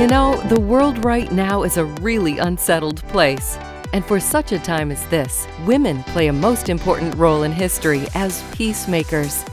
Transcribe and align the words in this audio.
You 0.00 0.06
know, 0.06 0.40
the 0.48 0.58
world 0.58 1.04
right 1.04 1.30
now 1.30 1.62
is 1.62 1.76
a 1.76 1.84
really 1.84 2.38
unsettled 2.38 3.02
place. 3.08 3.58
And 3.92 4.02
for 4.02 4.18
such 4.18 4.50
a 4.50 4.58
time 4.58 4.90
as 4.90 5.04
this, 5.08 5.46
women 5.66 6.02
play 6.04 6.28
a 6.28 6.32
most 6.32 6.70
important 6.70 7.14
role 7.16 7.42
in 7.42 7.52
history 7.52 8.06
as 8.14 8.42
peacemakers. 8.52 9.44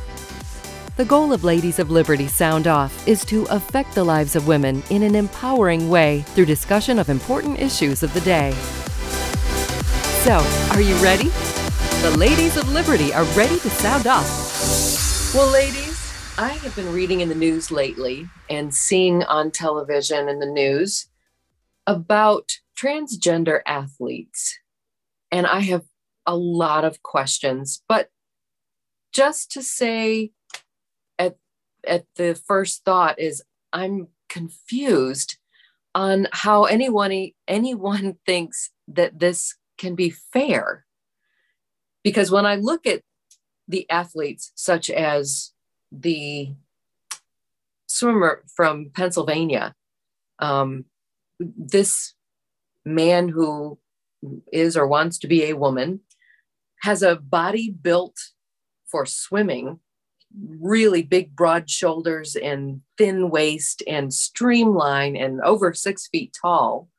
The 0.95 1.03
goal 1.03 1.33
of 1.33 1.43
Ladies 1.43 1.79
of 1.79 1.91
Liberty 1.91 2.27
Sound 2.27 2.65
Off 2.65 3.05
is 3.05 3.25
to 3.25 3.43
affect 3.49 3.93
the 3.93 4.05
lives 4.05 4.37
of 4.37 4.47
women 4.47 4.81
in 4.89 5.03
an 5.03 5.15
empowering 5.15 5.89
way 5.89 6.21
through 6.27 6.45
discussion 6.45 6.97
of 6.97 7.09
important 7.09 7.59
issues 7.59 8.01
of 8.01 8.13
the 8.13 8.21
day. 8.21 8.53
So, 10.23 10.37
are 10.71 10.81
you 10.81 10.95
ready? 11.03 11.27
The 12.03 12.15
Ladies 12.17 12.55
of 12.55 12.71
Liberty 12.71 13.13
are 13.13 13.25
ready 13.35 13.59
to 13.59 13.69
sound 13.69 14.07
off. 14.07 15.33
Well, 15.35 15.51
ladies, 15.51 15.86
I 16.39 16.49
have 16.49 16.75
been 16.75 16.93
reading 16.93 17.21
in 17.21 17.29
the 17.29 17.35
news 17.35 17.71
lately 17.71 18.29
and 18.47 18.71
seeing 18.71 19.23
on 19.23 19.49
television 19.49 20.29
and 20.29 20.39
the 20.39 20.45
news 20.45 21.07
about 21.87 22.51
transgender 22.77 23.61
athletes. 23.65 24.55
And 25.31 25.47
I 25.47 25.61
have 25.61 25.85
a 26.27 26.35
lot 26.35 26.85
of 26.85 27.01
questions, 27.01 27.81
but 27.89 28.09
just 29.11 29.51
to 29.53 29.63
say 29.63 30.29
at, 31.17 31.37
at 31.87 32.05
the 32.17 32.39
first 32.47 32.85
thought 32.85 33.17
is 33.17 33.41
I'm 33.73 34.09
confused 34.29 35.37
on 35.95 36.27
how 36.31 36.65
anyone 36.65 37.31
anyone 37.47 38.17
thinks 38.27 38.69
that 38.89 39.17
this 39.17 39.55
can 39.79 39.95
be 39.95 40.11
fair. 40.11 40.85
Because 42.03 42.29
when 42.29 42.45
I 42.45 42.57
look 42.57 42.85
at 42.85 43.01
the 43.67 43.89
athletes 43.89 44.51
such 44.53 44.91
as 44.91 45.53
the 45.91 46.53
swimmer 47.87 48.43
from 48.55 48.91
Pennsylvania, 48.93 49.73
um, 50.39 50.85
this 51.39 52.13
man 52.85 53.29
who 53.29 53.79
is 54.51 54.75
or 54.75 54.87
wants 54.87 55.17
to 55.19 55.27
be 55.27 55.45
a 55.45 55.57
woman 55.57 56.01
has 56.81 57.01
a 57.01 57.15
body 57.15 57.69
built 57.69 58.17
for 58.89 59.05
swimming 59.05 59.79
really 60.59 61.01
big 61.01 61.35
broad 61.35 61.69
shoulders 61.69 62.35
and 62.35 62.81
thin 62.97 63.29
waist 63.29 63.81
and 63.87 64.13
streamline 64.13 65.15
and 65.15 65.41
over 65.41 65.73
six 65.73 66.07
feet 66.07 66.35
tall. 66.39 66.89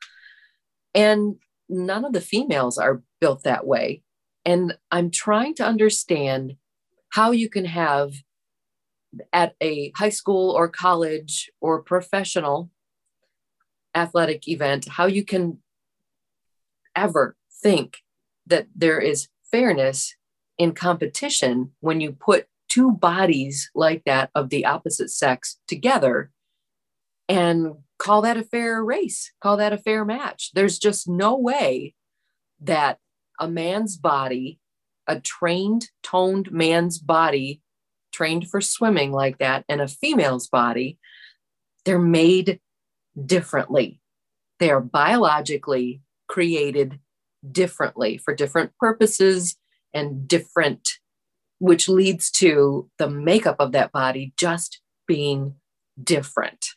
And 0.95 1.37
none 1.69 2.05
of 2.05 2.13
the 2.13 2.21
females 2.21 2.79
are 2.79 3.03
built 3.21 3.45
that 3.45 3.67
way. 3.67 4.03
And 4.45 4.77
i'm 4.91 5.11
trying 5.11 5.55
to 5.57 5.67
understand 5.67 6.57
how 7.11 7.31
you 7.33 7.49
can 7.49 7.65
have 7.65 8.15
at 9.33 9.55
a 9.61 9.93
high 9.97 10.09
school 10.09 10.51
or 10.51 10.69
college 10.69 11.51
or 11.61 11.83
professional 11.83 12.71
athletic 13.95 14.47
event 14.49 14.87
how 14.89 15.07
you 15.07 15.25
can 15.25 15.59
ever 16.95 17.37
think 17.63 17.99
that 18.47 18.67
there 18.75 19.01
is 19.01 19.29
fairness 19.51 20.15
in 20.59 20.73
competition 20.73 21.71
when 21.81 22.01
you 22.01 22.13
put 22.13 22.47
two 22.69 22.93
bodies 22.93 23.71
like 23.75 24.03
that 24.05 24.31
of 24.35 24.51
the 24.51 24.65
opposite 24.67 25.11
sex 25.11 25.59
together 25.67 26.31
and 27.29 27.75
call 27.99 28.23
that 28.23 28.37
a 28.37 28.43
fair 28.43 28.85
race, 28.85 29.33
call 29.41 29.57
that 29.57 29.73
a 29.73 29.79
fair 29.79 30.05
match. 30.05 30.51
There's 30.55 30.79
just 30.79 31.09
no 31.09 31.37
way 31.37 31.95
that 32.61 32.99
a 33.41 33.49
man's 33.49 33.97
body, 33.97 34.61
a 35.07 35.21
trained, 35.21 35.89
toned 36.03 36.51
man's 36.51 36.99
body, 36.99 37.63
trained 38.13 38.49
for 38.49 38.61
swimming 38.61 39.13
like 39.13 39.39
that, 39.39 39.65
and 39.69 39.81
a 39.81 39.89
female's 39.89 40.49
body, 40.49 40.99
they're 41.85 41.99
made 41.99 42.61
differently. 43.25 44.01
They 44.59 44.71
are 44.71 44.81
biologically 44.81 46.03
created 46.29 46.99
differently 47.51 48.19
for 48.19 48.35
different 48.35 48.73
purposes 48.79 49.57
and 49.95 50.29
different, 50.29 50.99
which 51.59 51.89
leads 51.89 52.31
to 52.31 52.91
the 52.99 53.09
makeup 53.09 53.57
of 53.59 53.73
that 53.73 53.93
body 53.93 54.33
just 54.37 54.81
being 55.07 55.55
different. 56.03 56.71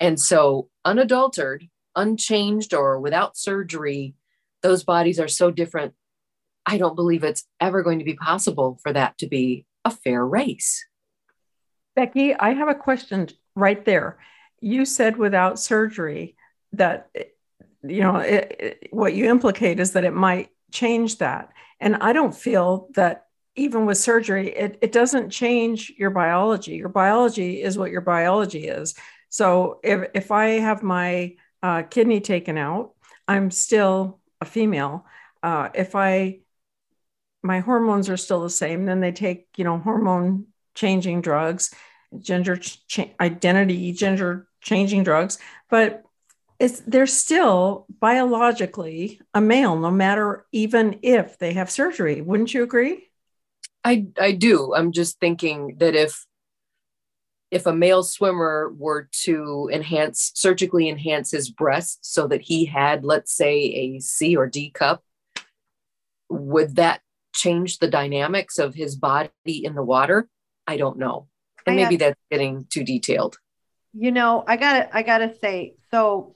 And 0.00 0.18
so, 0.20 0.70
unadulterated, 0.84 1.68
unchanged, 1.96 2.74
or 2.74 3.00
without 3.00 3.36
surgery, 3.36 4.14
those 4.62 4.82
bodies 4.82 5.20
are 5.20 5.28
so 5.28 5.50
different. 5.50 5.94
I 6.66 6.78
don't 6.78 6.96
believe 6.96 7.22
it's 7.22 7.44
ever 7.60 7.82
going 7.82 7.98
to 7.98 8.04
be 8.04 8.14
possible 8.14 8.78
for 8.82 8.92
that 8.92 9.18
to 9.18 9.26
be 9.26 9.66
a 9.84 9.90
fair 9.90 10.24
race. 10.24 10.84
Becky, 11.96 12.34
I 12.34 12.54
have 12.54 12.68
a 12.68 12.74
question 12.74 13.28
right 13.54 13.84
there. 13.84 14.18
You 14.60 14.84
said 14.84 15.16
without 15.16 15.58
surgery 15.58 16.36
that 16.72 17.10
you 17.86 18.00
know 18.00 18.16
it, 18.16 18.56
it, 18.58 18.88
what 18.90 19.14
you 19.14 19.26
implicate 19.26 19.80
is 19.80 19.92
that 19.92 20.04
it 20.04 20.14
might 20.14 20.50
change 20.72 21.18
that 21.18 21.50
and 21.80 21.96
i 21.96 22.12
don't 22.12 22.34
feel 22.34 22.88
that 22.94 23.26
even 23.56 23.86
with 23.86 23.98
surgery 23.98 24.48
it, 24.50 24.78
it 24.82 24.92
doesn't 24.92 25.30
change 25.30 25.92
your 25.98 26.10
biology 26.10 26.76
your 26.76 26.88
biology 26.88 27.62
is 27.62 27.78
what 27.78 27.90
your 27.90 28.00
biology 28.00 28.66
is 28.66 28.94
so 29.28 29.80
if, 29.82 30.08
if 30.14 30.30
i 30.30 30.46
have 30.46 30.82
my 30.82 31.34
uh, 31.62 31.82
kidney 31.82 32.20
taken 32.20 32.58
out 32.58 32.92
i'm 33.28 33.50
still 33.50 34.20
a 34.40 34.44
female 34.44 35.04
uh, 35.42 35.68
if 35.74 35.94
i 35.94 36.38
my 37.44 37.60
hormones 37.60 38.08
are 38.08 38.16
still 38.16 38.40
the 38.42 38.50
same. 38.50 38.86
Then 38.86 39.00
they 39.00 39.12
take 39.12 39.46
you 39.56 39.64
know 39.64 39.78
hormone 39.78 40.46
changing 40.74 41.20
drugs 41.20 41.72
gender 42.20 42.56
ch- 42.56 43.10
identity 43.20 43.92
gender 43.92 44.48
changing 44.60 45.04
drugs. 45.04 45.38
But 45.68 46.02
it's 46.58 46.80
they're 46.80 47.06
still 47.06 47.86
biologically 48.00 49.20
a 49.34 49.40
male 49.40 49.76
no 49.76 49.90
matter 49.90 50.46
even 50.52 50.98
if 51.02 51.38
they 51.38 51.52
have 51.54 51.70
surgery. 51.70 52.20
Wouldn't 52.20 52.54
you 52.54 52.62
agree? 52.62 53.10
I 53.84 54.06
i 54.18 54.32
do. 54.32 54.74
I'm 54.74 54.92
just 54.92 55.20
thinking 55.20 55.76
that 55.78 55.94
if 55.94 56.24
if 57.50 57.66
a 57.66 57.74
male 57.74 58.02
swimmer 58.02 58.72
were 58.76 59.08
to 59.24 59.68
enhance 59.72 60.32
surgically 60.34 60.88
enhance 60.88 61.30
his 61.30 61.50
breast 61.50 61.98
so 62.02 62.26
that 62.28 62.40
he 62.40 62.64
had 62.64 63.04
let's 63.04 63.32
say 63.32 63.56
a 63.56 64.00
c 64.00 64.36
or 64.36 64.46
d 64.46 64.70
cup 64.70 65.04
would 66.28 66.76
that 66.76 67.00
change 67.34 67.78
the 67.78 67.88
dynamics 67.88 68.58
of 68.58 68.74
his 68.74 68.96
body 68.96 69.30
in 69.44 69.74
the 69.74 69.82
water 69.82 70.28
i 70.66 70.76
don't 70.76 70.98
know 70.98 71.26
and 71.66 71.76
maybe 71.76 71.96
that's 71.96 72.20
getting 72.30 72.66
too 72.70 72.84
detailed 72.84 73.36
you 73.92 74.10
know 74.10 74.44
i 74.46 74.56
gotta 74.56 74.96
i 74.96 75.02
gotta 75.02 75.34
say 75.40 75.74
so 75.90 76.34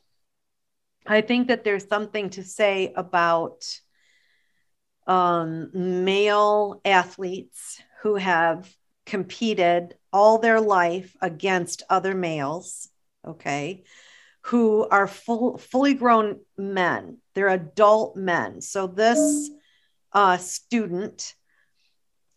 I 1.09 1.23
think 1.23 1.49
that 1.49 1.65
there's 1.65 1.89
something 1.89 2.31
to 2.31 2.45
say 2.45 2.93
about 2.95 3.65
um, 5.07 5.71
male 6.05 6.83
athletes 6.85 7.81
who 8.03 8.17
have 8.17 8.71
competed 9.07 9.95
all 10.13 10.39
their 10.39 10.61
life 10.61 11.17
against 11.23 11.83
other 11.89 12.15
males, 12.15 12.91
okay, 13.27 13.85
who 14.43 14.87
are 14.91 15.07
full, 15.07 15.57
fully 15.57 15.95
grown 15.95 16.41
men. 16.59 17.19
They're 17.35 17.49
adult 17.49 18.17
men. 18.17 18.61
So 18.61 18.87
this 18.87 19.51
uh, 20.13 20.37
student, 20.39 21.35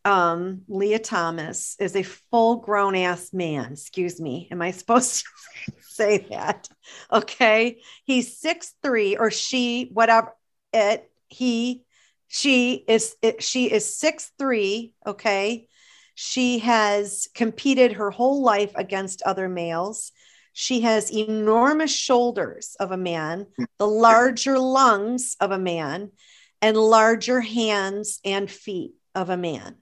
um, 0.04 0.62
Lia 0.68 1.00
Thomas, 1.00 1.76
is 1.80 1.96
a 1.96 2.04
full 2.04 2.58
grown 2.58 2.96
ass 2.96 3.34
man. 3.34 3.74
Excuse 3.74 4.20
me. 4.20 4.48
Am 4.52 4.62
I 4.62 4.72
supposed 4.72 5.24
to 5.66 5.74
say 5.82 6.26
that. 6.30 6.68
Okay. 7.12 7.82
He's 8.06 8.38
six 8.38 8.74
three 8.82 9.16
or 9.18 9.32
she, 9.32 9.90
whatever 9.94 10.34
it, 10.74 11.10
he, 11.28 11.84
she 12.28 12.84
is, 12.88 13.16
it, 13.22 13.44
she 13.44 13.72
is 13.72 13.98
six 13.98 14.32
three. 14.38 14.94
Okay. 15.06 15.68
She 16.16 16.60
has 16.60 17.28
competed 17.34 17.94
her 17.94 18.12
whole 18.12 18.42
life 18.42 18.72
against 18.76 19.22
other 19.24 19.50
males. 19.50 20.12
She 20.54 20.82
has 20.82 21.12
enormous 21.12 21.96
shoulders 21.96 22.76
of 22.80 22.92
a 22.92 22.98
man, 22.98 23.48
the 23.80 23.88
larger 23.88 24.60
lungs 24.60 25.36
of 25.40 25.52
a 25.52 25.58
man, 25.58 26.12
and 26.62 26.78
larger 26.78 27.42
hands 27.42 28.20
and 28.24 28.50
feet 28.50 28.94
of 29.16 29.30
a 29.30 29.38
man. 29.38 29.78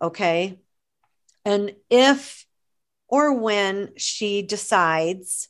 Okay. 0.00 0.58
And 1.44 1.74
if 1.90 2.44
or 3.08 3.34
when 3.34 3.90
she 3.96 4.42
decides 4.42 5.48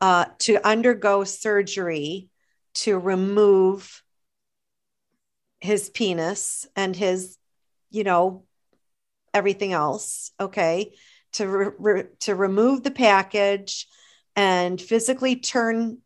uh, 0.00 0.26
to 0.40 0.66
undergo 0.66 1.24
surgery 1.24 2.28
to 2.74 2.98
remove 2.98 4.02
his 5.60 5.90
penis 5.90 6.66
and 6.74 6.94
his, 6.94 7.38
you 7.90 8.04
know, 8.04 8.44
everything 9.32 9.72
else. 9.72 10.32
Okay. 10.40 10.94
To, 11.34 11.48
re- 11.48 11.70
re- 11.78 12.08
to 12.20 12.34
remove 12.34 12.82
the 12.82 12.90
package 12.90 13.86
and 14.36 14.80
physically 14.80 15.36
turn 15.36 15.98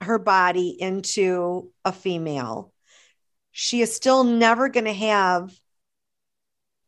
her 0.00 0.18
body 0.18 0.76
into 0.78 1.70
a 1.84 1.92
female. 1.92 2.72
She 3.52 3.80
is 3.80 3.94
still 3.94 4.24
never 4.24 4.68
going 4.68 4.86
to 4.86 4.92
have 4.92 5.52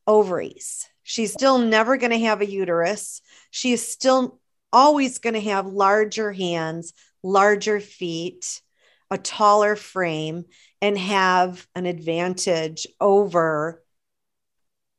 ovaries. 0.06 0.87
She's 1.03 1.32
still 1.32 1.58
never 1.58 1.97
going 1.97 2.11
to 2.11 2.19
have 2.19 2.41
a 2.41 2.50
uterus. 2.50 3.23
She 3.50 3.73
is 3.73 3.87
still 3.87 4.41
always 4.73 5.19
going 5.19 5.35
to 5.35 5.41
have 5.41 5.67
larger 5.67 6.32
hands, 6.32 6.93
larger 7.23 7.81
feet, 7.81 8.61
a 9.11 9.19
taller 9.19 9.76
frame, 9.76 10.44
and 10.82 10.99
have 10.99 11.67
an 11.75 11.87
advantage 11.87 12.87
over 13.00 13.82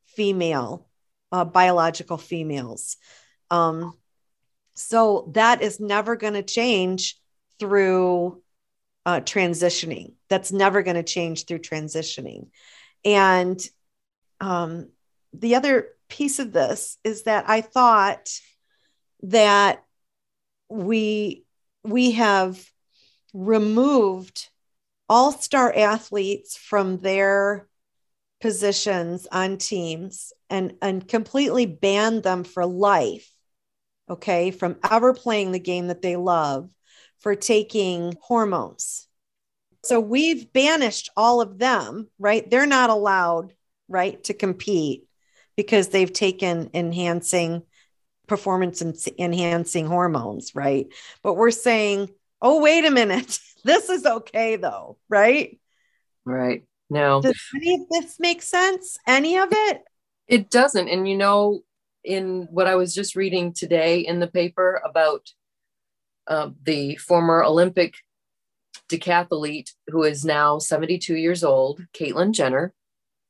female, 0.06 0.88
uh, 1.30 1.44
biological 1.44 2.16
females. 2.16 2.96
Um, 3.50 3.94
so 4.74 5.30
that 5.34 5.62
is 5.62 5.78
never 5.78 6.16
going 6.16 6.34
to 6.34 6.42
change 6.42 7.16
through 7.58 8.42
uh, 9.06 9.20
transitioning. 9.20 10.14
That's 10.28 10.52
never 10.52 10.82
going 10.82 10.96
to 10.96 11.02
change 11.02 11.46
through 11.46 11.60
transitioning. 11.60 12.48
And 13.04 13.60
um, 14.40 14.88
the 15.32 15.54
other 15.54 15.88
piece 16.08 16.38
of 16.38 16.52
this 16.52 16.98
is 17.04 17.24
that 17.24 17.48
I 17.48 17.60
thought 17.60 18.28
that 19.22 19.84
we 20.68 21.44
we 21.84 22.12
have 22.12 22.62
removed 23.32 24.48
all 25.08 25.32
star 25.32 25.72
athletes 25.74 26.56
from 26.56 26.98
their 26.98 27.66
positions 28.40 29.26
on 29.30 29.58
teams 29.58 30.32
and 30.48 30.74
and 30.80 31.06
completely 31.06 31.66
banned 31.66 32.22
them 32.22 32.44
for 32.44 32.64
life 32.64 33.30
okay 34.08 34.50
from 34.50 34.76
ever 34.88 35.12
playing 35.12 35.50
the 35.50 35.58
game 35.58 35.88
that 35.88 36.02
they 36.02 36.16
love 36.16 36.68
for 37.20 37.34
taking 37.34 38.16
hormones. 38.20 39.06
So 39.84 40.00
we've 40.00 40.52
banished 40.52 41.10
all 41.16 41.40
of 41.40 41.58
them 41.58 42.08
right? 42.18 42.48
They're 42.48 42.66
not 42.66 42.90
allowed 42.90 43.52
right 43.88 44.22
to 44.24 44.34
compete 44.34 45.04
because 45.56 45.88
they've 45.88 46.12
taken 46.12 46.70
enhancing 46.74 47.62
performance 48.26 48.82
and 48.82 48.96
enhancing 49.18 49.86
hormones 49.86 50.54
right? 50.54 50.86
But 51.22 51.34
we're 51.34 51.50
saying 51.50 52.10
oh 52.42 52.60
wait 52.60 52.84
a 52.84 52.90
minute 52.90 53.38
this 53.64 53.88
is 53.88 54.04
okay 54.04 54.56
though 54.56 54.98
right? 55.08 55.58
Right. 56.24 56.64
No. 56.90 57.20
Does 57.22 57.38
any 57.54 57.74
of 57.74 57.80
this 57.90 58.18
make 58.18 58.42
sense? 58.42 58.98
Any 59.06 59.38
of 59.38 59.48
it? 59.50 59.82
It 60.26 60.50
doesn't. 60.50 60.88
And 60.88 61.08
you 61.08 61.16
know 61.16 61.62
in 62.04 62.48
what 62.50 62.66
i 62.66 62.74
was 62.74 62.94
just 62.94 63.16
reading 63.16 63.52
today 63.52 64.00
in 64.00 64.20
the 64.20 64.26
paper 64.26 64.80
about 64.88 65.28
uh, 66.28 66.50
the 66.62 66.96
former 66.96 67.42
olympic 67.42 67.96
decathlete 68.90 69.72
who 69.88 70.02
is 70.02 70.24
now 70.24 70.58
72 70.58 71.14
years 71.14 71.42
old 71.44 71.86
caitlyn 71.92 72.32
jenner 72.32 72.72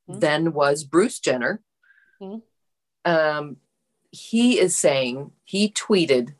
mm-hmm. 0.09 0.19
then 0.19 0.53
was 0.53 0.83
bruce 0.83 1.19
jenner. 1.19 1.61
Mm-hmm. 2.21 3.09
um, 3.11 3.57
he 4.11 4.59
is 4.59 4.75
saying 4.75 5.31
he 5.43 5.71
tweeted 5.71 6.33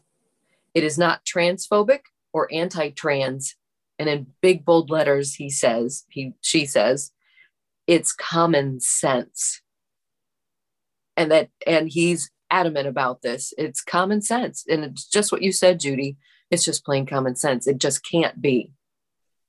it 0.74 0.84
is 0.84 0.98
not 0.98 1.26
transphobic 1.26 2.02
or 2.34 2.50
anti-trans 2.52 3.56
and 3.98 4.10
in 4.10 4.28
big 4.42 4.66
bold 4.66 4.90
letters 4.90 5.36
he 5.36 5.50
says 5.50 6.06
he 6.10 6.34
she 6.42 6.66
says 6.66 7.12
it's 7.90 8.14
common 8.14 8.80
sense. 8.80 9.62
And 11.18 11.32
that 11.32 11.50
and 11.66 11.90
he's 11.90 12.30
adamant 12.52 12.88
about 12.88 13.24
this. 13.24 13.52
It's 13.58 13.82
common 13.82 14.22
sense. 14.22 14.64
And 14.70 14.84
it's 14.84 15.10
just 15.10 15.32
what 15.32 15.42
you 15.42 15.52
said 15.52 15.80
judy 15.80 16.16
it's 16.52 16.66
just 16.66 16.86
plain 16.86 17.06
common 17.06 17.36
sense. 17.36 17.68
It 17.68 17.78
just 17.78 18.04
can't 18.04 18.40
be. 18.42 18.72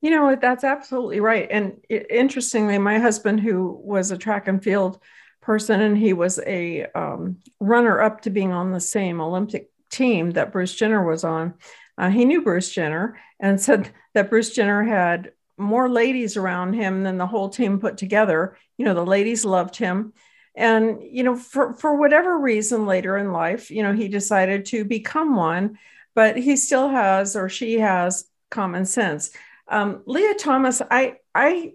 You 0.01 0.11
know 0.11 0.35
that's 0.35 0.65
absolutely 0.65 1.21
right. 1.21 1.49
And 1.51 1.81
it, 1.89 2.07
interestingly 2.11 2.79
my 2.79 2.99
husband 2.99 3.41
who 3.41 3.81
was 3.83 4.11
a 4.11 4.19
track 4.19 4.49
and 4.49 4.63
field 4.63 4.99
person 5.43 5.81
and 5.81 5.97
he 5.97 6.13
was 6.13 6.39
a 6.47 6.87
um, 6.95 7.39
runner 7.61 8.01
up 8.01 8.23
to 8.23 8.31
being 8.31 8.53
on 8.53 8.73
the 8.73 8.81
same 8.81 9.23
olympic 9.23 9.71
team 9.89 10.33
that 10.33 10.53
bruce 10.53 10.75
jenner 10.75 11.03
was 11.03 11.25
on 11.25 11.55
uh, 12.01 12.09
he 12.09 12.25
knew 12.25 12.41
Bruce 12.41 12.71
Jenner 12.71 13.21
and 13.39 13.61
said 13.61 13.91
that 14.15 14.31
Bruce 14.31 14.51
Jenner 14.51 14.83
had 14.83 15.33
more 15.59 15.91
ladies 15.91 16.39
around 16.39 16.73
him 16.73 17.03
than 17.03 17.19
the 17.19 17.27
whole 17.27 17.51
team 17.51 17.79
put 17.79 17.99
together. 17.99 18.57
You 18.79 18.87
know, 18.87 18.95
the 18.95 19.05
ladies 19.05 19.45
loved 19.45 19.77
him. 19.77 20.15
And, 20.57 21.03
you 21.03 21.23
know, 21.23 21.37
for, 21.37 21.75
for 21.75 21.97
whatever 21.97 22.39
reason 22.39 22.87
later 22.87 23.19
in 23.19 23.33
life, 23.33 23.71
you 23.71 23.83
know, 23.83 23.93
he 23.93 24.09
decided 24.09 24.65
to 24.67 24.85
become 24.85 25.37
one, 25.37 25.79
but 26.15 26.37
he 26.37 26.57
still 26.57 26.89
has 26.89 27.37
or 27.37 27.49
she 27.49 27.79
has 27.79 28.25
common 28.51 28.85
sense. 28.85 29.31
Um, 29.69 30.03
Lia 30.07 30.35
Thomas, 30.35 30.83
I, 30.91 31.17
I 31.35 31.75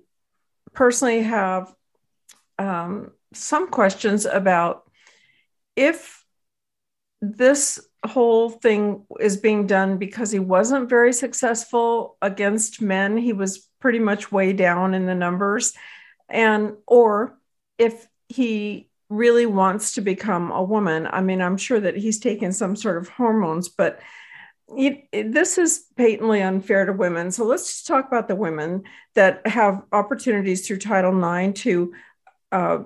personally 0.74 1.22
have 1.24 1.74
um, 2.60 3.12
some 3.34 3.70
questions 3.70 4.26
about 4.26 4.90
if 5.76 6.24
this 7.22 7.80
whole 8.06 8.50
thing 8.50 9.06
is 9.20 9.38
being 9.38 9.68
done 9.68 9.98
because 9.98 10.32
he 10.32 10.40
wasn't 10.40 10.90
very 10.90 11.14
successful 11.14 12.18
against 12.22 12.82
men. 12.82 13.18
He 13.18 13.34
was 13.34 13.68
pretty 13.80 14.00
much 14.00 14.32
way 14.32 14.54
down 14.54 14.94
in 14.94 15.06
the 15.06 15.16
numbers. 15.16 15.74
And, 16.30 16.74
or 16.86 17.38
if 17.78 18.08
he 18.30 18.90
really 19.10 19.46
wants 19.46 19.94
to 19.94 20.02
become 20.02 20.52
a 20.52 20.64
woman, 20.64 21.08
I 21.10 21.22
mean, 21.22 21.42
I'm 21.42 21.58
sure 21.58 21.80
that 21.80 21.98
he's 21.98 22.20
taken 22.20 22.52
some 22.52 22.76
sort 22.76 22.98
of 22.98 23.10
hormones, 23.10 23.70
but 23.70 24.00
it, 24.70 25.32
this 25.32 25.58
is 25.58 25.86
patently 25.96 26.42
unfair 26.42 26.86
to 26.86 26.94
women. 26.94 27.32
So 27.32 27.46
let's 27.46 27.84
talk 27.84 28.08
about 28.08 28.28
the 28.28 28.36
women 28.36 28.84
that 29.14 29.46
have 29.48 29.84
opportunities 29.92 30.66
through 30.66 30.78
Title 30.78 31.18
IX 31.24 31.60
to 31.62 31.94
uh, 32.52 32.80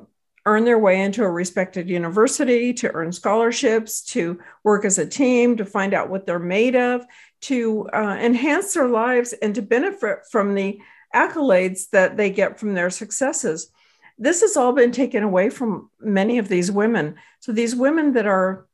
earn 0.46 0.66
their 0.66 0.80
way 0.80 1.02
into 1.02 1.24
a 1.24 1.30
respected 1.30 1.90
university, 1.90 2.74
to 2.74 2.92
earn 2.92 3.12
scholarships, 3.12 4.02
to 4.04 4.40
work 4.64 4.84
as 4.84 4.98
a 4.98 5.06
team, 5.06 5.58
to 5.58 5.66
find 5.66 5.94
out 5.94 6.10
what 6.10 6.26
they're 6.26 6.40
made 6.40 6.76
of, 6.76 7.06
to 7.42 7.88
uh, 7.94 8.18
enhance 8.20 8.74
their 8.74 8.88
lives, 8.88 9.34
and 9.34 9.56
to 9.56 9.62
benefit 9.62 10.20
from 10.32 10.56
the 10.56 10.80
accolades 11.14 11.90
that 11.92 12.18
they 12.18 12.30
get 12.30 12.60
from 12.60 12.74
their 12.74 12.90
successes. 12.90 13.72
This 14.18 14.42
has 14.42 14.58
all 14.58 14.74
been 14.74 14.92
taken 14.92 15.24
away 15.24 15.50
from 15.50 15.90
many 16.00 16.40
of 16.40 16.48
these 16.48 16.72
women. 16.72 17.16
So 17.40 17.52
these 17.52 17.76
women 17.76 18.14
that 18.14 18.28
are 18.28 18.66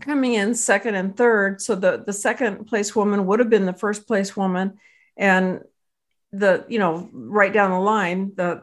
coming 0.00 0.34
in 0.34 0.54
second 0.54 0.94
and 0.94 1.16
third, 1.16 1.60
so 1.60 1.74
the, 1.74 2.02
the 2.04 2.12
second 2.12 2.66
place 2.66 2.94
woman 2.94 3.26
would 3.26 3.38
have 3.40 3.50
been 3.50 3.66
the 3.66 3.72
first 3.72 4.06
place 4.06 4.36
woman, 4.36 4.78
and 5.16 5.60
the 6.32 6.64
you 6.68 6.78
know 6.78 7.08
right 7.12 7.52
down 7.52 7.70
the 7.70 7.78
line 7.78 8.32
the 8.36 8.62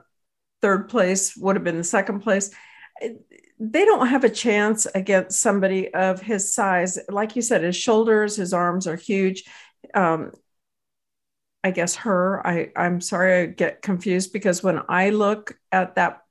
third 0.61 0.87
place 0.89 1.35
would 1.35 1.55
have 1.55 1.63
been 1.63 1.77
the 1.77 1.83
second 1.83 2.21
place. 2.21 2.51
They 3.59 3.85
don't 3.85 4.07
have 4.07 4.23
a 4.23 4.29
chance 4.29 4.85
against 4.85 5.39
somebody 5.39 5.93
of 5.93 6.21
his 6.21 6.53
size. 6.53 6.99
Like 7.09 7.35
you 7.35 7.41
said, 7.41 7.63
his 7.63 7.75
shoulders, 7.75 8.35
his 8.35 8.53
arms 8.53 8.87
are 8.87 8.95
huge. 8.95 9.43
Um, 9.93 10.31
I 11.63 11.71
guess 11.71 11.95
her. 11.95 12.45
I, 12.45 12.71
I'm 12.75 13.01
sorry, 13.01 13.41
I 13.41 13.45
get 13.47 13.81
confused 13.81 14.33
because 14.33 14.61
when 14.61 14.81
I 14.87 15.09
look 15.09 15.57
at 15.71 15.95
that 15.95 16.24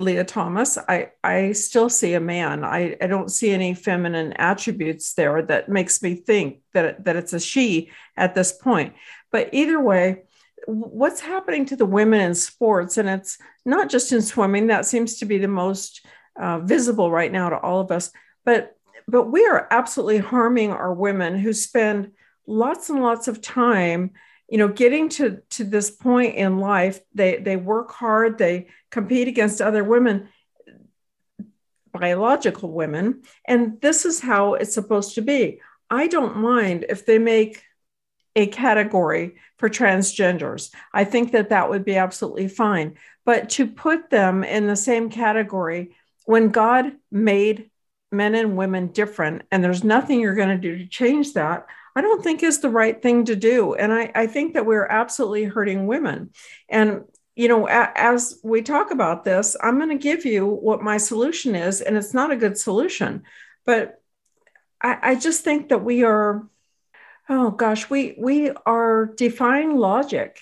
Lia 0.00 0.24
Thomas, 0.24 0.78
I, 0.78 1.10
I 1.24 1.52
still 1.52 1.88
see 1.88 2.14
a 2.14 2.20
man. 2.20 2.64
I, 2.64 2.96
I 3.00 3.08
don't 3.08 3.30
see 3.30 3.50
any 3.50 3.74
feminine 3.74 4.32
attributes 4.34 5.14
there 5.14 5.42
that 5.42 5.68
makes 5.68 6.00
me 6.02 6.14
think 6.14 6.60
that, 6.72 7.04
that 7.04 7.16
it's 7.16 7.32
a 7.32 7.40
she 7.40 7.90
at 8.16 8.34
this 8.34 8.52
point. 8.52 8.94
But 9.32 9.50
either 9.52 9.80
way, 9.80 10.22
what's 10.66 11.20
happening 11.20 11.64
to 11.66 11.76
the 11.76 11.86
women 11.86 12.20
in 12.20 12.34
sports 12.34 12.98
and 12.98 13.08
it's 13.08 13.38
not 13.64 13.88
just 13.88 14.12
in 14.12 14.20
swimming 14.20 14.66
that 14.66 14.84
seems 14.84 15.18
to 15.18 15.24
be 15.24 15.38
the 15.38 15.48
most 15.48 16.04
uh, 16.38 16.58
visible 16.58 17.10
right 17.10 17.32
now 17.32 17.48
to 17.48 17.58
all 17.58 17.80
of 17.80 17.90
us 17.90 18.10
but 18.44 18.76
but 19.06 19.32
we 19.32 19.46
are 19.46 19.66
absolutely 19.70 20.18
harming 20.18 20.70
our 20.70 20.92
women 20.92 21.38
who 21.38 21.54
spend 21.54 22.12
lots 22.46 22.90
and 22.90 23.02
lots 23.02 23.28
of 23.28 23.40
time 23.40 24.10
you 24.48 24.58
know 24.58 24.68
getting 24.68 25.08
to 25.08 25.40
to 25.50 25.64
this 25.64 25.90
point 25.90 26.34
in 26.34 26.58
life 26.58 27.00
they 27.14 27.36
they 27.36 27.56
work 27.56 27.92
hard 27.92 28.38
they 28.38 28.68
compete 28.90 29.28
against 29.28 29.60
other 29.60 29.84
women 29.84 30.28
biological 31.92 32.70
women 32.70 33.22
and 33.44 33.80
this 33.80 34.04
is 34.04 34.20
how 34.20 34.54
it's 34.54 34.74
supposed 34.74 35.14
to 35.14 35.22
be 35.22 35.60
i 35.90 36.06
don't 36.06 36.36
mind 36.36 36.86
if 36.88 37.06
they 37.06 37.18
make 37.18 37.62
a 38.38 38.46
category 38.46 39.34
for 39.56 39.68
transgenders. 39.68 40.70
I 40.92 41.02
think 41.02 41.32
that 41.32 41.48
that 41.48 41.68
would 41.70 41.84
be 41.84 41.96
absolutely 41.96 42.46
fine. 42.46 42.96
But 43.26 43.50
to 43.50 43.66
put 43.66 44.10
them 44.10 44.44
in 44.44 44.68
the 44.68 44.76
same 44.76 45.10
category 45.10 45.96
when 46.24 46.50
God 46.50 46.92
made 47.10 47.70
men 48.12 48.36
and 48.36 48.56
women 48.56 48.88
different, 48.88 49.42
and 49.50 49.62
there's 49.62 49.82
nothing 49.82 50.20
you're 50.20 50.36
going 50.36 50.48
to 50.48 50.56
do 50.56 50.78
to 50.78 50.86
change 50.86 51.32
that, 51.32 51.66
I 51.98 52.00
don't 52.00 52.22
think 52.22 52.44
is 52.44 52.60
the 52.60 52.70
right 52.70 53.02
thing 53.02 53.24
to 53.24 53.34
do. 53.34 53.74
And 53.74 53.92
I, 53.92 54.12
I 54.14 54.28
think 54.28 54.54
that 54.54 54.64
we're 54.64 54.86
absolutely 54.86 55.46
hurting 55.46 55.88
women. 55.88 56.30
And 56.68 57.06
you 57.34 57.48
know, 57.48 57.66
as 57.68 58.38
we 58.44 58.62
talk 58.62 58.92
about 58.92 59.24
this, 59.24 59.56
I'm 59.60 59.78
going 59.78 59.90
to 59.90 59.96
give 59.96 60.24
you 60.24 60.46
what 60.46 60.80
my 60.80 60.96
solution 60.96 61.56
is, 61.56 61.80
and 61.80 61.96
it's 61.96 62.14
not 62.14 62.30
a 62.30 62.36
good 62.36 62.56
solution, 62.56 63.24
but 63.66 64.00
I, 64.80 64.98
I 65.02 65.14
just 65.16 65.42
think 65.42 65.70
that 65.70 65.84
we 65.84 66.04
are 66.04 66.48
oh 67.28 67.50
gosh 67.50 67.90
we 67.90 68.16
we 68.16 68.50
are 68.64 69.06
defying 69.16 69.76
logic 69.76 70.40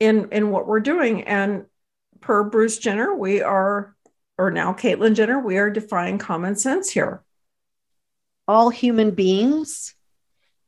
in 0.00 0.30
in 0.32 0.50
what 0.50 0.66
we're 0.66 0.80
doing 0.80 1.22
and 1.24 1.66
per 2.20 2.44
bruce 2.44 2.78
jenner 2.78 3.14
we 3.14 3.40
are 3.42 3.96
or 4.38 4.50
now 4.50 4.72
caitlyn 4.72 5.14
jenner 5.14 5.38
we 5.38 5.56
are 5.56 5.70
defying 5.70 6.18
common 6.18 6.56
sense 6.56 6.90
here 6.90 7.22
all 8.46 8.70
human 8.70 9.12
beings 9.12 9.94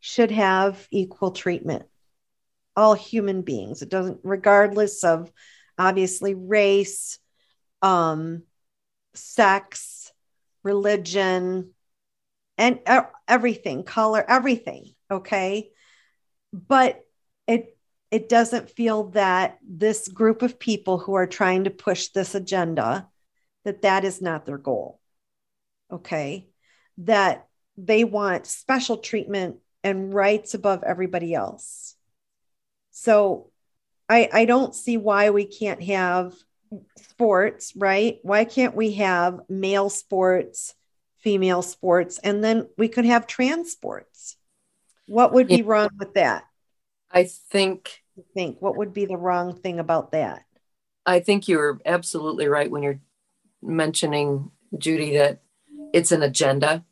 should 0.02 0.32
have 0.32 0.87
equal 0.90 1.30
treatment. 1.30 1.85
All 2.75 2.94
human 2.94 3.42
beings. 3.42 3.82
It 3.82 3.88
doesn't, 3.88 4.21
regardless 4.25 5.04
of 5.04 5.30
obviously 5.78 6.35
race, 6.35 7.21
um, 7.82 8.42
sex, 9.14 10.12
religion, 10.64 11.71
and 12.59 12.80
everything, 13.28 13.85
color, 13.85 14.25
everything. 14.28 14.92
Okay. 15.11 15.71
But 16.52 17.00
it 17.47 17.76
it 18.11 18.28
doesn't 18.28 18.71
feel 18.71 19.04
that 19.11 19.59
this 19.66 20.09
group 20.09 20.42
of 20.42 20.59
people 20.59 20.99
who 20.99 21.14
are 21.14 21.28
trying 21.28 21.64
to 21.64 21.71
push 21.71 22.09
this 22.09 22.35
agenda 22.35 23.09
that 23.64 23.82
that 23.82 24.04
is 24.04 24.21
not 24.21 24.44
their 24.44 24.59
goal 24.59 25.00
okay 25.90 26.47
that 26.99 27.47
they 27.76 28.04
want 28.04 28.47
special 28.47 28.99
treatment 28.99 29.56
and 29.85 30.12
rights 30.15 30.55
above 30.55 30.83
everybody 30.83 31.35
else 31.35 31.97
so 32.91 33.51
i 34.09 34.29
i 34.33 34.45
don't 34.45 34.75
see 34.75 34.97
why 34.97 35.31
we 35.31 35.45
can't 35.45 35.83
have 35.83 36.33
sports 36.97 37.73
right 37.77 38.19
why 38.23 38.45
can't 38.45 38.75
we 38.75 38.93
have 38.93 39.41
male 39.49 39.91
sports 39.91 40.75
female 41.19 41.62
sports 41.62 42.19
and 42.19 42.43
then 42.43 42.69
we 42.77 42.89
could 42.89 43.05
have 43.05 43.27
trans 43.27 43.71
sports 43.71 44.37
what 45.07 45.33
would 45.33 45.47
be 45.47 45.62
wrong 45.62 45.91
with 45.99 46.15
that 46.15 46.45
i 47.11 47.25
think 47.25 48.03
think? 48.35 48.61
What 48.61 48.77
would 48.77 48.93
be 48.93 49.07
the 49.07 49.17
wrong 49.17 49.55
thing 49.55 49.79
about 49.79 50.12
that? 50.12 50.45
I 51.05 51.21
think 51.21 51.49
you're 51.49 51.81
absolutely 51.85 52.47
right 52.47 52.71
when 52.71 52.83
you're 52.83 53.01
mentioning, 53.62 54.51
Judy, 54.77 55.17
that 55.17 55.41
it's 55.93 56.12
an 56.12 56.23
agenda. 56.23 56.85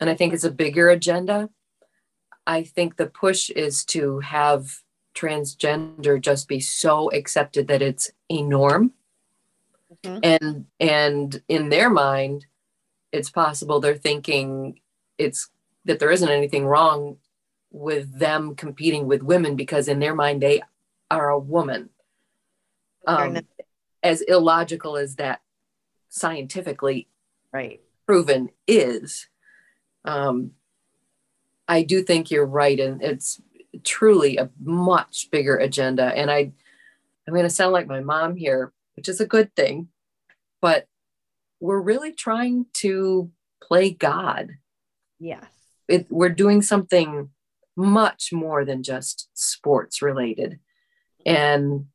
And 0.00 0.10
I 0.10 0.14
think 0.14 0.34
it's 0.34 0.44
a 0.44 0.50
bigger 0.50 0.88
agenda. 0.90 1.50
I 2.46 2.62
think 2.62 2.96
the 2.96 3.06
push 3.06 3.50
is 3.50 3.84
to 3.86 4.20
have 4.20 4.82
transgender 5.14 6.20
just 6.20 6.46
be 6.46 6.60
so 6.60 7.10
accepted 7.10 7.68
that 7.68 7.82
it's 7.82 8.10
a 8.30 8.42
norm. 8.42 8.92
Mm-hmm. 10.04 10.18
And 10.22 10.66
and 10.78 11.42
in 11.48 11.68
their 11.70 11.90
mind, 11.90 12.46
it's 13.12 13.30
possible 13.30 13.80
they're 13.80 13.94
thinking 13.94 14.80
it's 15.18 15.50
that 15.84 15.98
there 15.98 16.10
isn't 16.10 16.28
anything 16.28 16.66
wrong 16.66 17.16
with 17.70 18.18
them 18.18 18.54
competing 18.54 19.06
with 19.06 19.22
women 19.22 19.56
because 19.56 19.88
in 19.88 19.98
their 19.98 20.14
mind 20.14 20.42
they 20.42 20.62
are 21.10 21.30
a 21.30 21.38
woman. 21.38 21.90
Um, 23.06 23.38
as 24.02 24.20
illogical 24.22 24.96
as 24.96 25.16
that 25.16 25.40
scientifically 26.08 27.08
right 27.52 27.80
proven 28.06 28.50
is, 28.66 29.28
um, 30.04 30.52
I 31.68 31.82
do 31.82 32.02
think 32.02 32.30
you're 32.30 32.46
right, 32.46 32.78
and 32.78 33.02
it's 33.02 33.40
truly 33.84 34.36
a 34.36 34.50
much 34.62 35.28
bigger 35.30 35.56
agenda. 35.56 36.04
And 36.04 36.30
I, 36.30 36.52
I'm 37.26 37.34
going 37.34 37.42
to 37.42 37.50
sound 37.50 37.72
like 37.72 37.86
my 37.86 38.00
mom 38.00 38.36
here, 38.36 38.72
which 38.94 39.08
is 39.08 39.20
a 39.20 39.26
good 39.26 39.54
thing, 39.54 39.88
but 40.60 40.86
we're 41.60 41.80
really 41.80 42.12
trying 42.12 42.66
to 42.74 43.30
play 43.62 43.90
God. 43.90 44.52
Yes. 45.18 45.44
It, 45.88 46.06
we're 46.10 46.28
doing 46.28 46.62
something 46.62 47.30
much 47.76 48.32
more 48.32 48.64
than 48.64 48.82
just 48.82 49.28
sports 49.34 50.02
related. 50.02 50.58
And, 51.24 51.86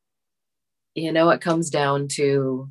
you 0.93 1.11
know, 1.11 1.29
it 1.29 1.41
comes 1.41 1.69
down 1.69 2.07
to 2.09 2.69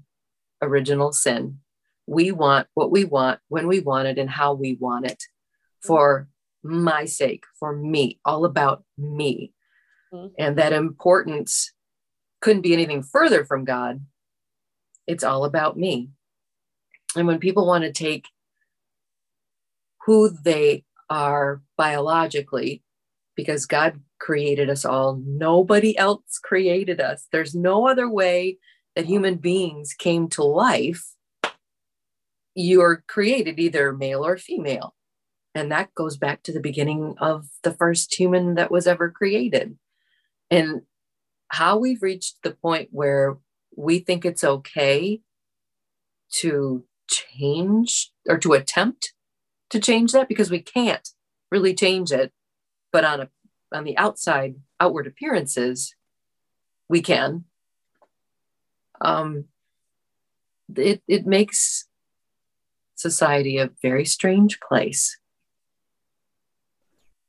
original 0.62 1.12
sin. 1.12 1.58
We 2.06 2.32
want 2.32 2.68
what 2.74 2.90
we 2.90 3.04
want 3.04 3.40
when 3.48 3.66
we 3.66 3.80
want 3.80 4.08
it 4.08 4.18
and 4.18 4.30
how 4.30 4.52
we 4.54 4.74
want 4.74 5.06
it 5.06 5.22
for 5.82 6.28
my 6.62 7.04
sake, 7.04 7.44
for 7.58 7.74
me, 7.74 8.20
all 8.24 8.44
about 8.44 8.84
me. 8.98 9.52
Mm-hmm. 10.12 10.34
And 10.38 10.58
that 10.58 10.72
importance 10.72 11.72
couldn't 12.40 12.62
be 12.62 12.72
anything 12.72 13.02
further 13.02 13.44
from 13.44 13.64
God. 13.64 14.04
It's 15.06 15.24
all 15.24 15.44
about 15.44 15.76
me. 15.76 16.10
And 17.16 17.26
when 17.26 17.38
people 17.38 17.66
want 17.66 17.84
to 17.84 17.92
take 17.92 18.26
who 20.06 20.30
they 20.30 20.84
are 21.08 21.60
biologically 21.76 22.82
because 23.36 23.66
God 23.66 24.00
created 24.20 24.70
us 24.70 24.84
all. 24.84 25.20
Nobody 25.26 25.96
else 25.96 26.38
created 26.42 27.00
us. 27.00 27.26
There's 27.32 27.54
no 27.54 27.88
other 27.88 28.08
way 28.08 28.58
that 28.94 29.06
human 29.06 29.36
beings 29.36 29.94
came 29.94 30.28
to 30.30 30.42
life. 30.44 31.14
You're 32.54 33.02
created 33.08 33.58
either 33.58 33.92
male 33.92 34.24
or 34.24 34.36
female. 34.36 34.94
And 35.54 35.70
that 35.72 35.94
goes 35.94 36.16
back 36.16 36.42
to 36.44 36.52
the 36.52 36.60
beginning 36.60 37.16
of 37.18 37.48
the 37.62 37.72
first 37.72 38.14
human 38.14 38.54
that 38.54 38.70
was 38.70 38.86
ever 38.86 39.10
created. 39.10 39.76
And 40.50 40.82
how 41.48 41.76
we've 41.78 42.02
reached 42.02 42.36
the 42.42 42.52
point 42.52 42.88
where 42.92 43.38
we 43.76 43.98
think 43.98 44.24
it's 44.24 44.44
okay 44.44 45.20
to 46.34 46.84
change 47.08 48.12
or 48.28 48.38
to 48.38 48.52
attempt 48.52 49.12
to 49.70 49.80
change 49.80 50.12
that 50.12 50.28
because 50.28 50.50
we 50.50 50.60
can't 50.60 51.08
really 51.50 51.74
change 51.74 52.12
it. 52.12 52.32
But 52.92 53.04
on 53.04 53.20
a 53.20 53.28
on 53.72 53.84
the 53.84 53.96
outside 53.96 54.56
outward 54.80 55.06
appearances 55.06 55.94
we 56.88 57.00
can. 57.00 57.44
Um, 59.00 59.44
it, 60.76 61.02
it 61.06 61.24
makes 61.24 61.86
society 62.96 63.56
a 63.56 63.70
very 63.80 64.04
strange 64.04 64.58
place 64.60 65.19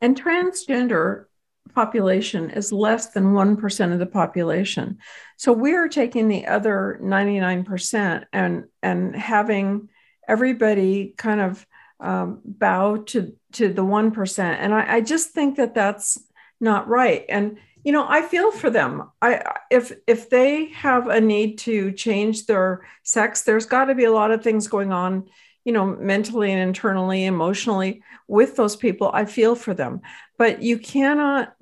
and 0.02 0.22
transgender 0.22 1.26
population 1.74 2.50
is 2.50 2.74
less 2.74 3.12
than 3.12 3.34
1% 3.34 3.94
of 3.94 4.00
the 4.00 4.06
population 4.06 4.98
so 5.38 5.54
we're 5.54 5.88
taking 5.88 6.28
the 6.28 6.48
other 6.48 7.00
99% 7.02 8.26
and 8.34 8.66
and 8.84 9.16
having 9.16 9.90
everybody 10.28 11.14
kind 11.18 11.42
of 11.42 11.66
um, 12.02 12.42
bow 12.44 12.98
to 12.98 13.34
to 13.54 13.72
the 13.72 13.86
one 13.86 14.12
percent, 14.12 14.60
and 14.60 14.74
I, 14.74 14.96
I 14.96 15.02
just 15.02 15.32
think 15.32 15.58
that 15.58 15.76
that's 15.76 16.18
not 16.60 16.88
right. 16.88 17.26
And 17.30 17.58
you 17.84 17.92
know, 17.92 18.06
I 18.08 18.22
feel 18.22 18.52
for 18.52 18.70
them. 18.70 19.10
I 19.22 19.44
if 19.70 19.92
if 20.08 20.30
they 20.30 20.66
have 20.68 21.08
a 21.08 21.22
need 21.22 21.60
to 21.60 21.92
change 21.92 22.48
their 22.48 22.88
sex, 23.04 23.44
there's 23.44 23.66
got 23.66 23.86
to 23.86 23.96
be 23.96 24.06
a 24.06 24.12
lot 24.12 24.32
of 24.32 24.44
things 24.44 24.68
going 24.68 24.92
on, 24.92 25.30
you 25.66 25.72
know, 25.72 25.86
mentally 25.86 26.52
and 26.52 26.62
internally, 26.62 27.26
emotionally 27.26 28.04
with 28.28 28.56
those 28.56 28.76
people. 28.76 29.12
I 29.14 29.26
feel 29.26 29.56
for 29.56 29.74
them, 29.74 30.02
but 30.38 30.62
you 30.62 30.78
cannot 30.78 31.54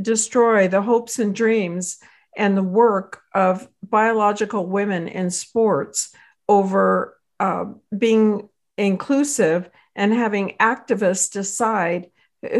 destroy 0.00 0.68
the 0.68 0.82
hopes 0.82 1.18
and 1.18 1.34
dreams 1.34 1.98
and 2.36 2.56
the 2.56 2.62
work 2.62 3.22
of 3.34 3.68
biological 3.82 4.66
women 4.66 5.08
in 5.08 5.30
sports 5.30 6.12
over 6.48 7.18
uh, 7.40 7.66
being 7.96 8.48
inclusive 8.76 9.70
and 9.94 10.12
having 10.12 10.56
activists 10.60 11.30
decide 11.30 12.10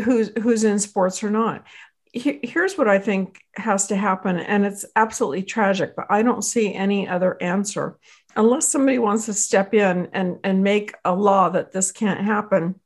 who's 0.04 0.30
who's 0.40 0.64
in 0.64 0.78
sports 0.78 1.22
or 1.22 1.30
not 1.30 1.64
here's 2.12 2.78
what 2.78 2.88
i 2.88 2.98
think 2.98 3.40
has 3.56 3.88
to 3.88 3.96
happen 3.96 4.38
and 4.38 4.64
it's 4.64 4.84
absolutely 4.94 5.42
tragic 5.42 5.96
but 5.96 6.06
i 6.08 6.22
don't 6.22 6.42
see 6.42 6.72
any 6.72 7.08
other 7.08 7.36
answer 7.42 7.98
unless 8.36 8.68
somebody 8.68 8.98
wants 8.98 9.26
to 9.26 9.34
step 9.34 9.74
in 9.74 10.08
and 10.12 10.38
and 10.44 10.62
make 10.62 10.94
a 11.04 11.14
law 11.14 11.48
that 11.48 11.72
this 11.72 11.92
can't 11.92 12.20
happen 12.20 12.80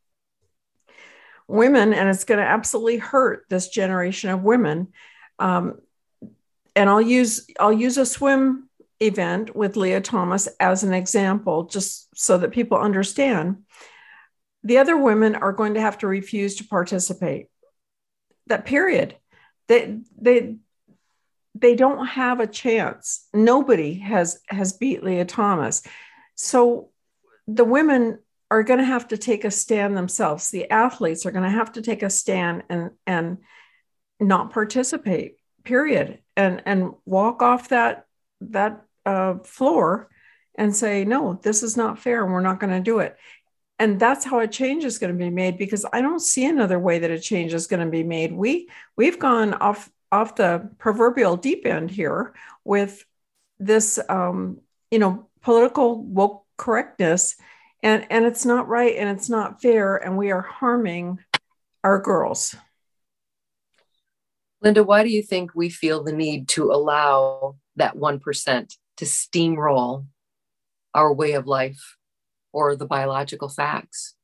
women 1.47 1.95
and 1.95 2.09
it's 2.09 2.25
going 2.25 2.39
to 2.39 2.45
absolutely 2.45 2.99
hurt 2.99 3.45
this 3.49 3.69
generation 3.69 4.31
of 4.31 4.43
women 4.43 4.89
um, 5.39 5.79
and 6.77 6.91
i'll 6.91 7.01
use 7.01 7.47
i'll 7.59 7.73
use 7.73 7.97
a 7.97 8.07
swim 8.07 8.69
event 9.01 9.55
with 9.55 9.77
Lia 9.77 10.01
Thomas 10.01 10.49
as 10.59 10.83
an 10.83 10.93
example, 10.93 11.65
just 11.65 12.09
so 12.19 12.39
that 12.39 12.53
people 12.53 12.79
understand. 12.79 13.63
The 14.65 14.79
other 14.79 14.97
women 14.97 15.35
are 15.35 15.53
going 15.53 15.75
to 15.75 15.81
have 15.81 15.99
to 15.99 16.07
refuse 16.07 16.57
to 16.57 16.65
participate. 16.65 17.47
That 18.47 18.65
period. 18.65 19.17
They 19.69 20.01
they 20.21 20.57
they 21.61 21.75
don't 21.75 22.07
have 22.07 22.41
a 22.41 22.47
chance. 22.47 23.27
Nobody 23.35 23.95
has 23.95 24.41
has 24.49 24.73
beat 24.73 25.03
Lia 25.03 25.25
Thomas. 25.25 25.83
So 26.35 26.91
the 27.47 27.65
women 27.65 28.19
are 28.51 28.63
going 28.63 28.79
to 28.79 28.85
have 28.85 29.09
to 29.09 29.19
take 29.19 29.45
a 29.45 29.51
stand 29.51 29.97
themselves. 29.97 30.51
The 30.51 30.71
athletes 30.71 31.27
are 31.27 31.31
going 31.31 31.45
to 31.45 31.51
have 31.51 31.73
to 31.73 31.83
take 31.83 32.03
a 32.03 32.11
stand 32.11 32.65
and 32.69 32.91
and 33.07 33.39
not 34.21 34.53
participate. 34.53 35.37
Period. 35.65 36.21
And 36.37 36.63
and 36.67 36.93
walk 37.05 37.43
off 37.43 37.71
that 37.71 38.07
that 38.41 38.85
uh, 39.05 39.39
floor 39.39 40.09
and 40.55 40.75
say, 40.75 41.05
no, 41.05 41.39
this 41.43 41.63
is 41.63 41.77
not 41.77 41.99
fair 41.99 42.25
and 42.25 42.33
we're 42.33 42.41
not 42.41 42.61
going 42.61 42.73
to 42.73 42.81
do 42.81 42.99
it. 42.99 43.17
And 43.79 44.01
that's 44.01 44.25
how 44.25 44.41
a 44.41 44.49
change 44.49 44.85
is 44.85 44.99
going 44.99 45.13
to 45.13 45.19
be 45.19 45.31
made 45.31 45.57
because 45.57 45.87
I 45.93 46.01
don't 46.01 46.21
see 46.21 46.45
another 46.45 46.81
way 46.81 46.99
that 46.99 47.13
a 47.13 47.19
change 47.19 47.55
is 47.55 47.69
going 47.69 47.85
to 47.85 47.91
be 47.91 48.03
made. 48.03 48.33
We 48.33 48.69
we've 48.97 49.19
gone 49.19 49.55
off 49.55 49.89
off 50.11 50.37
the 50.37 50.71
proverbial 50.79 51.37
deep 51.37 51.67
end 51.67 51.91
here 51.91 52.35
with 52.65 53.05
this 53.59 53.99
um, 54.09 54.61
you 54.91 54.99
know 54.99 55.29
political 55.43 56.03
woke 56.03 56.45
correctness. 56.59 57.37
And 57.83 58.07
and 58.11 58.27
it's 58.27 58.45
not 58.45 58.69
right 58.69 58.97
and 58.97 59.09
it's 59.09 59.31
not 59.31 59.63
fair 59.63 59.97
and 59.97 60.19
we 60.19 60.33
are 60.33 60.43
harming 60.43 61.21
our 61.85 62.01
girls. 62.01 62.55
Linda 64.61 64.83
why 64.83 65.05
do 65.05 65.09
you 65.09 65.23
think 65.23 65.55
we 65.55 65.71
feel 65.71 66.03
the 66.03 66.13
need 66.13 66.49
to 66.49 66.73
allow 66.73 67.57
that 67.77 67.95
1% 67.95 68.75
to 68.97 69.05
steamroll 69.05 70.07
our 70.93 71.13
way 71.13 71.33
of 71.33 71.47
life 71.47 71.97
or 72.53 72.75
the 72.75 72.87
biological 72.87 73.49
facts? 73.49 74.15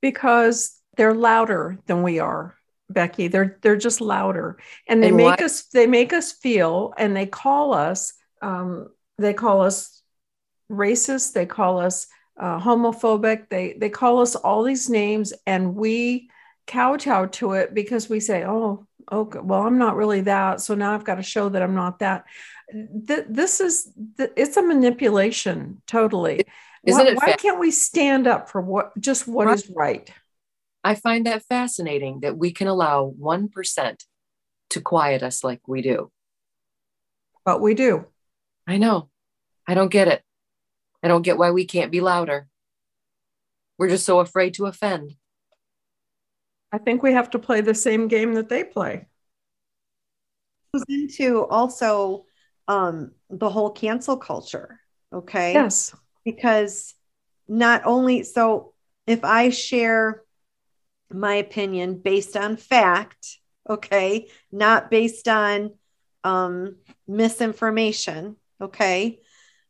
Because 0.00 0.80
they're 0.96 1.14
louder 1.14 1.78
than 1.86 2.04
we 2.04 2.20
are 2.20 2.55
becky 2.88 3.26
they're 3.28 3.58
they're 3.62 3.76
just 3.76 4.00
louder 4.00 4.58
and 4.88 5.02
they 5.02 5.08
and 5.08 5.16
make 5.16 5.42
us 5.42 5.64
they 5.74 5.86
make 5.86 6.12
us 6.12 6.32
feel 6.32 6.94
and 6.96 7.16
they 7.16 7.26
call 7.26 7.74
us 7.74 8.12
um, 8.42 8.88
they 9.18 9.34
call 9.34 9.62
us 9.62 10.02
racist 10.70 11.32
they 11.32 11.46
call 11.46 11.78
us 11.78 12.06
uh, 12.38 12.60
homophobic. 12.60 13.48
They 13.48 13.74
they 13.78 13.88
call 13.88 14.20
us 14.20 14.34
all 14.34 14.62
these 14.62 14.88
names, 14.88 15.32
and 15.46 15.74
we 15.74 16.30
kowtow 16.66 17.26
to 17.26 17.52
it 17.52 17.74
because 17.74 18.08
we 18.08 18.20
say, 18.20 18.44
"Oh, 18.44 18.86
okay, 19.10 19.38
well, 19.40 19.62
I'm 19.62 19.78
not 19.78 19.96
really 19.96 20.22
that, 20.22 20.60
so 20.60 20.74
now 20.74 20.94
I've 20.94 21.04
got 21.04 21.16
to 21.16 21.22
show 21.22 21.48
that 21.48 21.62
I'm 21.62 21.74
not 21.74 22.00
that." 22.00 22.24
Th- 23.06 23.26
this 23.28 23.60
is 23.60 23.90
th- 24.16 24.32
it's 24.36 24.56
a 24.56 24.62
manipulation, 24.62 25.82
totally. 25.86 26.44
Isn't 26.84 27.04
why, 27.04 27.10
it? 27.10 27.20
Fa- 27.20 27.26
why 27.26 27.32
can't 27.36 27.60
we 27.60 27.70
stand 27.70 28.26
up 28.26 28.50
for 28.50 28.60
what 28.60 28.92
just 29.00 29.26
what 29.26 29.46
right. 29.46 29.54
is 29.54 29.70
right? 29.70 30.10
I 30.86 30.94
find 30.94 31.26
that 31.26 31.42
fascinating 31.42 32.20
that 32.20 32.38
we 32.38 32.52
can 32.52 32.68
allow 32.68 33.06
one 33.06 33.48
percent 33.48 34.04
to 34.70 34.80
quiet 34.80 35.20
us 35.24 35.42
like 35.42 35.60
we 35.66 35.82
do. 35.82 36.12
But 37.44 37.60
we 37.60 37.74
do. 37.74 38.06
I 38.68 38.76
know. 38.76 39.08
I 39.66 39.74
don't 39.74 39.90
get 39.90 40.06
it. 40.06 40.22
I 41.02 41.08
don't 41.08 41.22
get 41.22 41.38
why 41.38 41.50
we 41.50 41.64
can't 41.64 41.90
be 41.90 42.00
louder. 42.00 42.46
We're 43.76 43.88
just 43.88 44.06
so 44.06 44.20
afraid 44.20 44.54
to 44.54 44.66
offend. 44.66 45.16
I 46.70 46.78
think 46.78 47.02
we 47.02 47.14
have 47.14 47.30
to 47.30 47.40
play 47.40 47.62
the 47.62 47.74
same 47.74 48.06
game 48.06 48.34
that 48.34 48.48
they 48.48 48.62
play. 48.62 49.08
Goes 50.72 50.84
into 50.88 51.46
also 51.46 52.26
um, 52.68 53.10
the 53.28 53.50
whole 53.50 53.72
cancel 53.72 54.16
culture. 54.16 54.78
Okay. 55.12 55.54
Yes. 55.54 55.92
Because 56.24 56.94
not 57.48 57.82
only, 57.84 58.22
so 58.22 58.72
if 59.04 59.24
I 59.24 59.50
share 59.50 60.22
my 61.12 61.34
opinion 61.34 61.98
based 61.98 62.36
on 62.36 62.56
fact, 62.56 63.38
okay, 63.68 64.28
not 64.50 64.90
based 64.90 65.28
on 65.28 65.72
um, 66.24 66.76
misinformation, 67.06 68.36
okay, 68.60 69.20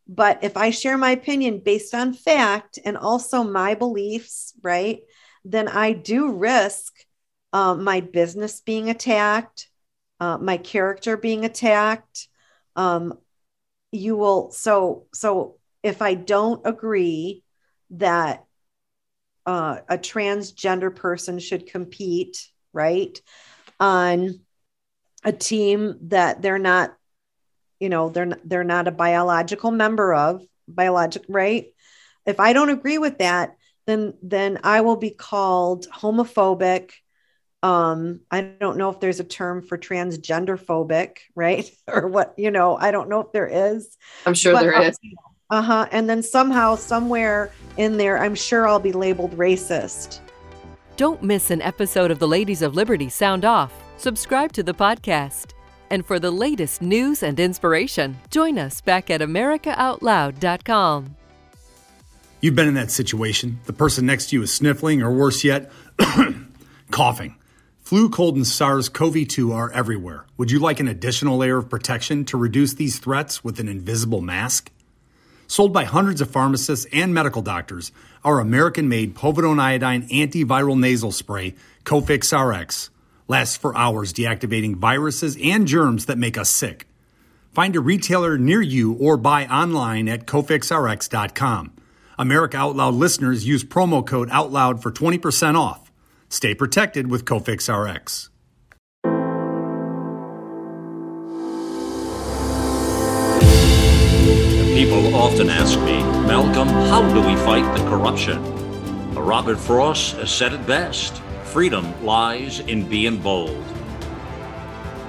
but 0.08 0.44
if 0.44 0.56
I 0.56 0.70
share 0.70 0.96
my 0.96 1.10
opinion 1.10 1.60
based 1.64 1.94
on 1.94 2.12
fact 2.12 2.78
and 2.84 2.96
also 2.96 3.42
my 3.42 3.74
beliefs, 3.74 4.54
right, 4.62 5.00
then 5.44 5.68
I 5.68 5.92
do 5.92 6.32
risk 6.32 6.94
uh, 7.52 7.74
my 7.74 8.00
business 8.00 8.60
being 8.60 8.90
attacked, 8.90 9.68
uh, 10.20 10.38
my 10.38 10.56
character 10.56 11.16
being 11.16 11.44
attacked. 11.44 12.28
Um, 12.76 13.18
you 13.92 14.16
will 14.16 14.50
so 14.50 15.06
so 15.14 15.56
if 15.82 16.02
I 16.02 16.14
don't 16.14 16.66
agree 16.66 17.44
that 17.90 18.44
uh, 19.46 19.78
a 19.88 19.96
transgender 19.96 20.94
person 20.94 21.38
should 21.38 21.66
compete, 21.66 22.48
right, 22.72 23.20
on 23.78 24.40
a 25.24 25.32
team 25.32 25.98
that 26.02 26.42
they're 26.42 26.58
not 26.58 26.94
you 27.80 27.88
know 27.88 28.08
they're 28.08 28.38
they're 28.44 28.64
not 28.64 28.88
a 28.88 28.92
biological 28.92 29.70
member 29.70 30.14
of 30.14 30.42
biologic 30.68 31.24
right? 31.28 31.66
If 32.24 32.40
i 32.40 32.52
don't 32.52 32.70
agree 32.70 32.98
with 32.98 33.18
that 33.18 33.56
then 33.86 34.14
then 34.22 34.58
i 34.64 34.80
will 34.80 34.96
be 34.96 35.10
called 35.10 35.86
homophobic. 35.88 36.92
Um 37.62 38.20
i 38.30 38.40
don't 38.40 38.78
know 38.78 38.90
if 38.90 39.00
there's 39.00 39.20
a 39.20 39.24
term 39.24 39.62
for 39.62 39.78
transgender 39.78 40.58
phobic 40.58 41.18
right 41.34 41.70
or 41.86 42.08
what 42.08 42.34
you 42.36 42.50
know 42.50 42.76
i 42.76 42.90
don't 42.90 43.08
know 43.08 43.20
if 43.20 43.32
there 43.32 43.48
is. 43.48 43.96
I'm 44.24 44.34
sure 44.34 44.52
but, 44.52 44.62
there 44.62 44.82
is 44.82 44.98
uh-huh 45.50 45.86
and 45.92 46.08
then 46.08 46.22
somehow 46.22 46.74
somewhere 46.74 47.50
in 47.76 47.96
there 47.96 48.18
i'm 48.18 48.34
sure 48.34 48.66
i'll 48.66 48.80
be 48.80 48.92
labeled 48.92 49.32
racist 49.36 50.20
don't 50.96 51.22
miss 51.22 51.50
an 51.50 51.62
episode 51.62 52.10
of 52.10 52.18
the 52.18 52.28
ladies 52.28 52.62
of 52.62 52.74
liberty 52.74 53.08
sound 53.08 53.44
off 53.44 53.72
subscribe 53.96 54.52
to 54.52 54.62
the 54.62 54.74
podcast 54.74 55.52
and 55.90 56.04
for 56.04 56.18
the 56.18 56.30
latest 56.30 56.82
news 56.82 57.22
and 57.22 57.38
inspiration, 57.38 58.18
join 58.30 58.58
us 58.58 58.80
back 58.80 59.10
at 59.10 59.20
AmericaOutloud.com. 59.20 61.16
You've 62.40 62.54
been 62.54 62.68
in 62.68 62.74
that 62.74 62.90
situation. 62.90 63.60
The 63.64 63.72
person 63.72 64.06
next 64.06 64.28
to 64.30 64.36
you 64.36 64.42
is 64.42 64.52
sniffling, 64.52 65.02
or 65.02 65.10
worse 65.10 65.42
yet, 65.42 65.72
coughing. 66.90 67.36
Flu, 67.80 68.10
cold, 68.10 68.36
and 68.36 68.46
SARS 68.46 68.88
CoV 68.88 69.26
2 69.28 69.52
are 69.52 69.70
everywhere. 69.72 70.26
Would 70.36 70.50
you 70.50 70.58
like 70.58 70.80
an 70.80 70.88
additional 70.88 71.38
layer 71.38 71.58
of 71.58 71.70
protection 71.70 72.24
to 72.26 72.36
reduce 72.36 72.74
these 72.74 72.98
threats 72.98 73.42
with 73.42 73.60
an 73.60 73.68
invisible 73.68 74.20
mask? 74.20 74.70
Sold 75.46 75.72
by 75.72 75.84
hundreds 75.84 76.20
of 76.20 76.30
pharmacists 76.30 76.86
and 76.92 77.14
medical 77.14 77.42
doctors, 77.42 77.92
our 78.24 78.40
American 78.40 78.88
made 78.88 79.14
povidone 79.14 79.60
iodine 79.60 80.08
antiviral 80.08 80.78
nasal 80.78 81.12
spray, 81.12 81.54
Cofix 81.84 82.32
RX 82.32 82.90
lasts 83.28 83.56
for 83.56 83.76
hours, 83.76 84.12
deactivating 84.12 84.76
viruses 84.76 85.36
and 85.42 85.66
germs 85.66 86.06
that 86.06 86.18
make 86.18 86.38
us 86.38 86.50
sick. 86.50 86.86
Find 87.52 87.74
a 87.74 87.80
retailer 87.80 88.36
near 88.36 88.60
you 88.60 88.92
or 88.94 89.16
buy 89.16 89.46
online 89.46 90.08
at 90.08 90.26
cofixrx.com. 90.26 91.72
America 92.18 92.56
Out 92.56 92.76
Loud 92.76 92.94
listeners 92.94 93.46
use 93.46 93.64
promo 93.64 94.06
code 94.06 94.30
OUTLOUD 94.30 94.82
for 94.82 94.90
20% 94.90 95.58
off. 95.58 95.90
Stay 96.28 96.54
protected 96.54 97.10
with 97.10 97.24
Cofix 97.24 97.68
RX. 97.68 98.30
Often 105.16 105.48
ask 105.48 105.78
me, 105.80 106.02
Malcolm, 106.26 106.68
how 106.68 107.02
do 107.14 107.26
we 107.26 107.34
fight 107.36 107.64
the 107.76 107.82
corruption? 107.88 108.42
Robert 109.14 109.58
Frost 109.58 110.16
has 110.16 110.30
said 110.30 110.52
it 110.52 110.66
best 110.66 111.22
freedom 111.44 112.04
lies 112.04 112.60
in 112.60 112.86
being 112.86 113.16
bold. 113.16 113.64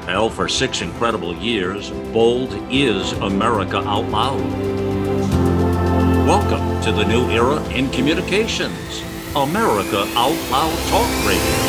Hell, 0.05 0.29
for 0.29 0.47
six 0.47 0.81
incredible 0.81 1.35
years, 1.35 1.89
Bold 2.13 2.53
is 2.71 3.11
America 3.13 3.79
Out 3.79 4.07
Loud. 4.09 4.39
Welcome 6.25 6.81
to 6.83 6.91
the 6.93 7.03
new 7.03 7.29
era 7.29 7.61
in 7.69 7.89
communications, 7.89 9.03
America 9.35 10.07
Out 10.15 10.39
Loud 10.49 10.77
Talk 10.89 11.27
Radio. 11.27 11.66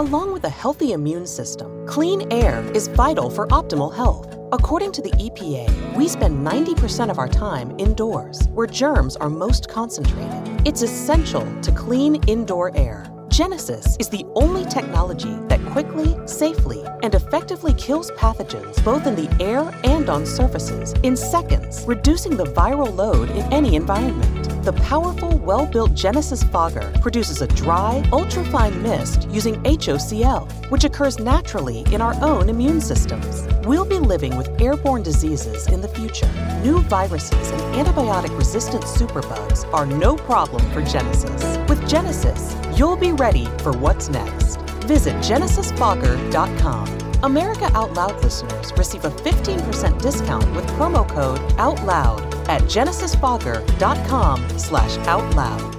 Along 0.00 0.32
with 0.32 0.44
a 0.44 0.48
healthy 0.48 0.92
immune 0.92 1.26
system, 1.26 1.86
clean 1.86 2.26
air 2.32 2.62
is 2.72 2.88
vital 2.88 3.28
for 3.28 3.46
optimal 3.48 3.94
health. 3.94 4.34
According 4.50 4.92
to 4.92 5.02
the 5.02 5.10
EPA, 5.10 5.94
we 5.94 6.08
spend 6.08 6.42
90% 6.42 7.10
of 7.10 7.18
our 7.18 7.28
time 7.28 7.78
indoors, 7.78 8.48
where 8.54 8.66
germs 8.66 9.16
are 9.16 9.28
most 9.28 9.68
concentrated. 9.68 10.66
It's 10.66 10.80
essential 10.80 11.46
to 11.60 11.70
clean 11.72 12.14
indoor 12.26 12.74
air. 12.74 13.12
Genesis 13.30 13.96
is 14.00 14.08
the 14.08 14.26
only 14.34 14.64
technology 14.64 15.36
that 15.48 15.64
quickly, 15.66 16.16
safely, 16.26 16.82
and 17.04 17.14
effectively 17.14 17.72
kills 17.74 18.10
pathogens 18.12 18.84
both 18.84 19.06
in 19.06 19.14
the 19.14 19.30
air 19.40 19.72
and 19.84 20.10
on 20.10 20.26
surfaces 20.26 20.94
in 21.04 21.16
seconds, 21.16 21.84
reducing 21.86 22.36
the 22.36 22.44
viral 22.44 22.92
load 22.94 23.30
in 23.30 23.52
any 23.52 23.76
environment. 23.76 24.50
The 24.64 24.72
powerful, 24.74 25.38
well 25.38 25.64
built 25.64 25.94
Genesis 25.94 26.42
fogger 26.42 26.92
produces 27.00 27.40
a 27.40 27.46
dry, 27.46 28.02
ultrafine 28.06 28.82
mist 28.82 29.26
using 29.30 29.54
HOCl, 29.62 30.50
which 30.70 30.84
occurs 30.84 31.18
naturally 31.18 31.80
in 31.92 32.02
our 32.02 32.14
own 32.22 32.50
immune 32.50 32.80
systems. 32.82 33.48
We'll 33.64 33.86
be 33.86 33.98
living 33.98 34.36
with 34.36 34.60
airborne 34.60 35.02
diseases 35.02 35.66
in 35.68 35.80
the 35.80 35.88
future. 35.88 36.30
New 36.62 36.80
viruses 36.80 37.50
and 37.52 37.60
antibiotic 37.74 38.36
resistant 38.36 38.84
superbugs 38.84 39.72
are 39.72 39.86
no 39.86 40.16
problem 40.16 40.62
for 40.72 40.82
Genesis. 40.82 41.56
With 41.66 41.88
Genesis, 41.88 42.54
you'll 42.76 42.96
be 42.96 43.12
ready 43.20 43.44
for 43.58 43.72
what's 43.72 44.08
next. 44.08 44.58
Visit 44.86 45.14
genesisfogger.com. 45.16 47.22
America 47.22 47.70
Out 47.74 47.92
Loud 47.92 48.24
listeners 48.24 48.72
receive 48.78 49.04
a 49.04 49.10
15% 49.10 50.00
discount 50.00 50.56
with 50.56 50.66
promo 50.68 51.06
code 51.06 51.38
OUTLOUD 51.58 52.48
at 52.48 52.62
genesisfogger.com 52.62 54.58
slash 54.58 54.96
outloud. 55.06 55.76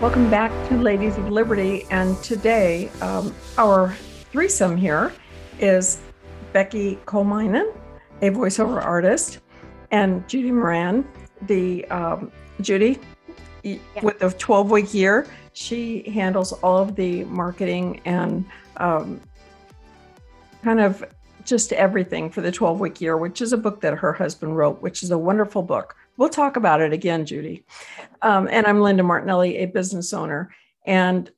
Welcome 0.00 0.28
back 0.28 0.50
to 0.68 0.76
Ladies 0.76 1.16
of 1.16 1.30
Liberty. 1.30 1.86
And 1.92 2.20
today, 2.24 2.90
um, 3.00 3.32
our 3.56 3.94
threesome 4.32 4.76
here 4.76 5.12
is 5.60 6.00
Becky 6.52 6.96
Kolmainen, 7.06 7.72
a 8.20 8.30
voiceover 8.30 8.84
artist, 8.84 9.38
and 9.92 10.28
Judy 10.28 10.50
Moran, 10.50 11.06
the 11.42 11.84
um, 11.84 12.32
Judy, 12.60 12.98
yeah. 13.62 13.78
with 14.02 14.18
the 14.18 14.30
12 14.30 14.70
week 14.70 14.94
year. 14.94 15.26
She 15.52 16.02
handles 16.10 16.52
all 16.52 16.78
of 16.78 16.96
the 16.96 17.24
marketing 17.24 18.00
and 18.04 18.44
um, 18.78 19.20
kind 20.62 20.80
of 20.80 21.04
just 21.44 21.72
everything 21.72 22.30
for 22.30 22.40
the 22.40 22.52
12 22.52 22.80
week 22.80 23.00
year, 23.00 23.16
which 23.16 23.42
is 23.42 23.52
a 23.52 23.56
book 23.56 23.80
that 23.80 23.94
her 23.94 24.12
husband 24.12 24.56
wrote, 24.56 24.80
which 24.80 25.02
is 25.02 25.10
a 25.10 25.18
wonderful 25.18 25.62
book. 25.62 25.96
We'll 26.16 26.28
talk 26.28 26.56
about 26.56 26.80
it 26.80 26.92
again, 26.92 27.26
Judy. 27.26 27.64
Um, 28.20 28.48
and 28.50 28.66
I'm 28.66 28.80
Linda 28.80 29.02
Martinelli, 29.02 29.58
a 29.58 29.66
business 29.66 30.12
owner. 30.12 30.54
And, 30.86 31.30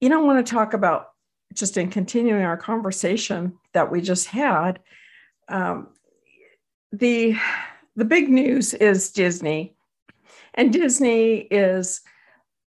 you 0.00 0.08
know, 0.08 0.20
I 0.20 0.24
want 0.24 0.44
to 0.44 0.52
talk 0.52 0.74
about 0.74 1.10
just 1.54 1.76
in 1.76 1.90
continuing 1.90 2.42
our 2.42 2.56
conversation 2.56 3.58
that 3.72 3.90
we 3.90 4.00
just 4.00 4.26
had. 4.26 4.80
Um, 5.48 5.88
the 6.92 7.36
the 7.96 8.04
big 8.04 8.28
news 8.28 8.74
is 8.74 9.10
Disney, 9.10 9.74
and 10.58 10.72
Disney 10.72 11.36
is 11.36 12.00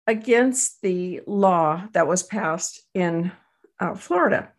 against 0.06 0.82
the 0.82 1.22
law 1.26 1.88
that 1.94 2.06
was 2.06 2.22
passed 2.22 2.82
in 2.94 3.32
uh, 3.80 3.94
Florida, 3.94 4.52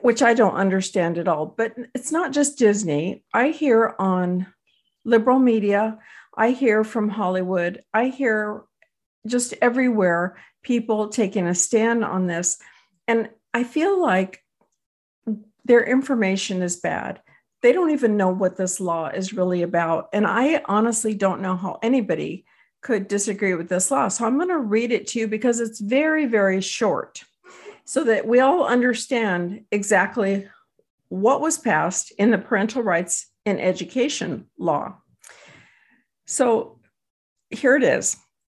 which 0.00 0.22
I 0.22 0.32
don't 0.32 0.54
understand 0.54 1.18
at 1.18 1.28
all. 1.28 1.44
But 1.44 1.74
it's 1.94 2.10
not 2.10 2.32
just 2.32 2.58
Disney. 2.58 3.22
I 3.34 3.48
hear 3.48 3.94
on 3.98 4.46
liberal 5.04 5.38
media, 5.38 5.98
I 6.34 6.52
hear 6.52 6.84
from 6.84 7.10
Hollywood, 7.10 7.82
I 7.92 8.06
hear 8.08 8.62
just 9.26 9.52
everywhere 9.60 10.38
people 10.62 11.08
taking 11.08 11.46
a 11.46 11.54
stand 11.54 12.02
on 12.02 12.26
this. 12.26 12.56
And 13.06 13.28
I 13.52 13.62
feel 13.62 14.00
like 14.00 14.42
their 15.66 15.84
information 15.84 16.62
is 16.62 16.76
bad. 16.76 17.20
They 17.62 17.72
don't 17.72 17.90
even 17.90 18.16
know 18.16 18.28
what 18.28 18.56
this 18.56 18.80
law 18.80 19.08
is 19.08 19.32
really 19.32 19.62
about. 19.62 20.08
And 20.12 20.26
I 20.26 20.62
honestly 20.66 21.14
don't 21.14 21.40
know 21.40 21.56
how 21.56 21.78
anybody 21.82 22.44
could 22.82 23.08
disagree 23.08 23.54
with 23.54 23.68
this 23.68 23.90
law. 23.90 24.08
So 24.08 24.26
I'm 24.26 24.36
going 24.36 24.48
to 24.48 24.58
read 24.58 24.92
it 24.92 25.08
to 25.08 25.18
you 25.18 25.28
because 25.28 25.60
it's 25.60 25.80
very, 25.80 26.26
very 26.26 26.60
short 26.60 27.24
so 27.84 28.04
that 28.04 28.26
we 28.26 28.40
all 28.40 28.66
understand 28.66 29.64
exactly 29.70 30.48
what 31.08 31.40
was 31.40 31.58
passed 31.58 32.12
in 32.18 32.30
the 32.30 32.38
parental 32.38 32.82
rights 32.82 33.26
in 33.44 33.58
education 33.58 34.46
law. 34.58 34.96
So 36.26 36.80
here 37.50 37.76
it 37.76 37.82
is. 37.82 38.16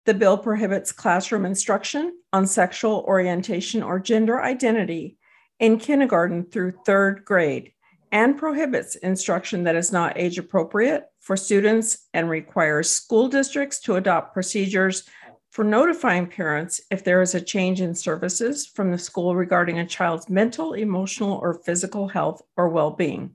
The 0.06 0.14
bill 0.14 0.38
prohibits 0.38 0.92
classroom 0.92 1.44
instruction 1.44 2.16
on 2.32 2.46
sexual 2.46 3.04
orientation 3.08 3.82
or 3.82 3.98
gender 3.98 4.40
identity 4.40 5.18
in 5.58 5.78
kindergarten 5.78 6.44
through 6.44 6.74
third 6.84 7.24
grade 7.24 7.72
and 8.16 8.38
prohibits 8.38 8.94
instruction 8.96 9.64
that 9.64 9.76
is 9.76 9.92
not 9.92 10.16
age 10.16 10.38
appropriate 10.38 11.04
for 11.20 11.36
students 11.36 12.06
and 12.14 12.30
requires 12.30 12.90
school 12.90 13.28
districts 13.28 13.78
to 13.78 13.96
adopt 13.96 14.32
procedures 14.32 15.04
for 15.50 15.62
notifying 15.62 16.26
parents 16.26 16.80
if 16.90 17.04
there 17.04 17.20
is 17.20 17.34
a 17.34 17.40
change 17.42 17.82
in 17.82 17.94
services 17.94 18.66
from 18.66 18.90
the 18.90 18.96
school 18.96 19.36
regarding 19.36 19.78
a 19.78 19.86
child's 19.86 20.30
mental, 20.30 20.72
emotional, 20.72 21.34
or 21.42 21.60
physical 21.62 22.08
health 22.08 22.40
or 22.56 22.70
well 22.70 22.90
being. 22.90 23.34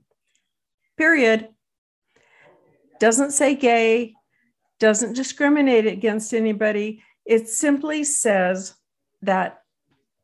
Period. 0.98 1.48
Doesn't 2.98 3.30
say 3.30 3.54
gay, 3.54 4.14
doesn't 4.80 5.12
discriminate 5.12 5.86
against 5.86 6.34
anybody. 6.34 7.04
It 7.24 7.48
simply 7.48 8.02
says 8.02 8.74
that 9.22 9.62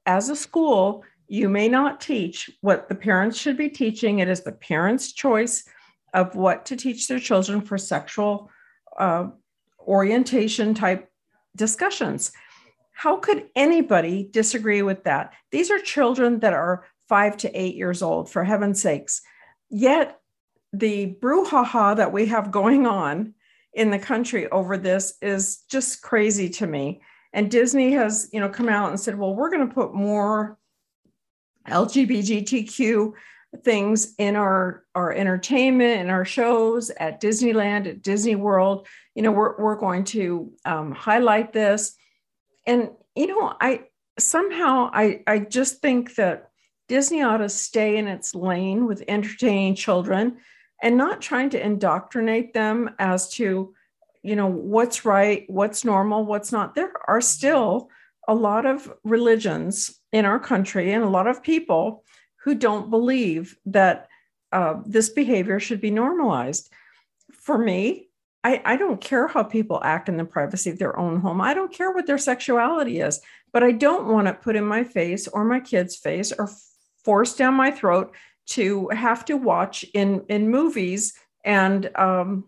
as 0.05 0.31
a 0.31 0.35
school, 0.35 1.05
you 1.29 1.49
may 1.49 1.69
not 1.69 2.01
teach 2.01 2.51
what 2.63 2.89
the 2.89 2.95
parents 2.95 3.39
should 3.39 3.57
be 3.57 3.69
teaching. 3.69 4.19
It 4.19 4.29
is 4.29 4.41
the 4.41 4.53
parents' 4.53 5.13
choice 5.13 5.65
of 6.15 6.35
what 6.35 6.67
to 6.67 6.77
teach 6.77 7.07
their 7.07 7.21
children 7.21 7.61
for 7.61 7.77
sexual 7.77 8.51
uh, 8.99 9.29
orientation 9.81 10.75
type 10.75 11.11
discussions. 11.55 12.33
How 12.93 13.17
could 13.17 13.49
anybody 13.55 14.29
disagree 14.31 14.83
with 14.83 15.05
that? 15.05 15.33
These 15.51 15.71
are 15.71 15.79
children 15.79 16.41
that 16.41 16.55
are 16.55 16.87
five 17.09 17.37
to 17.39 17.51
eight 17.59 17.77
years 17.77 18.03
old, 18.03 18.31
for 18.31 18.43
heaven's 18.43 18.83
sakes. 18.83 19.23
Yet 19.71 20.21
the 20.73 21.17
brouhaha 21.21 21.97
that 21.97 22.13
we 22.13 22.27
have 22.27 22.51
going 22.51 22.87
on 22.87 23.35
in 23.73 23.91
the 23.91 23.99
country 23.99 24.49
over 24.51 24.77
this 24.77 25.15
is 25.23 25.59
just 25.71 26.03
crazy 26.03 26.49
to 26.49 26.67
me. 26.67 27.01
And 27.33 27.51
Disney 27.51 27.93
has, 27.93 28.29
you 28.33 28.41
know, 28.41 28.49
come 28.49 28.69
out 28.69 28.89
and 28.89 28.99
said, 28.99 29.19
well, 29.19 29.35
we're 29.35 29.51
going 29.51 29.69
to 29.69 29.75
put 29.75 29.95
more 29.95 30.59
LGBTQ 31.69 33.13
things 33.65 34.15
in 34.19 34.37
our 34.37 34.85
our 34.95 35.13
entertainment 35.13 36.01
and 36.01 36.11
our 36.11 36.25
shows 36.25 36.91
at 36.91 37.21
Disneyland, 37.21 37.87
at 37.87 38.03
Disney 38.03 38.37
World. 38.37 38.87
You 39.15 39.23
know, 39.23 39.33
we're 39.33 39.57
we're 39.59 39.77
going 39.77 40.05
to 40.05 40.53
um, 40.65 40.93
highlight 40.93 41.53
this, 41.53 41.97
and 42.67 42.91
you 43.17 43.27
know, 43.27 43.55
I 43.61 43.85
somehow 44.19 44.91
I 44.93 45.23
I 45.27 45.39
just 45.41 45.81
think 45.81 46.15
that 46.17 46.51
Disney 46.89 47.23
ought 47.23 47.39
to 47.39 47.49
stay 47.49 47.97
in 47.97 48.09
its 48.09 48.35
lane 48.35 48.87
with 48.87 49.05
entertaining 49.09 49.75
children 49.75 50.39
and 50.83 50.97
not 50.97 51.21
trying 51.21 51.51
to 51.51 51.63
indoctrinate 51.63 52.55
them 52.55 52.91
as 52.99 53.31
to 53.31 53.75
you 54.23 54.37
know 54.37 54.47
what's 54.47 55.05
right 55.05 55.45
what's 55.49 55.85
normal 55.85 56.25
what's 56.25 56.53
not 56.53 56.75
there 56.75 56.93
are 57.07 57.21
still 57.21 57.89
a 58.27 58.35
lot 58.35 58.67
of 58.67 58.93
religions 59.05 59.98
in 60.13 60.25
our 60.25 60.39
country 60.39 60.93
and 60.93 61.05
a 61.05 61.09
lot 61.09 61.27
of 61.27 61.43
people 61.43 62.05
who 62.45 62.55
don't 62.55 62.91
believe 62.91 63.57
that 63.67 64.09
uh, 64.53 64.77
this 64.87 65.11
behavior 65.11 65.61
should 65.61 65.81
be 65.81 65.91
normalized. 65.91 66.73
For 67.33 67.59
me, 67.59 68.09
I, 68.45 68.63
I 68.65 68.77
don't 68.77 69.01
care 69.01 69.27
how 69.27 69.43
people 69.43 69.81
act 69.83 70.09
in 70.09 70.17
the 70.17 70.25
privacy 70.25 70.71
of 70.71 70.79
their 70.79 70.99
own 70.99 71.21
home. 71.21 71.41
I 71.41 71.55
don't 71.55 71.73
care 71.73 71.93
what 71.93 72.07
their 72.07 72.19
sexuality 72.19 73.01
is, 73.01 73.21
but 73.53 73.63
I 73.63 73.73
don't 73.73 74.07
want 74.07 74.29
it 74.29 74.41
put 74.41 74.57
in 74.57 74.65
my 74.65 74.85
face 74.85 75.29
or 75.29 75.45
my 75.45 75.61
kid's 75.61 75.97
face 75.97 76.33
or 76.33 76.49
forced 77.05 77.39
down 77.39 77.55
my 77.55 77.71
throat 77.71 78.15
to 78.47 78.89
have 78.89 79.25
to 79.27 79.37
watch 79.37 79.85
in 79.93 80.25
in 80.29 80.49
movies 80.49 81.15
and 81.45 81.91
um, 81.97 82.45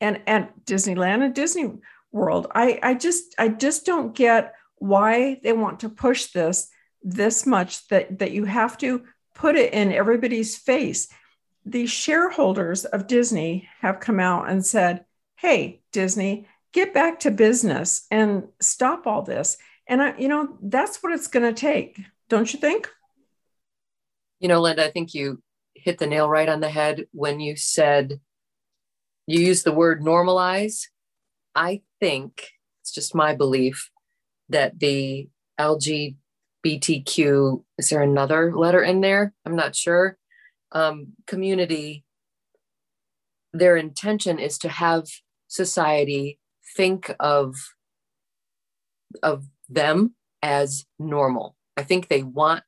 and 0.00 0.20
at 0.26 0.64
Disneyland 0.64 1.22
and 1.22 1.34
Disney 1.34 1.72
World. 2.12 2.46
I 2.54 2.78
I 2.82 2.94
just 2.94 3.34
I 3.38 3.48
just 3.48 3.84
don't 3.84 4.14
get 4.14 4.54
why 4.76 5.40
they 5.42 5.52
want 5.52 5.80
to 5.80 5.88
push 5.88 6.26
this 6.26 6.68
this 7.02 7.46
much 7.46 7.86
that 7.88 8.18
that 8.18 8.32
you 8.32 8.44
have 8.44 8.78
to 8.78 9.02
put 9.34 9.56
it 9.56 9.72
in 9.72 9.92
everybody's 9.92 10.56
face. 10.56 11.08
The 11.64 11.86
shareholders 11.86 12.84
of 12.84 13.06
Disney 13.06 13.68
have 13.80 14.00
come 14.00 14.20
out 14.20 14.48
and 14.48 14.64
said, 14.64 15.04
"Hey, 15.36 15.82
Disney, 15.92 16.46
get 16.72 16.94
back 16.94 17.20
to 17.20 17.30
business 17.30 18.06
and 18.10 18.48
stop 18.60 19.06
all 19.06 19.22
this." 19.22 19.56
And 19.86 20.02
I, 20.02 20.16
you 20.16 20.28
know, 20.28 20.58
that's 20.62 21.02
what 21.02 21.12
it's 21.12 21.26
going 21.26 21.52
to 21.52 21.60
take, 21.60 22.00
don't 22.28 22.52
you 22.52 22.58
think? 22.58 22.88
You 24.40 24.48
know, 24.48 24.60
Linda, 24.60 24.84
I 24.86 24.90
think 24.90 25.14
you 25.14 25.42
hit 25.74 25.98
the 25.98 26.06
nail 26.06 26.28
right 26.28 26.48
on 26.48 26.60
the 26.60 26.68
head 26.68 27.06
when 27.12 27.40
you 27.40 27.56
said 27.56 28.20
you 29.26 29.40
used 29.40 29.64
the 29.64 29.72
word 29.72 30.02
normalize. 30.02 30.86
I 31.54 31.82
think 32.00 32.50
it's 32.80 32.92
just 32.92 33.14
my 33.14 33.34
belief 33.34 33.90
that 34.48 34.78
the 34.78 35.28
LGBTQ, 36.64 37.64
is 37.78 37.88
there 37.88 38.02
another 38.02 38.56
letter 38.56 38.82
in 38.82 39.00
there? 39.00 39.32
I'm 39.44 39.56
not 39.56 39.74
sure. 39.74 40.18
Um, 40.72 41.08
community, 41.26 42.04
their 43.52 43.76
intention 43.76 44.38
is 44.38 44.58
to 44.58 44.68
have 44.68 45.04
society 45.48 46.38
think 46.76 47.14
of, 47.20 47.54
of 49.22 49.46
them 49.68 50.14
as 50.42 50.86
normal. 50.98 51.56
I 51.76 51.82
think 51.82 52.08
they 52.08 52.22
want 52.22 52.64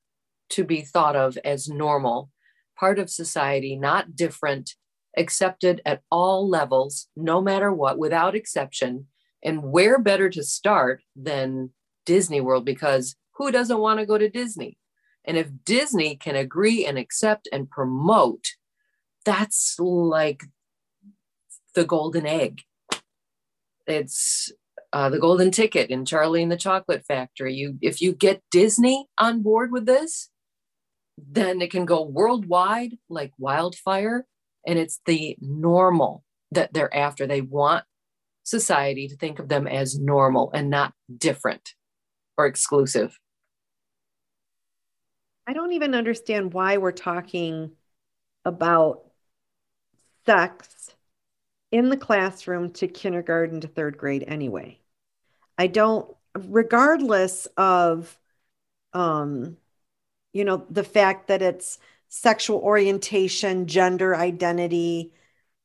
to 0.51 0.65
be 0.65 0.83
thought 0.83 1.17
of 1.17 1.39
as 1.39 1.69
normal, 1.69 2.31
part 2.79 2.99
of 2.99 3.11
society, 3.11 3.77
not 3.77 4.15
different, 4.15 4.75
accepted 5.17 5.81
at 5.87 6.03
all 6.11 6.49
levels, 6.49 7.09
no 7.17 7.41
matter 7.41 7.73
what, 7.73 7.99
without 7.99 8.35
exception. 8.35 9.07
And 9.43 9.63
where 9.63 9.99
better 9.99 10.29
to 10.31 10.43
start 10.43 11.03
than 11.17 11.71
Disney 12.07 12.41
World? 12.41 12.65
Because 12.65 13.17
who 13.37 13.51
doesn't 13.51 13.79
want 13.79 14.01
to 14.01 14.07
go 14.07 14.19
to 14.19 14.29
Disney? 14.29 14.79
And 15.25 15.37
if 15.37 15.49
Disney 15.65 16.17
can 16.17 16.37
agree 16.37 16.85
and 16.85 16.99
accept 16.99 17.49
and 17.53 17.71
promote, 17.71 18.45
that's 19.25 19.77
like 19.79 20.45
the 21.75 21.85
golden 21.85 22.27
egg. 22.27 22.63
It's 23.87 24.53
uh, 24.93 25.09
the 25.09 25.19
golden 25.19 25.51
ticket 25.51 25.91
in 25.91 26.05
Charlie 26.05 26.43
and 26.43 26.53
the 26.53 26.57
Chocolate 26.57 27.05
Factory. 27.07 27.55
You, 27.55 27.79
if 27.81 28.01
you 28.01 28.13
get 28.13 28.43
Disney 28.51 29.07
on 29.19 29.43
board 29.43 29.73
with 29.73 29.87
this, 29.87 30.31
then 31.19 31.61
it 31.61 31.71
can 31.71 31.85
go 31.85 32.03
worldwide 32.03 32.99
like 33.09 33.33
wildfire. 33.39 34.27
And 34.67 34.79
it's 34.79 35.01
the 35.07 35.37
normal 35.41 36.25
that 36.53 36.73
they're 36.73 36.95
after. 36.95 37.27
They 37.27 37.41
want 37.41 37.85
society 38.45 39.09
to 39.09 39.17
think 39.17 39.39
of 39.39 39.49
them 39.49 39.67
as 39.67 39.99
normal 39.99 40.51
and 40.55 40.71
not 40.71 40.93
different 41.19 41.71
or 42.37 42.47
exclusive. 42.47 43.19
I 45.47 45.53
don't 45.53 45.73
even 45.73 45.95
understand 45.95 46.53
why 46.55 46.77
we're 46.79 46.93
talking 46.93 47.73
about 48.45 49.05
sex 50.27 50.91
in 51.73 51.91
the 51.91 51.97
classroom 51.97 52.73
to 52.73 52.89
kindergarten 52.89 53.61
to 53.63 53.69
third 53.69 53.99
grade 53.99 54.25
anyway. 54.27 54.81
I 55.59 55.69
don't, 55.69 56.15
regardless 56.35 57.47
of, 57.57 58.19
um, 58.93 59.57
you 60.33 60.45
know, 60.45 60.67
the 60.71 60.85
fact 60.85 61.29
that 61.29 61.43
it's 61.43 61.79
sexual 62.09 62.61
orientation, 62.61 63.67
gender 63.67 64.17
identity, 64.17 65.13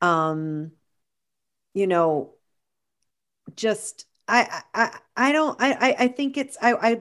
um, 0.02 0.72
you 1.74 1.88
know, 1.88 2.34
just 3.56 4.06
I 4.28 4.62
I 4.74 5.00
I 5.16 5.32
don't 5.32 5.58
I 5.62 5.96
I 6.00 6.08
think 6.08 6.38
it's 6.38 6.58
I 6.62 6.74
I 6.74 7.00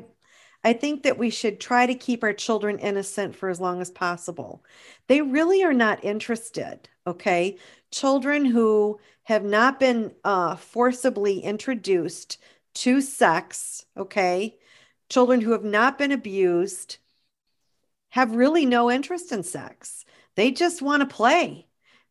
I 0.68 0.74
think 0.74 1.02
that 1.04 1.16
we 1.16 1.30
should 1.30 1.60
try 1.60 1.86
to 1.86 1.94
keep 1.94 2.22
our 2.22 2.34
children 2.34 2.78
innocent 2.78 3.34
for 3.34 3.48
as 3.48 3.58
long 3.58 3.80
as 3.80 3.90
possible. 3.90 4.62
They 5.06 5.22
really 5.22 5.64
are 5.64 5.72
not 5.72 6.04
interested, 6.04 6.90
okay? 7.06 7.56
Children 7.90 8.44
who 8.44 9.00
have 9.22 9.44
not 9.44 9.80
been 9.80 10.12
uh, 10.24 10.56
forcibly 10.56 11.40
introduced 11.40 12.36
to 12.74 13.00
sex, 13.00 13.86
okay? 13.96 14.58
Children 15.08 15.40
who 15.40 15.52
have 15.52 15.64
not 15.64 15.96
been 15.96 16.12
abused 16.12 16.98
have 18.10 18.36
really 18.36 18.66
no 18.66 18.90
interest 18.90 19.32
in 19.32 19.44
sex. 19.44 20.04
They 20.34 20.50
just 20.50 20.82
want 20.82 21.00
to 21.00 21.16
play. 21.16 21.66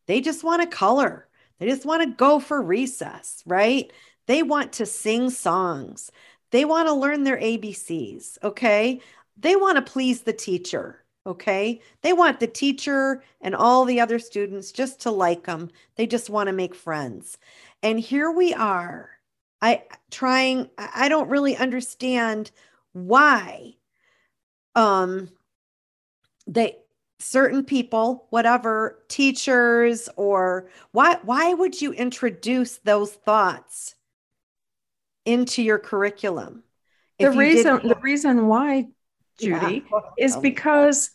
They 0.06 0.20
just 0.20 0.42
want 0.42 0.62
to 0.62 0.76
color. 0.76 1.28
They 1.60 1.68
just 1.68 1.86
want 1.86 2.02
to 2.02 2.16
go 2.16 2.40
for 2.40 2.60
recess, 2.60 3.40
right? 3.46 3.92
They 4.26 4.42
want 4.42 4.72
to 4.74 4.84
sing 4.84 5.30
songs. 5.30 6.10
They 6.50 6.64
want 6.64 6.88
to 6.88 6.94
learn 6.94 7.24
their 7.24 7.38
ABCs, 7.38 8.38
okay? 8.42 9.00
They 9.36 9.56
want 9.56 9.76
to 9.76 9.92
please 9.92 10.22
the 10.22 10.32
teacher, 10.32 11.04
okay? 11.26 11.80
They 12.02 12.12
want 12.12 12.40
the 12.40 12.46
teacher 12.46 13.22
and 13.40 13.54
all 13.54 13.84
the 13.84 14.00
other 14.00 14.18
students 14.18 14.72
just 14.72 15.00
to 15.02 15.10
like 15.10 15.44
them. 15.44 15.70
They 15.96 16.06
just 16.06 16.30
want 16.30 16.48
to 16.48 16.52
make 16.52 16.74
friends. 16.74 17.38
And 17.82 18.00
here 18.00 18.30
we 18.30 18.54
are. 18.54 19.10
I 19.60 19.84
trying 20.10 20.70
I 20.78 21.08
don't 21.08 21.28
really 21.28 21.56
understand 21.56 22.50
why 22.92 23.74
um 24.74 25.30
they 26.46 26.76
certain 27.18 27.64
people 27.64 28.26
whatever 28.30 29.02
teachers 29.08 30.08
or 30.16 30.68
why 30.92 31.18
why 31.24 31.52
would 31.54 31.80
you 31.80 31.92
introduce 31.92 32.78
those 32.78 33.12
thoughts 33.12 33.96
into 35.28 35.62
your 35.62 35.78
curriculum. 35.78 36.62
The 37.18 37.30
reason 37.30 37.86
the 37.86 37.98
reason 38.00 38.46
why 38.46 38.86
judy 39.38 39.84
yeah. 39.90 40.00
is 40.18 40.36
because 40.36 41.10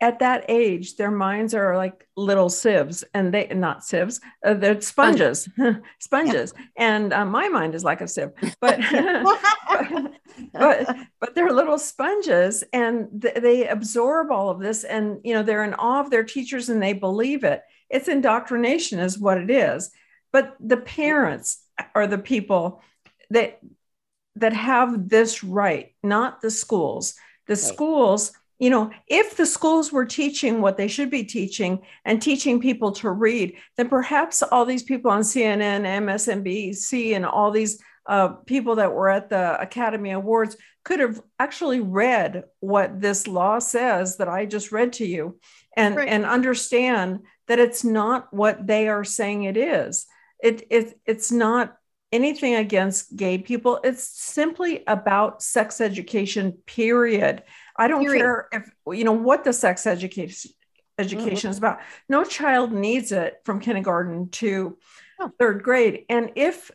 at 0.00 0.18
that 0.18 0.44
age 0.48 0.96
their 0.96 1.10
minds 1.10 1.54
are 1.54 1.76
like 1.76 2.06
little 2.16 2.48
sieves 2.48 3.04
and 3.14 3.32
they 3.32 3.46
not 3.46 3.84
sieves 3.84 4.20
uh, 4.44 4.54
they're 4.54 4.80
sponges 4.80 5.48
sponges. 6.00 6.52
yeah. 6.56 6.64
and 6.76 7.12
uh, 7.12 7.24
my 7.24 7.48
mind 7.48 7.74
is 7.74 7.84
like 7.84 8.00
a 8.00 8.08
sieve 8.08 8.32
but, 8.60 8.80
but 8.90 10.12
but 10.52 10.96
but 11.20 11.34
they're 11.34 11.52
little 11.52 11.78
sponges 11.78 12.64
and 12.72 13.22
th- 13.22 13.36
they 13.36 13.68
absorb 13.68 14.30
all 14.30 14.50
of 14.50 14.60
this 14.60 14.84
and 14.84 15.20
you 15.24 15.34
know 15.34 15.42
they're 15.42 15.64
in 15.64 15.74
awe 15.74 16.00
of 16.00 16.10
their 16.10 16.24
teachers 16.24 16.68
and 16.68 16.82
they 16.82 16.92
believe 16.92 17.44
it. 17.44 17.62
It's 17.90 18.08
indoctrination 18.08 18.98
is 18.98 19.18
what 19.18 19.38
it 19.38 19.50
is. 19.50 19.90
But 20.32 20.56
the 20.60 20.78
parents 20.78 21.62
are 21.94 22.06
the 22.06 22.18
people 22.18 22.82
that 23.30 23.60
that 24.36 24.52
have 24.52 25.08
this 25.08 25.44
right 25.44 25.94
not 26.02 26.40
the 26.40 26.50
schools 26.50 27.14
the 27.46 27.54
right. 27.54 27.58
schools 27.58 28.32
you 28.58 28.70
know 28.70 28.90
if 29.06 29.36
the 29.36 29.46
schools 29.46 29.92
were 29.92 30.04
teaching 30.04 30.60
what 30.60 30.76
they 30.76 30.88
should 30.88 31.10
be 31.10 31.24
teaching 31.24 31.80
and 32.04 32.20
teaching 32.20 32.60
people 32.60 32.92
to 32.92 33.10
read 33.10 33.56
then 33.76 33.88
perhaps 33.88 34.42
all 34.42 34.64
these 34.64 34.82
people 34.82 35.10
on 35.10 35.22
cnn 35.22 35.82
msnbc 35.82 37.14
and 37.14 37.24
all 37.24 37.50
these 37.50 37.80
uh, 38.06 38.28
people 38.28 38.76
that 38.76 38.92
were 38.92 39.08
at 39.08 39.30
the 39.30 39.60
Academy 39.60 40.10
Awards 40.10 40.56
could 40.84 41.00
have 41.00 41.20
actually 41.38 41.80
read 41.80 42.44
what 42.60 43.00
this 43.00 43.26
law 43.26 43.58
says 43.58 44.18
that 44.18 44.28
I 44.28 44.44
just 44.44 44.72
read 44.72 44.92
to 44.94 45.06
you 45.06 45.38
and, 45.76 45.96
right. 45.96 46.08
and 46.08 46.26
understand 46.26 47.20
that 47.48 47.58
it's 47.58 47.84
not 47.84 48.32
what 48.32 48.66
they 48.66 48.88
are 48.88 49.04
saying 49.04 49.44
it 49.44 49.56
is. 49.56 50.06
It, 50.42 50.66
it, 50.70 51.00
it's 51.06 51.32
not 51.32 51.76
anything 52.14 52.54
against 52.54 53.16
gay 53.16 53.38
people. 53.38 53.80
It's 53.82 54.04
simply 54.04 54.84
about 54.86 55.42
sex 55.42 55.80
education, 55.80 56.52
period. 56.64 57.42
I 57.76 57.88
don't 57.88 58.04
period. 58.04 58.20
care 58.20 58.48
if, 58.52 58.70
you 58.96 59.04
know, 59.04 59.12
what 59.12 59.42
the 59.42 59.52
sex 59.52 59.86
education 59.86 60.52
education 60.96 61.34
mm-hmm. 61.34 61.50
is 61.50 61.58
about. 61.58 61.80
No 62.08 62.22
child 62.22 62.72
needs 62.72 63.10
it 63.10 63.40
from 63.44 63.58
kindergarten 63.58 64.28
to 64.30 64.78
oh. 65.18 65.32
third 65.40 65.64
grade. 65.64 66.04
And 66.08 66.30
if 66.36 66.70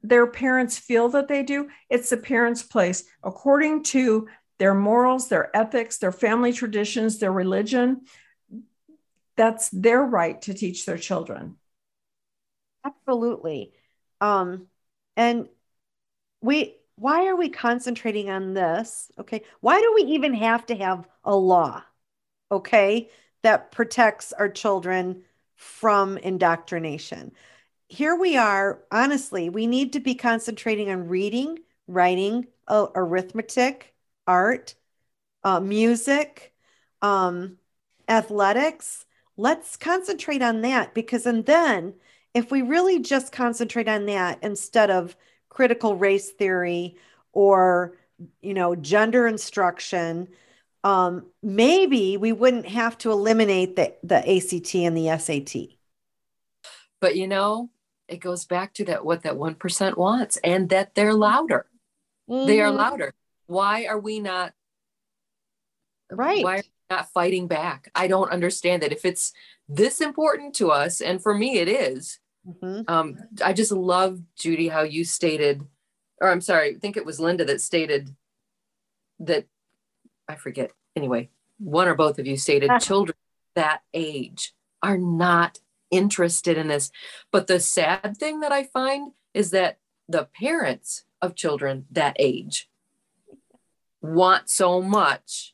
their 0.00 0.28
parents 0.28 0.78
feel 0.78 1.08
that 1.08 1.26
they 1.26 1.42
do, 1.42 1.68
it's 1.90 2.10
the 2.10 2.16
parents' 2.16 2.62
place 2.62 3.02
according 3.24 3.82
to 3.84 4.28
their 4.58 4.74
morals, 4.74 5.28
their 5.28 5.54
ethics, 5.56 5.98
their 5.98 6.12
family 6.12 6.52
traditions, 6.52 7.18
their 7.18 7.32
religion. 7.32 8.02
That's 9.36 9.68
their 9.70 10.00
right 10.00 10.40
to 10.42 10.54
teach 10.54 10.86
their 10.86 10.98
children. 10.98 11.56
Absolutely. 12.84 13.72
Um, 14.20 14.68
and 15.16 15.48
we, 16.40 16.76
why 16.96 17.26
are 17.26 17.36
we 17.36 17.48
concentrating 17.48 18.30
on 18.30 18.54
this? 18.54 19.10
Okay. 19.18 19.42
Why 19.60 19.80
do 19.80 19.92
we 19.94 20.12
even 20.12 20.34
have 20.34 20.66
to 20.66 20.76
have 20.76 21.08
a 21.24 21.34
law? 21.34 21.82
Okay. 22.50 23.10
That 23.42 23.72
protects 23.72 24.32
our 24.32 24.48
children 24.48 25.22
from 25.56 26.16
indoctrination 26.18 27.32
here 27.88 28.16
we 28.16 28.36
are, 28.36 28.82
honestly, 28.90 29.48
we 29.48 29.66
need 29.66 29.92
to 29.92 30.00
be 30.00 30.14
concentrating 30.14 30.90
on 30.90 31.08
reading, 31.08 31.58
writing, 31.86 32.46
uh, 32.66 32.86
arithmetic, 32.94 33.94
art, 34.26 34.74
uh, 35.44 35.60
music, 35.60 36.54
um, 37.02 37.58
athletics. 38.08 39.06
Let's 39.36 39.76
concentrate 39.76 40.42
on 40.42 40.62
that 40.62 40.94
because, 40.94 41.26
and 41.26 41.44
then 41.46 41.94
if 42.34 42.50
we 42.50 42.62
really 42.62 42.98
just 42.98 43.32
concentrate 43.32 43.88
on 43.88 44.06
that 44.06 44.40
instead 44.42 44.90
of 44.90 45.16
critical 45.48 45.96
race 45.96 46.30
theory 46.32 46.96
or, 47.32 47.96
you 48.42 48.54
know, 48.54 48.74
gender 48.74 49.26
instruction, 49.26 50.28
um, 50.82 51.26
maybe 51.42 52.16
we 52.16 52.32
wouldn't 52.32 52.66
have 52.66 52.98
to 52.98 53.10
eliminate 53.10 53.76
the, 53.76 53.94
the 54.02 54.16
ACT 54.16 54.74
and 54.74 54.96
the 54.96 55.16
SAT. 55.18 55.78
But 57.00 57.16
you 57.16 57.26
know, 57.26 57.70
it 58.08 58.18
goes 58.18 58.44
back 58.44 58.74
to 58.74 58.84
that 58.86 59.04
what 59.04 59.22
that 59.22 59.34
1% 59.34 59.96
wants 59.96 60.36
and 60.44 60.68
that 60.68 60.94
they're 60.94 61.14
louder. 61.14 61.66
Mm-hmm. 62.28 62.46
They 62.46 62.60
are 62.60 62.68
mm-hmm. 62.68 62.78
louder. 62.78 63.14
Why 63.46 63.86
are 63.86 63.98
we 63.98 64.20
not 64.20 64.52
right? 66.10 66.44
Why 66.44 66.56
are 66.56 66.62
we 66.62 66.96
not 66.96 67.10
fighting 67.12 67.46
back? 67.46 67.90
I 67.94 68.06
don't 68.06 68.30
understand 68.30 68.82
that. 68.82 68.92
If 68.92 69.04
it's 69.04 69.32
this 69.68 70.00
important 70.00 70.54
to 70.56 70.70
us, 70.70 71.00
and 71.00 71.22
for 71.22 71.34
me 71.34 71.58
it 71.58 71.68
is, 71.68 72.18
mm-hmm. 72.46 72.82
um, 72.88 73.18
I 73.44 73.52
just 73.52 73.72
love 73.72 74.20
Judy 74.36 74.68
how 74.68 74.82
you 74.82 75.04
stated, 75.04 75.66
or 76.20 76.30
I'm 76.30 76.40
sorry, 76.40 76.76
I 76.76 76.78
think 76.78 76.96
it 76.96 77.06
was 77.06 77.20
Linda 77.20 77.44
that 77.46 77.60
stated 77.60 78.14
that 79.20 79.46
I 80.28 80.36
forget. 80.36 80.72
Anyway, 80.96 81.30
one 81.58 81.88
or 81.88 81.94
both 81.94 82.18
of 82.18 82.26
you 82.26 82.36
stated 82.36 82.70
children 82.80 83.16
that 83.54 83.82
age 83.92 84.54
are 84.82 84.98
not 84.98 85.60
interested 85.90 86.58
in 86.58 86.68
this. 86.68 86.90
But 87.30 87.46
the 87.46 87.60
sad 87.60 88.16
thing 88.18 88.40
that 88.40 88.52
I 88.52 88.64
find 88.64 89.12
is 89.32 89.50
that 89.50 89.78
the 90.08 90.28
parents 90.38 91.04
of 91.22 91.34
children 91.34 91.86
that 91.90 92.16
age 92.18 92.68
want 94.02 94.50
so 94.50 94.82
much 94.82 95.53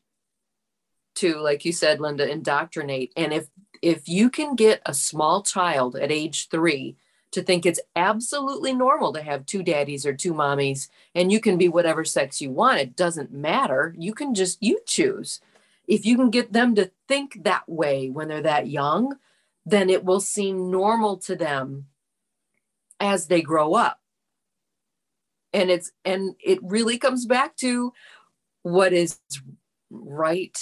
to 1.21 1.39
like 1.39 1.65
you 1.65 1.73
said 1.73 2.01
linda 2.01 2.31
indoctrinate. 2.31 3.13
And 3.17 3.33
if 3.33 3.49
if 3.83 4.09
you 4.09 4.31
can 4.31 4.57
get 4.57 4.83
a 4.87 4.95
small 4.95 5.43
child 5.43 5.97
at 5.97 6.13
age 6.13 6.49
3 6.49 6.97
to 7.33 7.43
think 7.43 7.65
it's 7.65 7.81
absolutely 7.97 8.75
normal 8.75 9.13
to 9.13 9.23
have 9.23 9.47
two 9.47 9.63
daddies 9.63 10.05
or 10.05 10.13
two 10.13 10.35
mommies 10.35 10.89
and 11.15 11.31
you 11.31 11.41
can 11.41 11.57
be 11.57 11.69
whatever 11.69 12.05
sex 12.05 12.41
you 12.41 12.51
want 12.51 12.81
it 12.81 12.97
doesn't 12.97 13.33
matter. 13.33 13.95
You 13.99 14.15
can 14.15 14.35
just 14.35 14.63
you 14.63 14.81
choose. 14.87 15.41
If 15.87 16.05
you 16.05 16.17
can 16.17 16.31
get 16.31 16.53
them 16.53 16.75
to 16.77 16.91
think 17.09 17.43
that 17.45 17.69
way 17.69 18.11
when 18.11 18.29
they're 18.29 18.43
that 18.43 18.69
young 18.69 19.17
then 19.67 19.91
it 19.91 20.05
will 20.05 20.21
seem 20.21 20.71
normal 20.71 21.17
to 21.19 21.37
them 21.37 21.87
as 22.99 23.27
they 23.27 23.43
grow 23.43 23.75
up. 23.75 24.01
And 25.53 25.71
it's 25.71 25.91
and 26.05 26.35
it 26.43 26.59
really 26.63 26.99
comes 26.99 27.27
back 27.27 27.57
to 27.57 27.93
what 28.63 28.93
is 28.93 29.19
right 29.91 30.57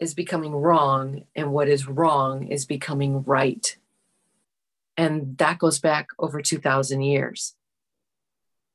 is 0.00 0.14
becoming 0.14 0.52
wrong 0.52 1.24
and 1.34 1.52
what 1.52 1.68
is 1.68 1.88
wrong 1.88 2.48
is 2.48 2.66
becoming 2.66 3.22
right. 3.24 3.76
And 4.96 5.36
that 5.38 5.58
goes 5.58 5.78
back 5.78 6.08
over 6.18 6.40
2000 6.40 7.02
years. 7.02 7.54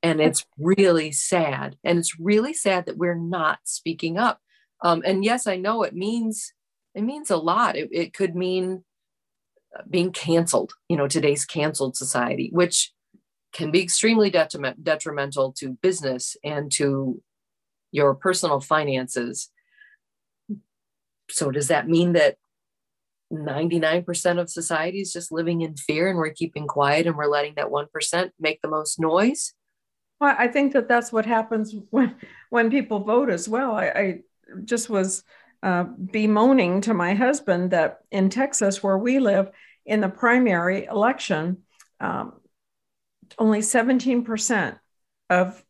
And 0.01 0.19
it's 0.19 0.45
really 0.57 1.13
sad. 1.13 1.77
And 1.83 1.97
it's 1.97 2.19
really 2.19 2.53
sad 2.53 2.85
that 2.85 2.97
we're 2.97 3.15
not 3.15 3.59
speaking 3.63 4.17
up. 4.17 4.41
Um, 4.81 5.01
and 5.05 5.23
yes 5.23 5.47
i 5.47 5.55
know 5.55 5.83
it 5.83 5.95
means 5.95 6.53
it 6.95 7.01
means 7.01 7.31
a 7.31 7.37
lot. 7.37 7.75
It, 7.75 7.89
it 7.91 8.13
could 8.13 8.35
mean 8.35 8.83
being 9.89 10.11
canceled, 10.11 10.73
you 10.87 10.95
know, 10.95 11.07
today's 11.07 11.45
canceled 11.45 11.95
society, 11.95 12.49
which 12.53 12.91
can 13.51 13.71
be 13.71 13.81
extremely 13.81 14.29
detriment, 14.29 14.83
detrimental 14.83 15.51
to 15.53 15.77
business 15.81 16.37
and 16.43 16.71
to 16.73 17.21
your 17.91 18.13
personal 18.13 18.59
finances. 18.59 19.49
So 21.33 21.49
does 21.49 21.69
that 21.69 21.87
mean 21.87 22.13
that 22.13 22.37
99% 23.31 24.39
of 24.39 24.49
society 24.49 24.99
is 24.99 25.11
just 25.11 25.31
living 25.31 25.61
in 25.61 25.75
fear 25.75 26.07
and 26.07 26.17
we're 26.17 26.29
keeping 26.29 26.67
quiet 26.67 27.07
and 27.07 27.15
we're 27.15 27.25
letting 27.25 27.55
that 27.55 27.69
1% 27.69 28.29
make 28.39 28.61
the 28.61 28.67
most 28.67 28.99
noise? 28.99 29.53
Well, 30.19 30.35
I 30.37 30.47
think 30.47 30.73
that 30.73 30.87
that's 30.87 31.11
what 31.11 31.25
happens 31.25 31.73
when 31.89 32.15
when 32.49 32.69
people 32.69 32.99
vote 32.99 33.29
as 33.29 33.49
well. 33.49 33.73
I, 33.75 33.85
I 33.87 34.19
just 34.63 34.89
was 34.89 35.23
uh, 35.63 35.83
bemoaning 35.83 36.81
to 36.81 36.93
my 36.93 37.15
husband 37.15 37.71
that 37.71 37.99
in 38.11 38.29
Texas, 38.29 38.83
where 38.83 38.97
we 38.97 39.19
live, 39.19 39.49
in 39.85 40.01
the 40.01 40.09
primary 40.09 40.85
election, 40.85 41.63
um, 41.99 42.33
only 43.39 43.59
17% 43.59 44.77
of 45.29 45.63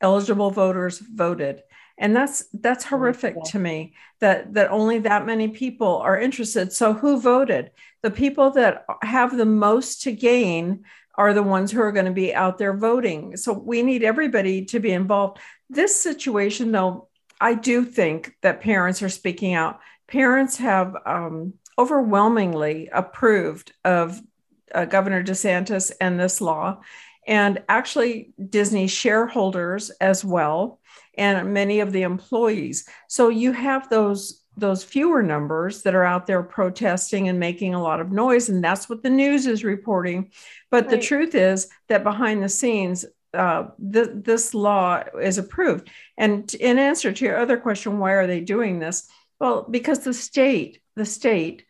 eligible 0.00 0.50
voters 0.50 0.98
voted 0.98 1.62
and 2.00 2.16
that's 2.16 2.44
that's 2.54 2.84
horrific 2.84 3.36
to 3.44 3.58
me 3.58 3.92
that 4.20 4.54
that 4.54 4.70
only 4.70 5.00
that 5.00 5.26
many 5.26 5.48
people 5.48 5.98
are 5.98 6.18
interested. 6.18 6.72
So 6.72 6.94
who 6.94 7.20
voted? 7.20 7.70
The 8.02 8.10
people 8.10 8.50
that 8.52 8.86
have 9.02 9.36
the 9.36 9.44
most 9.44 10.02
to 10.02 10.12
gain 10.12 10.84
are 11.16 11.34
the 11.34 11.42
ones 11.42 11.70
who 11.70 11.82
are 11.82 11.92
going 11.92 12.06
to 12.06 12.12
be 12.12 12.34
out 12.34 12.56
there 12.56 12.74
voting. 12.74 13.36
So 13.36 13.52
we 13.52 13.82
need 13.82 14.02
everybody 14.02 14.64
to 14.66 14.80
be 14.80 14.90
involved. 14.90 15.38
This 15.68 16.00
situation 16.00 16.72
though 16.72 17.08
i 17.42 17.54
do 17.54 17.84
think 17.84 18.34
that 18.42 18.62
parents 18.62 19.02
are 19.02 19.08
speaking 19.08 19.54
out. 19.54 19.80
Parents 20.08 20.56
have 20.56 20.96
um, 21.06 21.54
overwhelmingly 21.78 22.88
approved 22.92 23.72
of 23.84 24.20
uh, 24.74 24.86
governor 24.86 25.22
desantis 25.22 25.92
and 26.00 26.18
this 26.18 26.40
law. 26.40 26.80
And 27.26 27.62
actually 27.68 28.32
disney 28.48 28.86
shareholders 28.86 29.90
as 30.00 30.24
well 30.24 30.79
and 31.16 31.52
many 31.52 31.80
of 31.80 31.92
the 31.92 32.02
employees. 32.02 32.88
So 33.08 33.28
you 33.28 33.52
have 33.52 33.88
those 33.88 34.40
those 34.56 34.84
fewer 34.84 35.22
numbers 35.22 35.82
that 35.82 35.94
are 35.94 36.04
out 36.04 36.26
there 36.26 36.42
protesting 36.42 37.28
and 37.28 37.38
making 37.38 37.74
a 37.74 37.82
lot 37.82 38.00
of 38.00 38.12
noise 38.12 38.48
and 38.48 38.62
that's 38.62 38.88
what 38.88 39.02
the 39.02 39.10
news 39.10 39.46
is 39.46 39.64
reporting 39.64 40.30
but 40.70 40.84
right. 40.84 40.90
the 40.90 40.98
truth 40.98 41.34
is 41.34 41.68
that 41.88 42.02
behind 42.02 42.42
the 42.42 42.48
scenes 42.48 43.04
uh, 43.32 43.68
th- 43.92 44.10
this 44.12 44.52
law 44.52 45.02
is 45.20 45.38
approved 45.38 45.88
and 46.18 46.52
in 46.54 46.78
answer 46.78 47.12
to 47.12 47.24
your 47.24 47.38
other 47.38 47.56
question 47.56 47.98
why 47.98 48.12
are 48.12 48.26
they 48.26 48.40
doing 48.40 48.78
this 48.78 49.08
well 49.38 49.66
because 49.70 50.00
the 50.00 50.12
state 50.12 50.80
the 50.96 51.06
state 51.06 51.64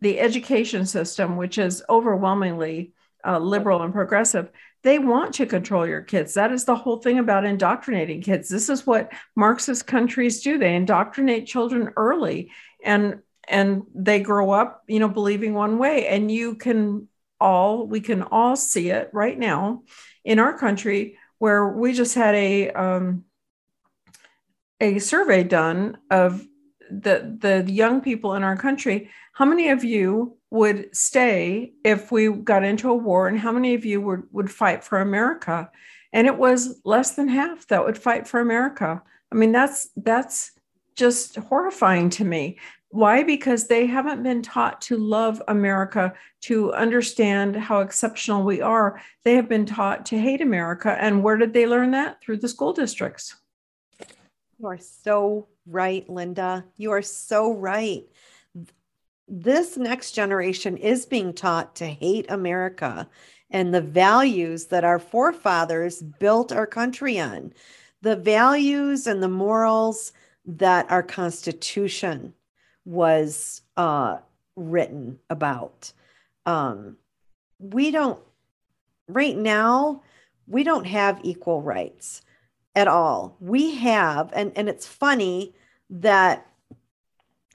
the 0.00 0.20
education 0.20 0.86
system 0.86 1.36
which 1.36 1.58
is 1.58 1.82
overwhelmingly 1.88 2.92
uh, 3.26 3.38
liberal 3.38 3.82
and 3.82 3.92
progressive 3.92 4.48
they 4.82 4.98
want 4.98 5.34
to 5.34 5.46
control 5.46 5.86
your 5.86 6.00
kids. 6.00 6.34
That 6.34 6.52
is 6.52 6.64
the 6.64 6.76
whole 6.76 6.98
thing 6.98 7.18
about 7.18 7.44
indoctrinating 7.44 8.22
kids. 8.22 8.48
This 8.48 8.68
is 8.68 8.86
what 8.86 9.12
Marxist 9.36 9.86
countries 9.86 10.42
do. 10.42 10.58
They 10.58 10.74
indoctrinate 10.74 11.46
children 11.46 11.90
early 11.96 12.50
and 12.82 13.20
and 13.48 13.82
they 13.94 14.20
grow 14.20 14.52
up, 14.52 14.84
you 14.86 15.00
know, 15.00 15.08
believing 15.08 15.54
one 15.54 15.78
way. 15.78 16.06
And 16.06 16.30
you 16.30 16.54
can 16.54 17.08
all 17.40 17.86
we 17.86 18.00
can 18.00 18.22
all 18.22 18.56
see 18.56 18.90
it 18.90 19.10
right 19.12 19.38
now 19.38 19.82
in 20.24 20.38
our 20.38 20.56
country 20.56 21.18
where 21.38 21.66
we 21.68 21.92
just 21.92 22.14
had 22.14 22.34
a 22.34 22.70
um, 22.70 23.24
a 24.80 24.98
survey 24.98 25.42
done 25.42 25.98
of 26.10 26.46
the 26.90 27.36
the 27.38 27.70
young 27.70 28.00
people 28.00 28.34
in 28.34 28.42
our 28.42 28.56
country. 28.56 29.10
How 29.32 29.44
many 29.44 29.70
of 29.70 29.84
you 29.84 30.38
would 30.50 30.94
stay 30.94 31.72
if 31.84 32.10
we 32.10 32.28
got 32.28 32.64
into 32.64 32.90
a 32.90 32.94
war 32.94 33.28
and 33.28 33.38
how 33.38 33.52
many 33.52 33.74
of 33.74 33.84
you 33.84 34.00
would, 34.00 34.22
would 34.32 34.50
fight 34.50 34.82
for 34.82 35.00
America? 35.00 35.70
And 36.12 36.26
it 36.26 36.36
was 36.36 36.80
less 36.84 37.14
than 37.14 37.28
half 37.28 37.66
that 37.68 37.84
would 37.84 37.96
fight 37.96 38.26
for 38.26 38.40
America. 38.40 39.00
I 39.30 39.34
mean, 39.36 39.52
that's 39.52 39.88
that's 39.96 40.52
just 40.96 41.36
horrifying 41.36 42.10
to 42.10 42.24
me. 42.24 42.58
Why? 42.88 43.22
Because 43.22 43.68
they 43.68 43.86
haven't 43.86 44.24
been 44.24 44.42
taught 44.42 44.80
to 44.82 44.96
love 44.96 45.40
America, 45.46 46.12
to 46.42 46.72
understand 46.72 47.54
how 47.54 47.80
exceptional 47.80 48.42
we 48.42 48.60
are. 48.60 49.00
They 49.22 49.36
have 49.36 49.48
been 49.48 49.66
taught 49.66 50.04
to 50.06 50.18
hate 50.18 50.40
America. 50.40 50.96
And 51.00 51.22
where 51.22 51.36
did 51.36 51.52
they 51.52 51.68
learn 51.68 51.92
that? 51.92 52.20
Through 52.20 52.38
the 52.38 52.48
school 52.48 52.72
districts. 52.72 53.36
You 54.58 54.66
are 54.66 54.78
so 54.78 55.46
right, 55.64 56.08
Linda. 56.10 56.64
You 56.76 56.90
are 56.90 57.02
so 57.02 57.54
right 57.54 58.08
this 59.32 59.76
next 59.76 60.10
generation 60.10 60.76
is 60.76 61.06
being 61.06 61.32
taught 61.32 61.76
to 61.76 61.86
hate 61.86 62.26
America 62.28 63.08
and 63.50 63.72
the 63.72 63.80
values 63.80 64.66
that 64.66 64.84
our 64.84 64.98
forefathers 64.98 66.02
built 66.02 66.50
our 66.50 66.66
country 66.66 67.18
on, 67.20 67.52
the 68.02 68.16
values 68.16 69.06
and 69.06 69.22
the 69.22 69.28
morals 69.28 70.12
that 70.44 70.90
our 70.90 71.02
Constitution 71.02 72.34
was 72.84 73.62
uh, 73.76 74.18
written 74.56 75.18
about. 75.30 75.92
Um, 76.44 76.96
we 77.60 77.92
don't, 77.92 78.18
right 79.06 79.36
now, 79.36 80.02
we 80.48 80.64
don't 80.64 80.86
have 80.86 81.20
equal 81.22 81.62
rights 81.62 82.22
at 82.74 82.88
all. 82.88 83.36
We 83.38 83.76
have, 83.76 84.32
and, 84.32 84.52
and 84.56 84.68
it's 84.68 84.86
funny 84.86 85.54
that 85.90 86.49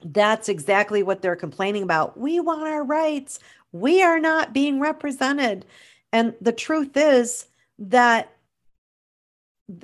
that's 0.04 0.48
exactly 0.48 1.02
what 1.02 1.22
they're 1.22 1.36
complaining 1.36 1.82
about. 1.82 2.18
We 2.18 2.40
want 2.40 2.62
our 2.62 2.84
rights. 2.84 3.38
We 3.72 4.02
are 4.02 4.20
not 4.20 4.52
being 4.52 4.80
represented. 4.80 5.64
And 6.12 6.34
the 6.40 6.52
truth 6.52 6.96
is 6.96 7.46
that 7.78 8.32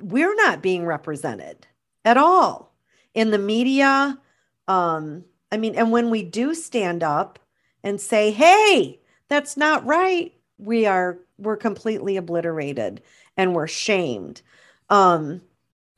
we're 0.01 0.35
not 0.35 0.61
being 0.61 0.85
represented 0.85 1.67
at 2.05 2.17
all 2.17 2.73
in 3.13 3.31
the 3.31 3.37
media. 3.37 4.19
Um, 4.67 5.25
I 5.51 5.57
mean, 5.57 5.75
and 5.75 5.91
when 5.91 6.09
we 6.09 6.23
do 6.23 6.55
stand 6.55 7.03
up 7.03 7.39
and 7.83 7.99
say, 7.99 8.31
hey, 8.31 8.99
that's 9.27 9.57
not 9.57 9.85
right, 9.85 10.33
we 10.57 10.85
are 10.85 11.19
we're 11.37 11.57
completely 11.57 12.15
obliterated 12.15 13.01
and 13.35 13.53
we're 13.55 13.67
shamed. 13.67 14.41
Um, 14.89 15.41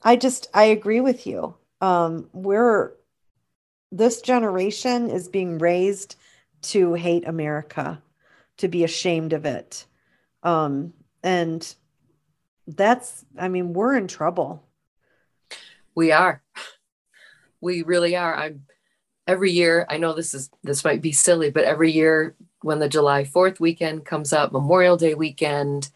I 0.02 0.16
just 0.16 0.48
I 0.54 0.64
agree 0.64 1.00
with 1.00 1.26
you. 1.26 1.54
Um, 1.80 2.28
we're 2.32 2.92
this 3.96 4.20
generation 4.20 5.10
is 5.10 5.28
being 5.28 5.58
raised 5.58 6.16
to 6.62 6.94
hate 6.94 7.26
America, 7.26 8.02
to 8.58 8.68
be 8.68 8.84
ashamed 8.84 9.32
of 9.32 9.44
it. 9.44 9.86
Um, 10.42 10.92
and 11.22 11.74
that's, 12.66 13.24
I 13.38 13.48
mean, 13.48 13.72
we're 13.72 13.96
in 13.96 14.08
trouble. 14.08 14.62
We 15.94 16.12
are. 16.12 16.42
We 17.60 17.82
really 17.82 18.16
are. 18.16 18.36
I'm 18.36 18.66
every 19.26 19.50
year, 19.50 19.86
I 19.88 19.96
know 19.98 20.12
this 20.12 20.34
is 20.34 20.50
this 20.62 20.84
might 20.84 21.02
be 21.02 21.12
silly, 21.12 21.50
but 21.50 21.64
every 21.64 21.90
year 21.90 22.36
when 22.62 22.78
the 22.78 22.88
July 22.88 23.24
4th 23.24 23.60
weekend 23.60 24.04
comes 24.04 24.32
up, 24.32 24.52
Memorial 24.52 24.96
Day 24.96 25.14
weekend, 25.14 25.90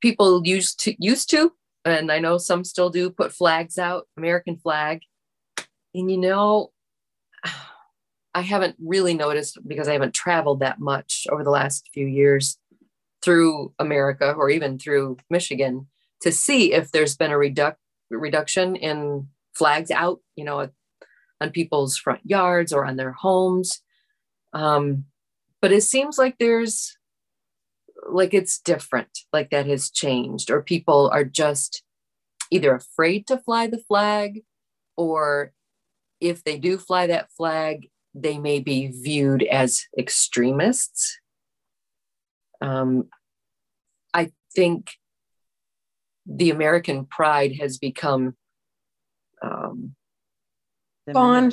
people 0.00 0.42
used 0.44 0.80
to 0.80 0.94
used 0.98 1.30
to, 1.30 1.52
and 1.84 2.10
I 2.10 2.18
know 2.18 2.38
some 2.38 2.64
still 2.64 2.90
do, 2.90 3.10
put 3.10 3.32
flags 3.32 3.78
out, 3.78 4.06
American 4.16 4.56
flag. 4.56 5.02
And 5.94 6.10
you 6.10 6.18
know, 6.18 6.70
I 8.34 8.42
haven't 8.42 8.76
really 8.78 9.14
noticed 9.14 9.58
because 9.66 9.88
I 9.88 9.92
haven't 9.92 10.14
traveled 10.14 10.60
that 10.60 10.78
much 10.78 11.26
over 11.30 11.42
the 11.42 11.50
last 11.50 11.88
few 11.92 12.06
years 12.06 12.58
through 13.22 13.74
America 13.78 14.32
or 14.32 14.50
even 14.50 14.78
through 14.78 15.18
Michigan 15.28 15.88
to 16.22 16.32
see 16.32 16.72
if 16.72 16.92
there's 16.92 17.16
been 17.16 17.32
a 17.32 17.36
reduc- 17.36 17.76
reduction 18.10 18.76
in 18.76 19.28
flags 19.54 19.90
out, 19.90 20.20
you 20.36 20.44
know, 20.44 20.68
on 21.40 21.50
people's 21.50 21.96
front 21.96 22.20
yards 22.24 22.72
or 22.72 22.84
on 22.84 22.96
their 22.96 23.12
homes. 23.12 23.82
Um, 24.52 25.04
but 25.60 25.72
it 25.72 25.82
seems 25.82 26.18
like 26.18 26.38
there's 26.38 26.96
like 28.10 28.32
it's 28.32 28.58
different, 28.58 29.20
like 29.32 29.50
that 29.50 29.66
has 29.66 29.90
changed, 29.90 30.50
or 30.50 30.62
people 30.62 31.10
are 31.12 31.24
just 31.24 31.82
either 32.50 32.74
afraid 32.74 33.26
to 33.26 33.38
fly 33.38 33.66
the 33.66 33.78
flag 33.78 34.42
or 34.96 35.52
if 36.20 36.44
they 36.44 36.58
do 36.58 36.78
fly 36.78 37.06
that 37.06 37.30
flag, 37.32 37.88
they 38.14 38.38
may 38.38 38.60
be 38.60 38.88
viewed 38.88 39.42
as 39.42 39.86
extremists. 39.98 41.18
Um, 42.60 43.08
I 44.12 44.32
think 44.54 44.92
the 46.26 46.50
American 46.50 47.06
pride 47.06 47.56
has 47.60 47.78
become 47.78 48.36
um, 49.42 49.94
gone. 51.12 51.52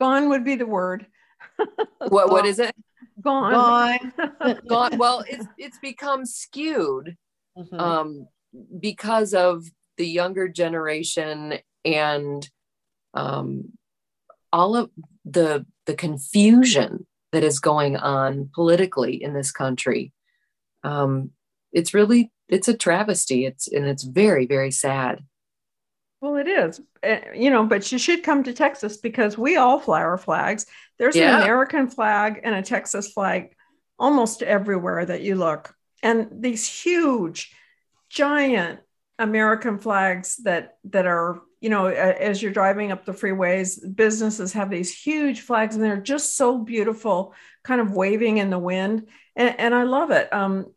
Gone 0.00 0.28
would 0.28 0.44
be 0.44 0.54
the 0.54 0.66
word. 0.66 1.06
what 2.08 2.30
what 2.30 2.46
is 2.46 2.58
it? 2.58 2.74
Gone. 3.20 3.52
Gone. 3.52 4.60
gone. 4.68 4.98
Well, 4.98 5.24
it's 5.28 5.46
it's 5.56 5.78
become 5.78 6.24
skewed 6.24 7.16
mm-hmm. 7.56 7.80
um, 7.80 8.28
because 8.78 9.34
of 9.34 9.64
the 9.96 10.06
younger 10.06 10.48
generation 10.48 11.54
and 11.84 12.48
um, 13.14 13.72
all 14.52 14.76
of 14.76 14.90
the 15.24 15.64
the 15.86 15.94
confusion 15.94 17.06
that 17.32 17.44
is 17.44 17.60
going 17.60 17.96
on 17.96 18.50
politically 18.54 19.22
in 19.22 19.34
this 19.34 19.52
country 19.52 20.12
um, 20.84 21.30
it's 21.72 21.94
really 21.94 22.30
it's 22.48 22.68
a 22.68 22.76
travesty 22.76 23.44
it's 23.44 23.68
and 23.68 23.86
it's 23.86 24.04
very 24.04 24.46
very 24.46 24.70
sad 24.70 25.20
Well, 26.20 26.34
it 26.36 26.48
is, 26.48 26.80
uh, 27.06 27.18
you 27.32 27.48
know, 27.50 27.64
but 27.64 27.92
you 27.92 27.98
should 27.98 28.24
come 28.24 28.42
to 28.42 28.52
Texas 28.52 28.96
because 28.96 29.38
we 29.38 29.56
all 29.56 29.78
fly 29.78 30.02
our 30.02 30.18
flags. 30.18 30.66
There's 30.98 31.14
Yeah. 31.14 31.36
an 31.36 31.42
American 31.42 31.88
flag 31.88 32.40
and 32.42 32.54
a 32.56 32.62
Texas 32.62 33.12
flag 33.12 33.54
almost 33.98 34.42
everywhere 34.42 35.04
that 35.06 35.22
you 35.22 35.36
look. 35.36 35.72
And 36.02 36.42
these 36.42 36.66
huge, 36.68 37.54
giant 38.10 38.80
American 39.18 39.78
flags 39.78 40.36
that 40.42 40.76
that 40.90 41.06
are, 41.06 41.40
you 41.60 41.70
know, 41.70 41.86
as 41.86 42.42
you're 42.42 42.52
driving 42.52 42.92
up 42.92 43.04
the 43.04 43.12
freeways, 43.12 43.78
businesses 43.96 44.52
have 44.52 44.70
these 44.70 44.94
huge 44.94 45.40
flags 45.40 45.74
and 45.74 45.84
they're 45.84 46.00
just 46.00 46.36
so 46.36 46.58
beautiful, 46.58 47.34
kind 47.64 47.80
of 47.80 47.92
waving 47.92 48.38
in 48.38 48.50
the 48.50 48.58
wind. 48.58 49.08
And, 49.34 49.58
and 49.58 49.74
I 49.74 49.82
love 49.82 50.10
it. 50.10 50.32
Um, 50.32 50.72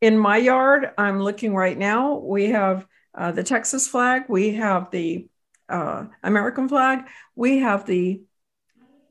in 0.00 0.18
my 0.18 0.36
yard, 0.36 0.90
I'm 0.96 1.20
looking 1.20 1.54
right 1.54 1.76
now. 1.76 2.16
We 2.18 2.50
have 2.50 2.86
uh, 3.14 3.32
the 3.32 3.42
Texas 3.42 3.88
flag, 3.88 4.24
we 4.28 4.54
have 4.54 4.90
the 4.90 5.26
uh, 5.68 6.06
American 6.22 6.68
flag, 6.68 7.06
we 7.34 7.58
have 7.58 7.86
the 7.86 8.22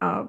uh, 0.01 0.26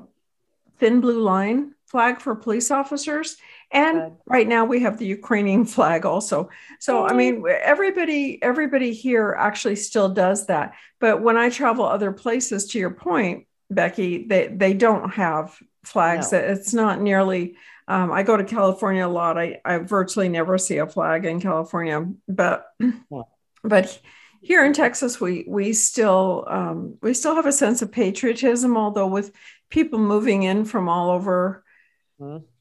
thin 0.79 1.01
blue 1.01 1.21
line 1.21 1.75
flag 1.87 2.21
for 2.21 2.35
police 2.35 2.71
officers, 2.71 3.37
and 3.73 4.13
right 4.27 4.49
now 4.49 4.65
we 4.65 4.81
have 4.81 4.99
the 4.99 5.07
Ukrainian 5.07 5.65
flag 5.65 6.05
also. 6.05 6.51
So 6.81 7.07
I 7.07 7.13
mean, 7.13 7.45
everybody 7.49 8.43
everybody 8.43 8.93
here 8.93 9.37
actually 9.39 9.77
still 9.77 10.09
does 10.09 10.47
that. 10.47 10.75
But 10.99 11.23
when 11.23 11.37
I 11.37 11.51
travel 11.51 11.85
other 11.85 12.13
places, 12.13 12.67
to 12.69 12.79
your 12.79 12.91
point, 12.91 13.47
Becky, 13.71 14.27
they 14.27 14.49
they 14.49 14.75
don't 14.75 15.11
have 15.11 15.57
flags. 15.85 16.33
No. 16.33 16.39
It's 16.39 16.75
not 16.75 17.01
nearly. 17.01 17.57
Um, 17.87 18.13
I 18.13 18.23
go 18.23 18.37
to 18.37 18.45
California 18.45 19.07
a 19.07 19.09
lot. 19.09 19.39
I, 19.39 19.61
I 19.65 19.79
virtually 19.79 20.29
never 20.29 20.59
see 20.59 20.79
a 20.79 20.87
flag 20.87 21.25
in 21.25 21.41
California, 21.41 22.07
but 22.29 22.67
but 23.65 24.01
here 24.43 24.65
in 24.65 24.73
Texas, 24.73 25.21
we 25.21 25.45
we 25.47 25.73
still 25.73 26.45
um, 26.49 26.97
we 27.03 27.15
still 27.15 27.37
have 27.37 27.47
a 27.47 27.53
sense 27.53 27.83
of 27.83 27.93
patriotism, 27.93 28.77
although 28.77 29.07
with 29.07 29.33
people 29.71 29.99
moving 29.99 30.43
in 30.43 30.65
from 30.65 30.89
all 30.89 31.11
over 31.11 31.65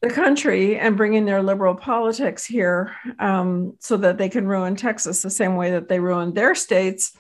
The 0.01 0.09
country 0.09 0.77
and 0.77 0.95
bringing 0.95 1.25
their 1.25 1.43
liberal 1.43 1.75
politics 1.75 2.45
here, 2.45 2.95
um, 3.19 3.75
so 3.79 3.97
that 3.97 4.17
they 4.17 4.29
can 4.29 4.47
ruin 4.47 4.75
Texas 4.75 5.21
the 5.21 5.29
same 5.29 5.55
way 5.57 5.71
that 5.71 5.89
they 5.89 5.99
ruined 5.99 6.33
their 6.35 6.55
states, 6.55 7.15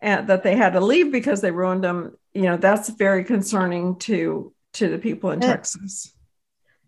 and 0.00 0.28
that 0.28 0.44
they 0.44 0.54
had 0.54 0.74
to 0.74 0.80
leave 0.80 1.10
because 1.10 1.40
they 1.40 1.50
ruined 1.50 1.82
them. 1.82 2.16
You 2.32 2.42
know, 2.42 2.56
that's 2.56 2.88
very 2.90 3.24
concerning 3.24 3.96
to 4.00 4.52
to 4.74 4.88
the 4.88 4.98
people 4.98 5.32
in 5.32 5.42
Yeah. 5.42 5.48
Texas. 5.48 6.14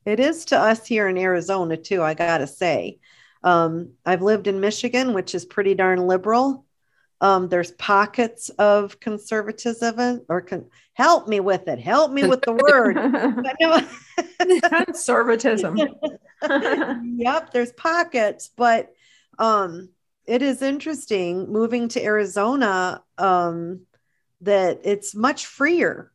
It 0.05 0.21
is 0.21 0.45
to 0.47 0.59
us 0.59 0.87
here 0.87 1.09
in 1.09 1.19
Arizona 1.19 1.77
too, 1.77 2.03
I 2.03 2.15
gotta 2.15 2.47
say. 2.47 2.99
Um, 3.43 3.95
I've 4.07 4.23
lived 4.23 4.47
in 4.47 4.61
Michigan, 4.61 5.15
which 5.15 5.35
is 5.35 5.45
pretty 5.45 5.75
darn 5.75 6.07
liberal. 6.07 6.65
Um, 7.23 7.49
there's 7.49 7.70
pockets 7.70 8.49
of 8.59 8.99
conservatism 8.99 10.23
or 10.29 10.41
con- 10.41 10.66
help 10.95 11.29
me 11.29 11.39
with 11.39 11.68
it. 11.68 11.79
Help 11.79 12.11
me 12.11 12.27
with 12.27 12.43
the 12.43 12.53
word. 12.53 12.97
Conservatism. 14.85 15.79
yep, 17.16 17.53
there's 17.53 17.73
pockets, 17.75 18.51
but 18.57 18.93
um, 19.39 19.91
it 20.27 20.43
is 20.43 20.62
interesting 20.62 21.49
moving 21.49 21.87
to 21.91 22.03
Arizona 22.03 23.05
um, 23.18 23.83
that 24.41 24.81
it's 24.83 25.14
much 25.14 25.47
freer. 25.47 26.11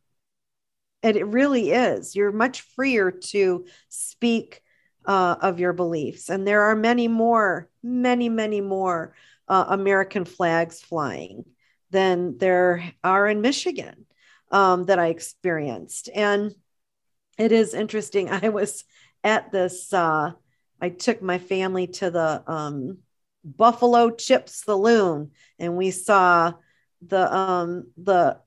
And 1.02 1.16
it 1.16 1.24
really 1.24 1.70
is. 1.70 2.14
You're 2.14 2.32
much 2.32 2.60
freer 2.60 3.10
to 3.10 3.64
speak 3.88 4.60
uh, 5.06 5.36
of 5.40 5.58
your 5.58 5.72
beliefs. 5.72 6.28
And 6.28 6.46
there 6.46 6.64
are 6.64 6.76
many 6.76 7.08
more, 7.08 7.70
many, 7.82 8.28
many 8.28 8.60
more 8.60 9.14
uh, 9.48 9.66
American 9.68 10.24
flags 10.24 10.80
flying 10.80 11.44
than 11.90 12.38
there 12.38 12.92
are 13.02 13.26
in 13.26 13.40
Michigan 13.40 14.06
um, 14.50 14.86
that 14.86 14.98
I 14.98 15.08
experienced. 15.08 16.08
And 16.14 16.54
it 17.38 17.52
is 17.52 17.74
interesting. 17.74 18.30
I 18.30 18.50
was 18.50 18.84
at 19.24 19.52
this, 19.52 19.92
uh, 19.92 20.32
I 20.80 20.88
took 20.90 21.22
my 21.22 21.38
family 21.38 21.86
to 21.88 22.10
the 22.10 22.42
um, 22.46 22.98
Buffalo 23.44 24.10
Chip 24.10 24.48
Saloon 24.48 25.30
and 25.58 25.76
we 25.76 25.90
saw 25.90 26.54
the, 27.06 27.34
um, 27.34 27.88
the, 27.96 28.38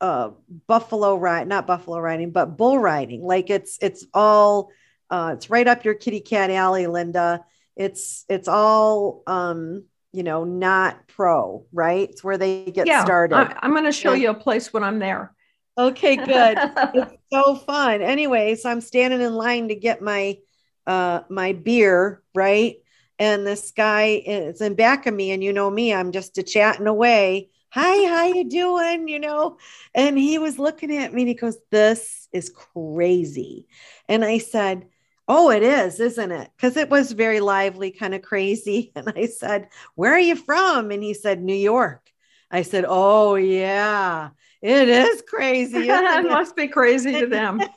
uh, 0.00 0.30
buffalo 0.68 1.16
ride, 1.16 1.48
not 1.48 1.66
buffalo 1.66 1.98
riding, 1.98 2.30
but 2.30 2.56
bull 2.56 2.78
riding. 2.78 3.20
Like 3.20 3.50
it's, 3.50 3.78
it's 3.82 4.06
all, 4.14 4.70
uh, 5.10 5.32
it's 5.34 5.50
right 5.50 5.66
up 5.66 5.84
your 5.84 5.94
kitty 5.94 6.20
cat 6.20 6.50
alley, 6.50 6.86
Linda. 6.86 7.44
It's, 7.74 8.24
it's 8.28 8.46
all, 8.46 9.24
um, 9.26 9.84
you 10.12 10.22
know, 10.22 10.44
not 10.44 11.06
pro, 11.08 11.66
right? 11.72 12.08
It's 12.08 12.24
where 12.24 12.38
they 12.38 12.64
get 12.66 12.86
yeah, 12.86 13.04
started. 13.04 13.36
I, 13.36 13.58
I'm 13.62 13.72
going 13.72 13.84
to 13.84 13.92
show 13.92 14.14
you 14.14 14.30
a 14.30 14.34
place 14.34 14.72
when 14.72 14.82
I'm 14.82 14.98
there. 14.98 15.34
Okay, 15.76 16.16
good. 16.16 16.58
it's 16.94 17.14
so 17.32 17.54
fun. 17.54 18.02
Anyway, 18.02 18.54
so 18.56 18.70
I'm 18.70 18.80
standing 18.80 19.20
in 19.20 19.34
line 19.34 19.68
to 19.68 19.74
get 19.74 20.02
my 20.02 20.38
uh 20.86 21.20
my 21.28 21.52
beer, 21.52 22.22
right? 22.34 22.76
And 23.18 23.46
this 23.46 23.72
guy 23.72 24.22
is 24.24 24.60
in 24.60 24.74
back 24.74 25.06
of 25.06 25.14
me, 25.14 25.30
and 25.30 25.42
you 25.44 25.52
know 25.52 25.70
me, 25.70 25.92
I'm 25.92 26.12
just 26.12 26.38
a 26.38 26.42
chatting 26.42 26.86
away. 26.86 27.50
Hi, 27.70 28.08
how 28.08 28.26
you 28.26 28.48
doing? 28.48 29.08
You 29.08 29.20
know, 29.20 29.58
and 29.94 30.18
he 30.18 30.38
was 30.38 30.58
looking 30.58 30.96
at 30.96 31.12
me 31.12 31.22
and 31.22 31.28
he 31.28 31.34
goes, 31.34 31.58
This 31.70 32.28
is 32.32 32.50
crazy. 32.50 33.68
And 34.08 34.24
I 34.24 34.38
said, 34.38 34.86
Oh, 35.30 35.50
it 35.50 35.62
is, 35.62 36.00
isn't 36.00 36.32
it? 36.32 36.50
Because 36.56 36.76
it 36.78 36.88
was 36.88 37.12
very 37.12 37.40
lively, 37.40 37.90
kind 37.90 38.14
of 38.14 38.22
crazy. 38.22 38.92
And 38.96 39.12
I 39.14 39.26
said, 39.26 39.68
Where 39.94 40.12
are 40.14 40.18
you 40.18 40.36
from? 40.36 40.90
And 40.90 41.02
he 41.02 41.14
said, 41.14 41.42
New 41.42 41.54
York. 41.54 42.08
I 42.50 42.62
said, 42.62 42.84
Oh, 42.88 43.34
yeah, 43.34 44.30
it 44.62 44.88
is 44.88 45.22
crazy. 45.28 45.76
it? 45.88 46.24
must 46.24 46.56
be 46.56 46.68
crazy 46.68 47.12
to 47.20 47.26
them. 47.26 47.60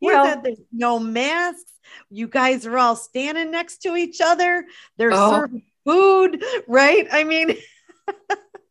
He 0.00 0.06
Well- 0.06 0.24
said 0.24 0.42
there's 0.42 0.58
no 0.72 0.98
masks. 0.98 1.72
You 2.08 2.26
guys 2.26 2.64
are 2.66 2.78
all 2.78 2.96
standing 2.96 3.50
next 3.50 3.82
to 3.82 3.96
each 3.96 4.20
other. 4.22 4.64
They're 4.96 5.12
Oh. 5.12 5.32
serving 5.40 5.62
food, 5.84 6.42
right? 6.66 7.06
I 7.12 7.24
mean, 7.24 7.56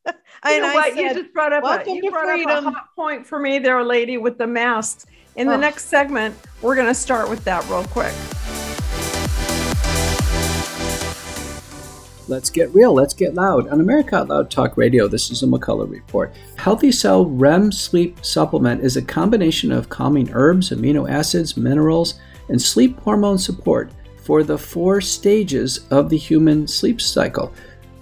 You 0.46 0.52
and 0.52 0.62
know 0.64 0.70
I 0.70 0.74
what? 0.74 0.96
you 0.96 1.14
just 1.14 1.34
brought 1.34 1.52
up, 1.52 1.64
a, 1.66 1.90
you 1.92 2.02
to 2.02 2.12
brought 2.12 2.30
up 2.30 2.64
a 2.64 2.70
hot 2.72 2.96
point 2.96 3.26
for 3.28 3.40
me 3.40 3.60
there, 3.60 3.84
lady, 3.84 4.18
with 4.18 4.38
the 4.38 4.48
masks. 4.48 5.06
In 5.36 5.48
the 5.48 5.56
Oh. 5.56 5.60
next 5.60 5.86
segment, 5.88 6.34
we're 6.62 6.76
going 6.76 6.88
to 6.88 6.94
start 6.94 7.30
with 7.30 7.44
that 7.44 7.68
real 7.70 7.84
quick. 7.86 8.14
Let's 12.30 12.50
get 12.52 12.74
real, 12.76 12.94
let's 12.94 13.14
get 13.16 13.34
loud. 13.34 13.68
On 13.70 13.82
America 13.82 14.16
Out 14.18 14.30
Loud 14.30 14.52
Talk 14.52 14.78
Radio, 14.78 15.08
this 15.08 15.32
is 15.32 15.42
a 15.42 15.48
McCullough 15.48 15.90
Report. 15.90 16.32
Healthy 16.58 16.92
Cell 16.92 17.26
REM 17.26 17.72
Sleep 17.72 18.24
Supplement 18.24 18.82
is 18.84 18.98
a 18.98 19.02
combination 19.02 19.72
of 19.72 19.90
calming 19.90 20.30
herbs, 20.32 20.70
amino 20.70 21.10
acids, 21.10 21.58
minerals, 21.58 22.20
and 22.50 22.62
sleep 22.62 23.00
hormone 23.02 23.40
support 23.40 23.92
for 24.24 24.44
the 24.44 24.58
four 24.58 25.02
stages 25.02 25.88
of 25.90 26.10
the 26.10 26.18
human 26.18 26.68
sleep 26.68 27.02
cycle. 27.02 27.52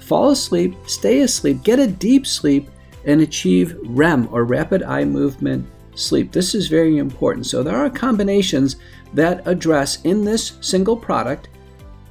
Fall 0.08 0.30
asleep, 0.30 0.74
stay 0.86 1.20
asleep, 1.20 1.64
get 1.64 1.80
a 1.80 1.88
deep 1.88 2.26
sleep, 2.26 2.70
and 3.03 3.20
achieve 3.20 3.76
REM 3.84 4.30
or 4.32 4.45
rapid 4.45 4.82
eye 4.82 5.03
movement 5.03 5.68
sleep. 5.95 6.32
This 6.32 6.55
is 6.55 6.70
very 6.70 6.97
important. 6.97 7.45
So, 7.45 7.62
there 7.62 7.76
are 7.76 7.89
combinations 7.89 8.78
that 9.14 9.45
address 9.45 10.01
in 10.03 10.24
this 10.24 10.53
single 10.62 10.95
product 10.95 11.49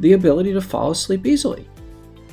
the 0.00 0.12
ability 0.12 0.52
to 0.52 0.60
fall 0.60 0.90
asleep 0.90 1.24
easily. 1.24 1.66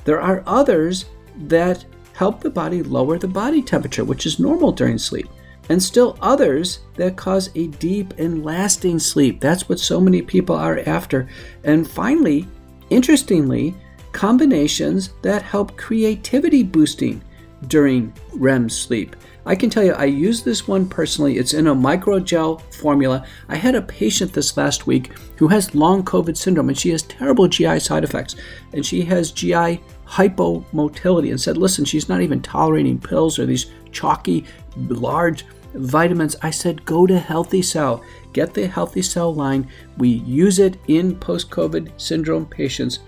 There 0.03 0.20
are 0.20 0.43
others 0.45 1.05
that 1.47 1.86
help 2.11 2.41
the 2.41 2.49
body 2.49 2.84
lower 2.84 3.18
the 3.18 3.30
body 3.30 3.61
temperature, 3.61 4.03
which 4.03 4.26
is 4.26 4.39
normal 4.39 4.74
during 4.74 4.97
sleep, 4.97 5.30
and 5.70 5.82
still 5.82 6.18
others 6.20 6.80
that 6.95 7.16
cause 7.16 7.49
a 7.55 7.68
deep 7.68 8.14
and 8.18 8.43
lasting 8.43 8.99
sleep. 8.99 9.39
That's 9.39 9.70
what 9.70 9.80
so 9.80 10.01
many 10.01 10.22
people 10.22 10.57
are 10.57 10.82
after. 10.86 11.30
And 11.64 11.89
finally, 11.89 12.49
interestingly, 12.89 13.76
combinations 14.14 15.09
that 15.22 15.41
help 15.41 15.76
creativity 15.76 16.64
boosting 16.64 17.22
during 17.68 18.14
REM 18.36 18.70
sleep. 18.70 19.16
I 19.45 19.55
can 19.55 19.70
tell 19.70 19.84
you, 19.84 19.93
I 19.93 20.05
use 20.05 20.41
this 20.41 20.68
one 20.68 20.88
personally. 20.88 21.38
It's 21.38 21.53
in 21.53 21.68
a 21.68 21.76
microgel 21.76 22.61
formula. 22.74 23.26
I 23.49 23.57
had 23.57 23.76
a 23.76 23.82
patient 23.82 24.32
this 24.32 24.55
last 24.55 24.88
week 24.88 25.11
who 25.38 25.49
has 25.49 25.76
long 25.76 26.03
COVID 26.03 26.38
syndrome 26.38 26.70
and 26.70 26.78
she 26.78 26.91
has 26.91 27.01
terrible 27.03 27.47
GI 27.49 27.80
side 27.80 28.05
effects. 28.05 28.38
And 28.72 28.86
she 28.86 29.01
has 29.01 29.32
GI 29.32 29.82
hypomotility 30.07 31.32
and 31.32 31.41
said, 31.41 31.57
listen, 31.57 31.84
she's 31.84 32.07
not 32.07 32.22
even 32.22 32.41
tolerating 32.41 32.99
pills 32.99 33.38
or 33.38 33.45
these 33.45 33.72
chalky, 33.91 34.45
large 34.78 35.45
vitamins. 35.74 36.38
I 36.41 36.51
said, 36.51 36.86
go 36.86 37.05
to 37.05 37.20
Healthy 37.20 37.64
Cell. 37.64 38.01
Get 38.32 38.53
the 38.53 38.68
Healthy 38.68 39.01
Cell 39.01 39.34
line. 39.34 39.68
We 39.97 40.09
use 40.09 40.59
it 40.59 40.78
in 40.88 41.18
post 41.18 41.49
COVID 41.49 41.99
syndrome 41.99 42.45
patients. 42.45 42.99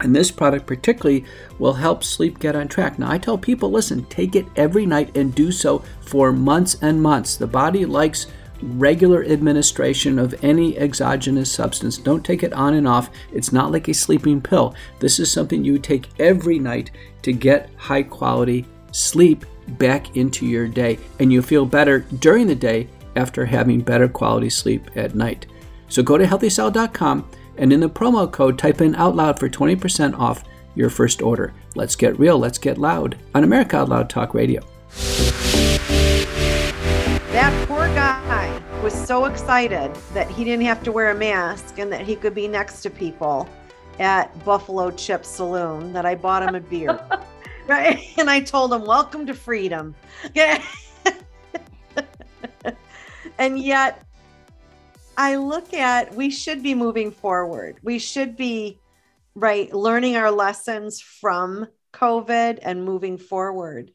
And 0.00 0.14
this 0.14 0.30
product, 0.30 0.66
particularly, 0.66 1.24
will 1.58 1.72
help 1.72 2.04
sleep 2.04 2.38
get 2.38 2.56
on 2.56 2.68
track. 2.68 2.98
Now, 2.98 3.10
I 3.10 3.18
tell 3.18 3.38
people 3.38 3.70
listen, 3.70 4.04
take 4.06 4.36
it 4.36 4.46
every 4.56 4.86
night 4.86 5.16
and 5.16 5.34
do 5.34 5.50
so 5.50 5.82
for 6.02 6.32
months 6.32 6.76
and 6.82 7.02
months. 7.02 7.36
The 7.36 7.46
body 7.46 7.86
likes 7.86 8.26
regular 8.62 9.24
administration 9.24 10.18
of 10.18 10.34
any 10.42 10.78
exogenous 10.78 11.50
substance. 11.50 11.98
Don't 11.98 12.24
take 12.24 12.42
it 12.42 12.52
on 12.52 12.74
and 12.74 12.88
off. 12.88 13.10
It's 13.32 13.52
not 13.52 13.72
like 13.72 13.88
a 13.88 13.94
sleeping 13.94 14.40
pill. 14.40 14.74
This 14.98 15.18
is 15.18 15.30
something 15.30 15.64
you 15.64 15.78
take 15.78 16.08
every 16.18 16.58
night 16.58 16.90
to 17.22 17.32
get 17.32 17.70
high 17.76 18.02
quality 18.02 18.66
sleep 18.92 19.44
back 19.68 20.16
into 20.16 20.46
your 20.46 20.68
day, 20.68 20.98
and 21.18 21.32
you 21.32 21.42
feel 21.42 21.66
better 21.66 22.00
during 22.20 22.46
the 22.46 22.54
day 22.54 22.88
after 23.16 23.44
having 23.44 23.80
better 23.80 24.08
quality 24.08 24.48
sleep 24.48 24.90
at 24.96 25.14
night. 25.14 25.46
So 25.88 26.02
go 26.02 26.18
to 26.18 26.24
healthycell.com 26.24 27.28
and 27.58 27.72
in 27.72 27.80
the 27.80 27.88
promo 27.88 28.30
code 28.30 28.58
type 28.58 28.80
in 28.80 28.94
out 28.94 29.16
loud 29.16 29.38
for 29.38 29.48
20% 29.48 30.18
off 30.18 30.44
your 30.74 30.90
first 30.90 31.22
order. 31.22 31.52
Let's 31.74 31.96
get 31.96 32.18
real, 32.18 32.38
let's 32.38 32.58
get 32.58 32.78
loud 32.78 33.16
on 33.34 33.44
America 33.44 33.78
Out 33.78 33.88
Loud 33.88 34.10
Talk 34.10 34.34
Radio. 34.34 34.62
That 37.32 37.68
poor 37.68 37.86
guy 37.88 38.62
was 38.82 38.94
so 38.94 39.24
excited 39.24 39.94
that 40.14 40.30
he 40.30 40.44
didn't 40.44 40.64
have 40.64 40.82
to 40.84 40.92
wear 40.92 41.10
a 41.10 41.14
mask 41.14 41.78
and 41.78 41.92
that 41.92 42.02
he 42.02 42.16
could 42.16 42.34
be 42.34 42.48
next 42.48 42.82
to 42.82 42.90
people 42.90 43.48
at 43.98 44.44
Buffalo 44.44 44.90
Chip 44.90 45.24
Saloon 45.24 45.92
that 45.92 46.06
I 46.06 46.14
bought 46.14 46.42
him 46.42 46.54
a 46.54 46.60
beer. 46.60 47.00
right? 47.66 48.00
And 48.16 48.30
I 48.30 48.40
told 48.40 48.72
him, 48.72 48.84
Welcome 48.86 49.26
to 49.26 49.34
freedom. 49.34 49.94
and 53.38 53.58
yet, 53.58 54.05
I 55.16 55.36
look 55.36 55.72
at 55.72 56.14
we 56.14 56.30
should 56.30 56.62
be 56.62 56.74
moving 56.74 57.10
forward. 57.10 57.78
We 57.82 57.98
should 57.98 58.36
be, 58.36 58.78
right, 59.34 59.72
learning 59.72 60.16
our 60.16 60.30
lessons 60.30 61.00
from 61.00 61.66
COVID 61.92 62.58
and 62.62 62.84
moving 62.84 63.18
forward. 63.18 63.92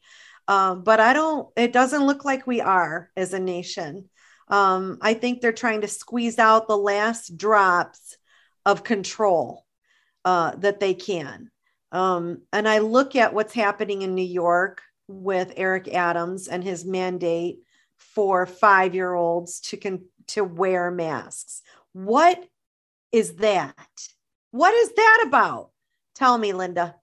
Um, 0.48 0.82
but 0.82 0.98
I 1.00 1.12
don't, 1.12 1.48
it 1.56 1.72
doesn't 1.72 2.04
look 2.04 2.24
like 2.24 2.46
we 2.46 2.60
are 2.60 3.10
as 3.16 3.32
a 3.32 3.38
nation. 3.38 4.08
Um, 4.48 4.98
I 5.00 5.14
think 5.14 5.40
they're 5.40 5.52
trying 5.52 5.82
to 5.82 5.88
squeeze 5.88 6.38
out 6.38 6.66
the 6.66 6.76
last 6.76 7.36
drops 7.36 8.16
of 8.66 8.84
control 8.84 9.64
uh, 10.24 10.56
that 10.56 10.80
they 10.80 10.94
can. 10.94 11.50
Um, 11.92 12.42
and 12.52 12.68
I 12.68 12.78
look 12.78 13.16
at 13.16 13.34
what's 13.34 13.54
happening 13.54 14.02
in 14.02 14.14
New 14.14 14.22
York 14.22 14.82
with 15.08 15.52
Eric 15.56 15.88
Adams 15.88 16.48
and 16.48 16.64
his 16.64 16.84
mandate 16.84 17.60
for 17.96 18.46
five 18.46 18.94
year 18.94 19.14
olds 19.14 19.60
to 19.60 19.76
con- 19.76 20.04
to 20.28 20.44
wear 20.44 20.90
masks. 20.90 21.62
What 21.92 22.44
is 23.10 23.34
that? 23.36 23.74
What 24.50 24.74
is 24.74 24.92
that 24.92 25.24
about? 25.26 25.70
Tell 26.14 26.36
me, 26.36 26.52
Linda. 26.52 26.94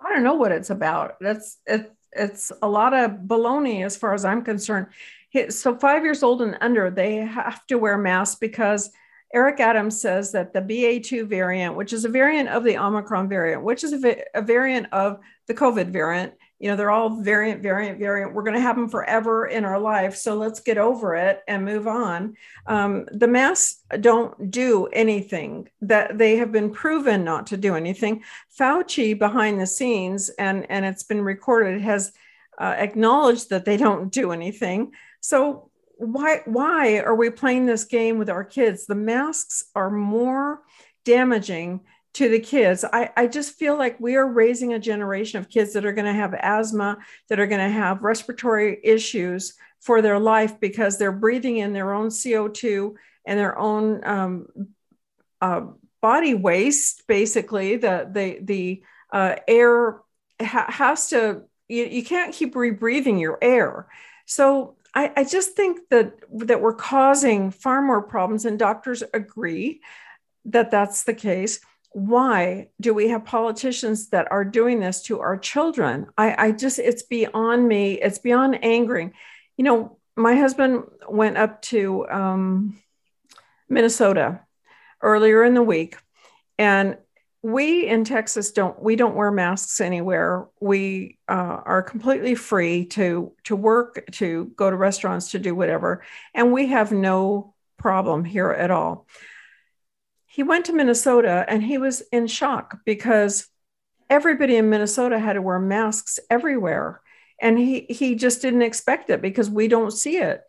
I 0.00 0.12
don't 0.12 0.22
know 0.22 0.34
what 0.34 0.52
it's 0.52 0.70
about. 0.70 1.16
That's 1.20 1.58
it, 1.66 1.92
it's 2.12 2.52
a 2.62 2.68
lot 2.68 2.94
of 2.94 3.12
baloney 3.26 3.84
as 3.84 3.96
far 3.96 4.14
as 4.14 4.24
I'm 4.24 4.42
concerned. 4.42 4.88
So 5.48 5.76
five 5.76 6.04
years 6.04 6.22
old 6.22 6.42
and 6.42 6.56
under, 6.60 6.90
they 6.90 7.16
have 7.16 7.66
to 7.66 7.78
wear 7.78 7.98
masks 7.98 8.36
because 8.38 8.90
Eric 9.32 9.58
Adams 9.58 10.00
says 10.00 10.30
that 10.32 10.52
the 10.52 10.60
BA2 10.60 11.26
variant, 11.26 11.74
which 11.74 11.92
is 11.92 12.04
a 12.04 12.08
variant 12.08 12.48
of 12.50 12.62
the 12.62 12.78
Omicron 12.78 13.28
variant, 13.28 13.64
which 13.64 13.82
is 13.82 14.04
a, 14.04 14.22
a 14.32 14.40
variant 14.40 14.86
of 14.92 15.18
the 15.48 15.54
COVID 15.54 15.90
variant, 15.90 16.34
you 16.58 16.70
know, 16.70 16.76
they're 16.76 16.90
all 16.90 17.20
variant, 17.20 17.62
variant, 17.62 17.98
variant. 17.98 18.32
We're 18.32 18.42
going 18.42 18.54
to 18.54 18.60
have 18.60 18.76
them 18.76 18.88
forever 18.88 19.46
in 19.46 19.64
our 19.64 19.78
life. 19.78 20.16
So 20.16 20.36
let's 20.36 20.60
get 20.60 20.78
over 20.78 21.14
it 21.14 21.42
and 21.48 21.64
move 21.64 21.86
on. 21.86 22.36
Um, 22.66 23.06
the 23.12 23.28
masks 23.28 23.82
don't 24.00 24.50
do 24.50 24.86
anything 24.86 25.68
that 25.82 26.16
they 26.16 26.36
have 26.36 26.52
been 26.52 26.70
proven 26.70 27.24
not 27.24 27.48
to 27.48 27.56
do 27.56 27.74
anything. 27.74 28.22
Fauci 28.58 29.18
behind 29.18 29.60
the 29.60 29.66
scenes, 29.66 30.30
and, 30.30 30.70
and 30.70 30.84
it's 30.84 31.02
been 31.02 31.22
recorded, 31.22 31.80
has 31.80 32.12
uh, 32.58 32.74
acknowledged 32.78 33.50
that 33.50 33.64
they 33.64 33.76
don't 33.76 34.12
do 34.12 34.30
anything. 34.30 34.92
So 35.20 35.70
why 35.96 36.40
why 36.44 36.98
are 36.98 37.14
we 37.14 37.30
playing 37.30 37.66
this 37.66 37.84
game 37.84 38.18
with 38.18 38.28
our 38.28 38.44
kids 38.44 38.86
the 38.86 38.94
masks 38.94 39.66
are 39.74 39.90
more 39.90 40.60
damaging 41.04 41.80
to 42.14 42.28
the 42.28 42.40
kids. 42.40 42.84
I, 42.84 43.10
I 43.16 43.26
just 43.26 43.56
feel 43.56 43.76
like 43.76 43.98
we 44.00 44.16
are 44.16 44.26
raising 44.26 44.72
a 44.72 44.78
generation 44.78 45.38
of 45.38 45.48
kids 45.48 45.72
that 45.72 45.84
are 45.84 45.92
going 45.92 46.06
to 46.06 46.12
have 46.12 46.34
asthma 46.34 46.98
that 47.28 47.40
are 47.40 47.46
going 47.46 47.60
to 47.60 47.72
have 47.72 48.02
respiratory 48.02 48.80
issues 48.82 49.54
for 49.80 50.00
their 50.00 50.18
life 50.18 50.58
because 50.60 50.96
they're 50.96 51.12
breathing 51.12 51.58
in 51.58 51.72
their 51.72 51.92
own 51.92 52.08
co2 52.08 52.94
and 53.26 53.38
their 53.38 53.58
own 53.58 54.00
um, 54.04 54.46
uh, 55.40 55.62
body 56.00 56.34
waste 56.34 57.06
basically. 57.06 57.76
The 57.76 58.08
the 58.10 58.38
the 58.42 58.82
uh, 59.12 59.36
air 59.46 60.00
ha- 60.40 60.70
has 60.70 61.08
to 61.10 61.42
you, 61.68 61.84
you 61.84 62.04
can't 62.04 62.34
keep 62.34 62.54
rebreathing 62.54 63.20
your 63.20 63.38
air. 63.42 63.88
So 64.26 64.76
I, 64.94 65.12
I 65.16 65.24
just 65.24 65.52
think 65.52 65.88
that 65.90 66.14
that 66.46 66.60
we're 66.60 66.74
causing 66.74 67.50
far 67.50 67.82
more 67.82 68.02
problems, 68.02 68.44
and 68.44 68.58
doctors 68.58 69.02
agree 69.12 69.80
that 70.46 70.70
that's 70.70 71.04
the 71.04 71.14
case. 71.14 71.60
Why 71.94 72.70
do 72.80 72.92
we 72.92 73.08
have 73.10 73.24
politicians 73.24 74.08
that 74.08 74.30
are 74.32 74.44
doing 74.44 74.80
this 74.80 75.02
to 75.04 75.20
our 75.20 75.38
children? 75.38 76.08
I, 76.18 76.46
I 76.46 76.52
just, 76.52 76.80
it's 76.80 77.04
beyond 77.04 77.66
me. 77.68 77.94
It's 77.94 78.18
beyond 78.18 78.64
angering. 78.64 79.12
You 79.56 79.64
know, 79.64 79.98
my 80.16 80.34
husband 80.34 80.84
went 81.08 81.36
up 81.36 81.62
to 81.62 82.08
um, 82.08 82.82
Minnesota 83.68 84.40
earlier 85.00 85.44
in 85.44 85.54
the 85.54 85.62
week, 85.62 85.96
and 86.58 86.98
we 87.42 87.86
in 87.86 88.04
Texas 88.04 88.52
don't 88.52 88.82
we 88.82 88.96
don't 88.96 89.14
wear 89.14 89.30
masks 89.30 89.80
anywhere. 89.80 90.48
We 90.60 91.18
uh, 91.28 91.60
are 91.64 91.82
completely 91.82 92.34
free 92.34 92.86
to 92.86 93.32
to 93.44 93.54
work, 93.54 94.04
to 94.12 94.52
go 94.56 94.70
to 94.70 94.76
restaurants, 94.76 95.32
to 95.32 95.38
do 95.38 95.54
whatever, 95.54 96.02
and 96.34 96.52
we 96.52 96.66
have 96.68 96.90
no 96.90 97.54
problem 97.76 98.24
here 98.24 98.50
at 98.50 98.70
all. 98.70 99.06
He 100.34 100.42
went 100.42 100.64
to 100.64 100.72
Minnesota 100.72 101.44
and 101.46 101.62
he 101.62 101.78
was 101.78 102.00
in 102.10 102.26
shock 102.26 102.78
because 102.84 103.46
everybody 104.10 104.56
in 104.56 104.68
Minnesota 104.68 105.16
had 105.16 105.34
to 105.34 105.42
wear 105.42 105.60
masks 105.60 106.18
everywhere, 106.28 107.00
and 107.40 107.56
he 107.56 107.86
he 107.88 108.16
just 108.16 108.42
didn't 108.42 108.62
expect 108.62 109.10
it 109.10 109.22
because 109.22 109.48
we 109.48 109.68
don't 109.68 109.92
see 109.92 110.16
it. 110.16 110.42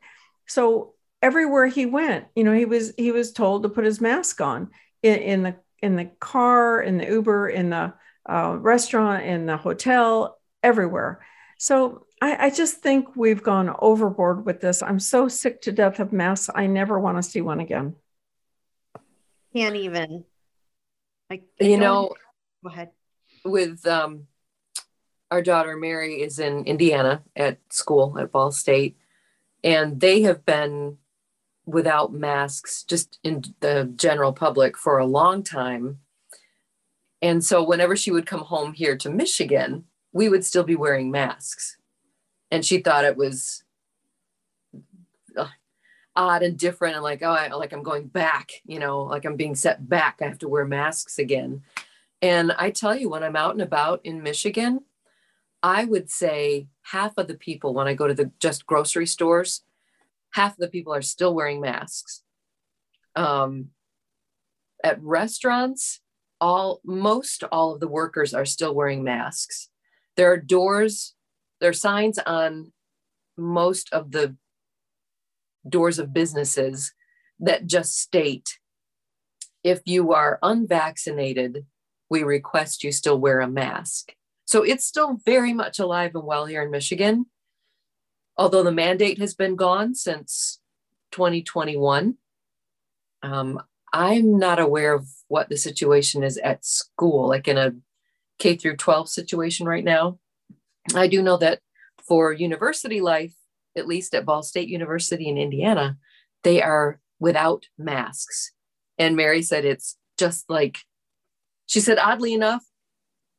So 0.47 0.95
everywhere 1.21 1.67
he 1.67 1.85
went, 1.85 2.25
you 2.35 2.43
know, 2.43 2.51
he 2.53 2.65
was 2.65 2.93
he 2.97 3.11
was 3.11 3.31
told 3.31 3.61
to 3.61 3.69
put 3.69 3.85
his 3.85 4.01
mask 4.01 4.41
on 4.41 4.71
in, 5.03 5.19
in 5.19 5.43
the 5.43 5.55
in 5.83 5.97
the 5.97 6.05
car, 6.19 6.81
in 6.81 6.97
the 6.97 7.05
Uber, 7.05 7.49
in 7.49 7.69
the 7.69 7.93
uh, 8.27 8.57
restaurant, 8.59 9.23
in 9.23 9.45
the 9.45 9.55
hotel, 9.55 10.39
everywhere. 10.63 11.23
So 11.59 12.07
I, 12.19 12.47
I, 12.47 12.49
just 12.49 12.77
think 12.77 13.15
we've 13.15 13.43
gone 13.43 13.75
overboard 13.77 14.47
with 14.47 14.61
this. 14.61 14.81
I'm 14.81 14.99
so 14.99 15.27
sick 15.27 15.61
to 15.61 15.71
death 15.71 15.99
of 15.99 16.11
masks. 16.11 16.49
I 16.55 16.65
never 16.65 16.99
want 16.99 17.17
to 17.17 17.23
see 17.23 17.41
one 17.41 17.59
again. 17.59 17.95
Can't 19.55 19.75
even. 19.75 20.25
I, 21.31 21.41
you 21.59 21.77
know, 21.77 22.13
go 22.63 22.69
ahead. 22.69 22.89
With 23.43 23.85
um, 23.87 24.27
our 25.31 25.41
daughter 25.41 25.77
Mary 25.77 26.21
is 26.21 26.39
in 26.39 26.65
Indiana 26.65 27.23
at 27.35 27.59
school 27.69 28.19
at 28.19 28.31
Ball 28.31 28.51
State, 28.51 28.97
and 29.63 29.99
they 29.99 30.23
have 30.23 30.45
been 30.45 30.97
without 31.65 32.13
masks 32.13 32.83
just 32.83 33.17
in 33.23 33.43
the 33.59 33.91
general 33.95 34.33
public 34.33 34.77
for 34.77 34.97
a 34.97 35.05
long 35.05 35.41
time. 35.41 35.99
And 37.21 37.43
so 37.43 37.63
whenever 37.63 37.95
she 37.95 38.11
would 38.11 38.27
come 38.27 38.41
home 38.41 38.73
here 38.73 38.95
to 38.97 39.09
Michigan, 39.09 39.85
we 40.11 40.29
would 40.29 40.45
still 40.45 40.63
be 40.63 40.75
wearing 40.75 41.09
masks. 41.11 41.77
And 42.51 42.63
she 42.63 42.79
thought 42.79 43.05
it 43.05 43.17
was 43.17 43.64
odd 46.15 46.43
and 46.43 46.57
different 46.57 46.95
and 46.95 47.03
like, 47.03 47.21
oh, 47.23 47.31
I, 47.31 47.47
like 47.53 47.73
I'm 47.73 47.83
going 47.83 48.07
back, 48.07 48.51
you 48.65 48.79
know, 48.79 49.03
like 49.03 49.25
I'm 49.25 49.35
being 49.35 49.55
set 49.55 49.87
back. 49.87 50.19
I 50.21 50.25
have 50.25 50.39
to 50.39 50.47
wear 50.47 50.65
masks 50.65 51.19
again. 51.19 51.61
And 52.21 52.51
I 52.53 52.71
tell 52.71 52.95
you, 52.95 53.09
when 53.09 53.23
I'm 53.23 53.35
out 53.35 53.51
and 53.51 53.61
about 53.61 54.01
in 54.03 54.23
Michigan, 54.23 54.79
I 55.61 55.85
would 55.85 56.09
say 56.09 56.67
half 56.83 57.13
of 57.17 57.27
the 57.27 57.35
people 57.35 57.73
when 57.73 57.87
I 57.87 57.93
go 57.93 58.07
to 58.07 58.13
the 58.13 58.31
just 58.39 58.65
grocery 58.65 59.07
stores 59.07 59.63
half 60.35 60.51
of 60.51 60.57
the 60.57 60.67
people 60.67 60.93
are 60.93 61.01
still 61.01 61.33
wearing 61.33 61.61
masks. 61.61 62.21
Um, 63.15 63.69
at 64.83 65.01
restaurants, 65.01 66.01
all 66.41 66.81
most 66.83 67.45
all 67.51 67.73
of 67.73 67.79
the 67.79 67.87
workers 67.87 68.33
are 68.33 68.45
still 68.45 68.75
wearing 68.75 69.03
masks. 69.03 69.69
There 70.17 70.31
are 70.31 70.37
doors, 70.37 71.15
there 71.61 71.69
are 71.69 71.73
signs 71.73 72.19
on 72.19 72.73
most 73.37 73.91
of 73.93 74.11
the 74.11 74.35
doors 75.67 75.99
of 75.99 76.13
businesses 76.13 76.93
that 77.39 77.67
just 77.67 77.99
state 77.99 78.59
if 79.63 79.81
you 79.85 80.13
are 80.13 80.37
unvaccinated, 80.43 81.65
we 82.07 82.21
request 82.21 82.83
you 82.83 82.91
still 82.91 83.19
wear 83.19 83.41
a 83.41 83.47
mask. 83.47 84.13
So 84.45 84.61
it's 84.61 84.85
still 84.85 85.17
very 85.25 85.53
much 85.53 85.79
alive 85.79 86.11
and 86.13 86.23
well 86.23 86.45
here 86.45 86.61
in 86.61 86.69
Michigan 86.69 87.25
although 88.37 88.63
the 88.63 88.71
mandate 88.71 89.19
has 89.19 89.33
been 89.33 89.55
gone 89.55 89.95
since 89.95 90.59
2021. 91.11 92.15
Um, 93.23 93.61
I'm 93.93 94.37
not 94.37 94.59
aware 94.59 94.93
of 94.93 95.07
what 95.27 95.49
the 95.49 95.57
situation 95.57 96.23
is 96.23 96.37
at 96.37 96.65
school, 96.65 97.27
like 97.27 97.47
in 97.47 97.57
a 97.57 97.73
K 98.39 98.55
through 98.55 98.75
12 98.75 99.09
situation 99.09 99.65
right 99.65 99.83
now. 99.83 100.19
I 100.93 101.07
do 101.07 101.21
know 101.21 101.37
that 101.37 101.59
for 102.05 102.33
university 102.33 103.01
life, 103.01 103.33
at 103.75 103.87
least 103.87 104.13
at 104.13 104.25
Ball 104.25 104.43
State 104.43 104.69
University 104.69 105.27
in 105.27 105.37
Indiana, 105.37 105.97
they 106.43 106.61
are 106.61 106.99
without 107.19 107.67
masks. 107.77 108.51
And 108.97 109.15
Mary 109.15 109.41
said 109.41 109.65
it's 109.65 109.97
just 110.17 110.49
like, 110.49 110.77
she 111.65 111.79
said, 111.79 111.97
oddly 111.97 112.33
enough, 112.33 112.63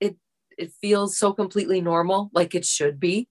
it 0.01 0.17
it 0.59 0.73
feels 0.81 1.17
so 1.17 1.33
completely 1.33 1.81
normal, 1.81 2.31
like 2.33 2.55
it 2.55 2.65
should 2.65 2.99
be. 2.99 3.29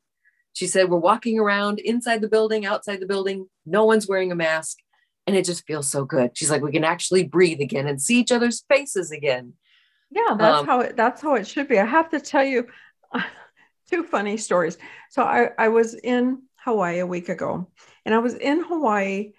She 0.54 0.68
said, 0.68 0.90
We're 0.90 0.98
walking 0.98 1.38
around 1.38 1.80
inside 1.80 2.22
the 2.22 2.30
building, 2.30 2.66
outside 2.66 3.02
the 3.02 3.06
building, 3.06 3.48
no 3.66 3.84
one's 3.86 4.08
wearing 4.08 4.32
a 4.32 4.36
mask. 4.36 4.78
And 5.28 5.36
it 5.36 5.44
just 5.44 5.66
feels 5.66 5.90
so 5.90 6.06
good. 6.06 6.38
She's 6.38 6.50
like, 6.50 6.62
We 6.62 6.72
can 6.72 6.86
actually 6.86 7.24
breathe 7.24 7.60
again 7.60 7.88
and 7.88 8.02
see 8.02 8.20
each 8.20 8.32
other's 8.32 8.64
faces 8.70 9.12
again. 9.12 9.54
Yeah, 10.12 10.36
that's 10.38 10.60
um, 10.62 10.66
how 10.66 10.80
it 10.80 10.96
that's 10.96 11.22
how 11.22 11.36
it 11.36 11.46
should 11.46 11.68
be. 11.68 11.78
I 11.78 11.86
have 11.86 12.10
to 12.12 12.22
tell 12.22 12.44
you 12.44 12.68
two 13.90 14.04
funny 14.04 14.38
stories. 14.38 14.78
So 15.10 15.24
I, 15.24 15.50
I 15.58 15.68
was 15.68 15.94
in 15.94 16.42
Hawaii 16.66 17.00
a 17.00 17.08
week 17.08 17.30
ago, 17.30 17.70
and 18.04 18.14
I 18.14 18.20
was 18.20 18.34
in 18.34 18.62
Hawaii 18.64 19.34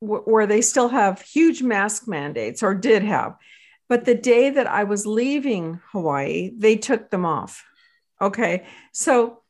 where 0.00 0.46
they 0.46 0.60
still 0.60 0.88
have 0.88 1.22
huge 1.22 1.62
mask 1.62 2.06
mandates 2.06 2.62
or 2.62 2.74
did 2.74 3.02
have. 3.02 3.36
But 3.88 4.04
the 4.04 4.14
day 4.14 4.50
that 4.50 4.66
I 4.66 4.84
was 4.84 5.06
leaving 5.06 5.80
Hawaii, 5.92 6.50
they 6.56 6.76
took 6.76 7.10
them 7.10 7.24
off. 7.24 7.64
Okay. 8.20 8.66
So 8.92 9.42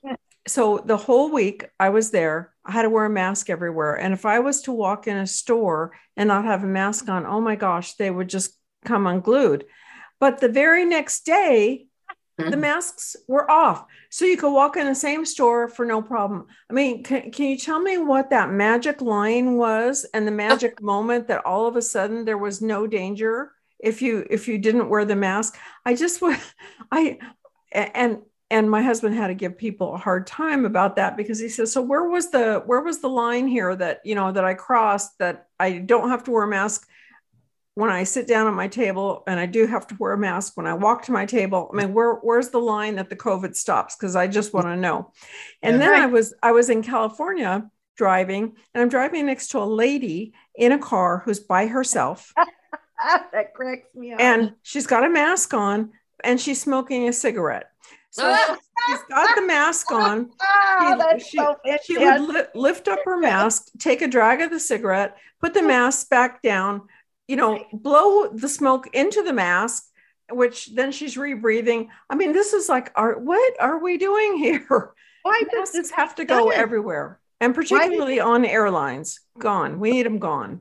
so 0.46 0.82
the 0.84 0.96
whole 0.96 1.32
week 1.32 1.66
I 1.80 1.88
was 1.88 2.10
there, 2.10 2.52
I 2.64 2.72
had 2.72 2.82
to 2.82 2.90
wear 2.90 3.06
a 3.06 3.10
mask 3.10 3.48
everywhere. 3.48 3.94
And 3.94 4.12
if 4.12 4.26
I 4.26 4.40
was 4.40 4.62
to 4.62 4.72
walk 4.72 5.06
in 5.06 5.16
a 5.16 5.26
store 5.26 5.92
and 6.16 6.28
not 6.28 6.44
have 6.44 6.62
a 6.62 6.68
mask 6.68 7.08
on, 7.08 7.26
oh 7.26 7.40
my 7.40 7.56
gosh, 7.56 7.94
they 7.94 8.10
would 8.10 8.28
just 8.28 8.56
come 8.84 9.06
unglued. 9.06 9.64
But 10.20 10.40
the 10.40 10.48
very 10.48 10.84
next 10.84 11.24
day, 11.24 11.86
the 12.36 12.44
mm-hmm. 12.44 12.60
masks 12.60 13.16
were 13.28 13.48
off. 13.48 13.86
So 14.10 14.24
you 14.24 14.36
could 14.36 14.52
walk 14.52 14.76
in 14.76 14.86
the 14.86 14.94
same 14.94 15.24
store 15.24 15.68
for 15.68 15.86
no 15.86 16.02
problem. 16.02 16.46
I 16.68 16.72
mean, 16.72 17.04
can, 17.04 17.30
can 17.30 17.46
you 17.46 17.56
tell 17.56 17.80
me 17.80 17.98
what 17.98 18.30
that 18.30 18.50
magic 18.50 19.00
line 19.00 19.56
was 19.56 20.04
and 20.12 20.26
the 20.26 20.32
magic 20.32 20.82
moment 20.82 21.28
that 21.28 21.46
all 21.46 21.66
of 21.66 21.76
a 21.76 21.82
sudden 21.82 22.24
there 22.24 22.38
was 22.38 22.60
no 22.60 22.86
danger 22.86 23.52
if 23.78 24.02
you 24.02 24.26
if 24.30 24.48
you 24.48 24.58
didn't 24.58 24.88
wear 24.88 25.04
the 25.04 25.14
mask? 25.14 25.56
I 25.84 25.94
just 25.94 26.20
was 26.20 26.36
I 26.90 27.18
and 27.70 28.18
and 28.50 28.70
my 28.70 28.82
husband 28.82 29.14
had 29.14 29.28
to 29.28 29.34
give 29.34 29.56
people 29.56 29.94
a 29.94 29.98
hard 29.98 30.26
time 30.26 30.64
about 30.64 30.96
that 30.96 31.16
because 31.16 31.38
he 31.38 31.48
says 31.48 31.72
so 31.72 31.82
where 31.82 32.08
was 32.08 32.30
the 32.30 32.62
where 32.66 32.80
was 32.80 33.00
the 33.00 33.08
line 33.08 33.48
here 33.48 33.74
that 33.74 34.00
you 34.04 34.14
know 34.14 34.30
that 34.30 34.44
i 34.44 34.54
crossed 34.54 35.18
that 35.18 35.48
i 35.58 35.78
don't 35.78 36.10
have 36.10 36.22
to 36.22 36.30
wear 36.30 36.44
a 36.44 36.48
mask 36.48 36.86
when 37.74 37.90
I 37.90 38.04
sit 38.04 38.28
down 38.28 38.46
at 38.46 38.54
my 38.54 38.68
table, 38.68 39.24
and 39.26 39.38
I 39.38 39.46
do 39.46 39.66
have 39.66 39.86
to 39.88 39.96
wear 39.98 40.12
a 40.12 40.18
mask 40.18 40.56
when 40.56 40.66
I 40.66 40.74
walk 40.74 41.02
to 41.04 41.12
my 41.12 41.26
table. 41.26 41.70
I 41.72 41.76
mean, 41.76 41.92
where 41.92 42.14
where's 42.14 42.50
the 42.50 42.58
line 42.58 42.96
that 42.96 43.10
the 43.10 43.16
COVID 43.16 43.56
stops? 43.56 43.96
Because 43.96 44.14
I 44.14 44.28
just 44.28 44.54
want 44.54 44.66
to 44.66 44.76
know. 44.76 45.12
And 45.62 45.74
yeah, 45.74 45.78
then 45.78 45.90
right. 45.90 46.02
I 46.02 46.06
was 46.06 46.34
I 46.42 46.52
was 46.52 46.70
in 46.70 46.82
California 46.82 47.68
driving, 47.96 48.56
and 48.74 48.82
I'm 48.82 48.88
driving 48.88 49.26
next 49.26 49.48
to 49.48 49.58
a 49.58 49.64
lady 49.64 50.34
in 50.54 50.72
a 50.72 50.78
car 50.78 51.22
who's 51.24 51.40
by 51.40 51.66
herself. 51.66 52.32
that 53.32 53.54
cracks 53.54 53.94
me 53.94 54.12
up. 54.12 54.20
And 54.20 54.54
she's 54.62 54.86
got 54.86 55.04
a 55.04 55.10
mask 55.10 55.52
on, 55.54 55.90
and 56.22 56.40
she's 56.40 56.60
smoking 56.60 57.08
a 57.08 57.12
cigarette. 57.12 57.70
So 58.10 58.36
she's 58.86 59.02
got 59.08 59.34
the 59.34 59.42
mask 59.42 59.90
on. 59.90 60.30
Oh, 60.40 61.18
she, 61.18 61.36
so 61.36 61.56
she 61.82 61.98
would 61.98 62.20
li- 62.20 62.42
lift 62.54 62.86
up 62.86 63.00
her 63.04 63.18
mask, 63.18 63.68
take 63.78 64.02
a 64.02 64.08
drag 64.08 64.40
of 64.40 64.50
the 64.50 64.60
cigarette, 64.60 65.16
put 65.40 65.54
the 65.54 65.62
mask 65.74 66.08
back 66.10 66.40
down, 66.40 66.82
you 67.28 67.36
know, 67.36 67.64
blow 67.72 68.28
the 68.28 68.48
smoke 68.48 68.88
into 68.92 69.22
the 69.22 69.32
mask, 69.32 69.84
which 70.30 70.74
then 70.74 70.92
she's 70.92 71.16
rebreathing. 71.16 71.88
I 72.08 72.14
mean, 72.14 72.32
this 72.32 72.52
is 72.52 72.68
like, 72.68 72.92
are, 72.94 73.18
what 73.18 73.54
are 73.60 73.78
we 73.78 73.98
doing 73.98 74.36
here? 74.36 74.94
Why 75.22 75.42
does 75.50 75.72
this 75.72 75.90
have 75.92 76.14
to 76.16 76.24
go 76.24 76.50
everywhere? 76.50 77.20
And 77.40 77.54
particularly 77.54 78.20
on 78.20 78.44
airlines, 78.44 79.20
gone. 79.38 79.80
We 79.80 79.90
need 79.90 80.06
them 80.06 80.18
gone. 80.18 80.60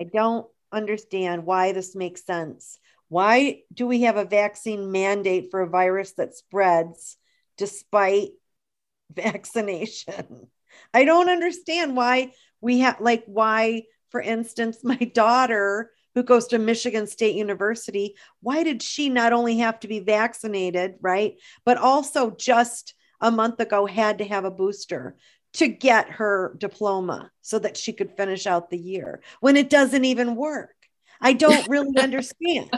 I 0.00 0.04
don't 0.04 0.46
understand 0.70 1.44
why 1.44 1.72
this 1.72 1.94
makes 1.94 2.24
sense. 2.24 2.78
Why 3.08 3.60
do 3.72 3.86
we 3.86 4.02
have 4.02 4.16
a 4.16 4.24
vaccine 4.24 4.90
mandate 4.90 5.50
for 5.50 5.60
a 5.60 5.68
virus 5.68 6.12
that 6.12 6.34
spreads 6.34 7.16
despite 7.58 8.30
vaccination? 9.12 10.48
I 10.94 11.04
don't 11.04 11.28
understand 11.28 11.96
why 11.96 12.32
we 12.60 12.78
have, 12.80 13.00
like, 13.00 13.24
why 13.26 13.82
for 14.12 14.20
instance, 14.20 14.78
my 14.84 14.96
daughter 15.14 15.90
who 16.14 16.22
goes 16.22 16.46
to 16.48 16.58
Michigan 16.58 17.06
State 17.06 17.34
University, 17.34 18.14
why 18.40 18.62
did 18.62 18.82
she 18.82 19.08
not 19.08 19.32
only 19.32 19.58
have 19.58 19.80
to 19.80 19.88
be 19.88 19.98
vaccinated, 20.00 20.94
right? 21.00 21.34
But 21.64 21.78
also 21.78 22.30
just 22.30 22.94
a 23.20 23.30
month 23.30 23.58
ago 23.60 23.86
had 23.86 24.18
to 24.18 24.24
have 24.24 24.44
a 24.44 24.50
booster 24.50 25.16
to 25.54 25.68
get 25.68 26.08
her 26.10 26.54
diploma 26.58 27.30
so 27.40 27.58
that 27.58 27.76
she 27.76 27.92
could 27.92 28.16
finish 28.16 28.46
out 28.46 28.70
the 28.70 28.78
year 28.78 29.22
when 29.40 29.56
it 29.56 29.70
doesn't 29.70 30.04
even 30.04 30.36
work. 30.36 30.74
I 31.20 31.32
don't 31.32 31.68
really 31.68 31.96
understand. 31.98 32.70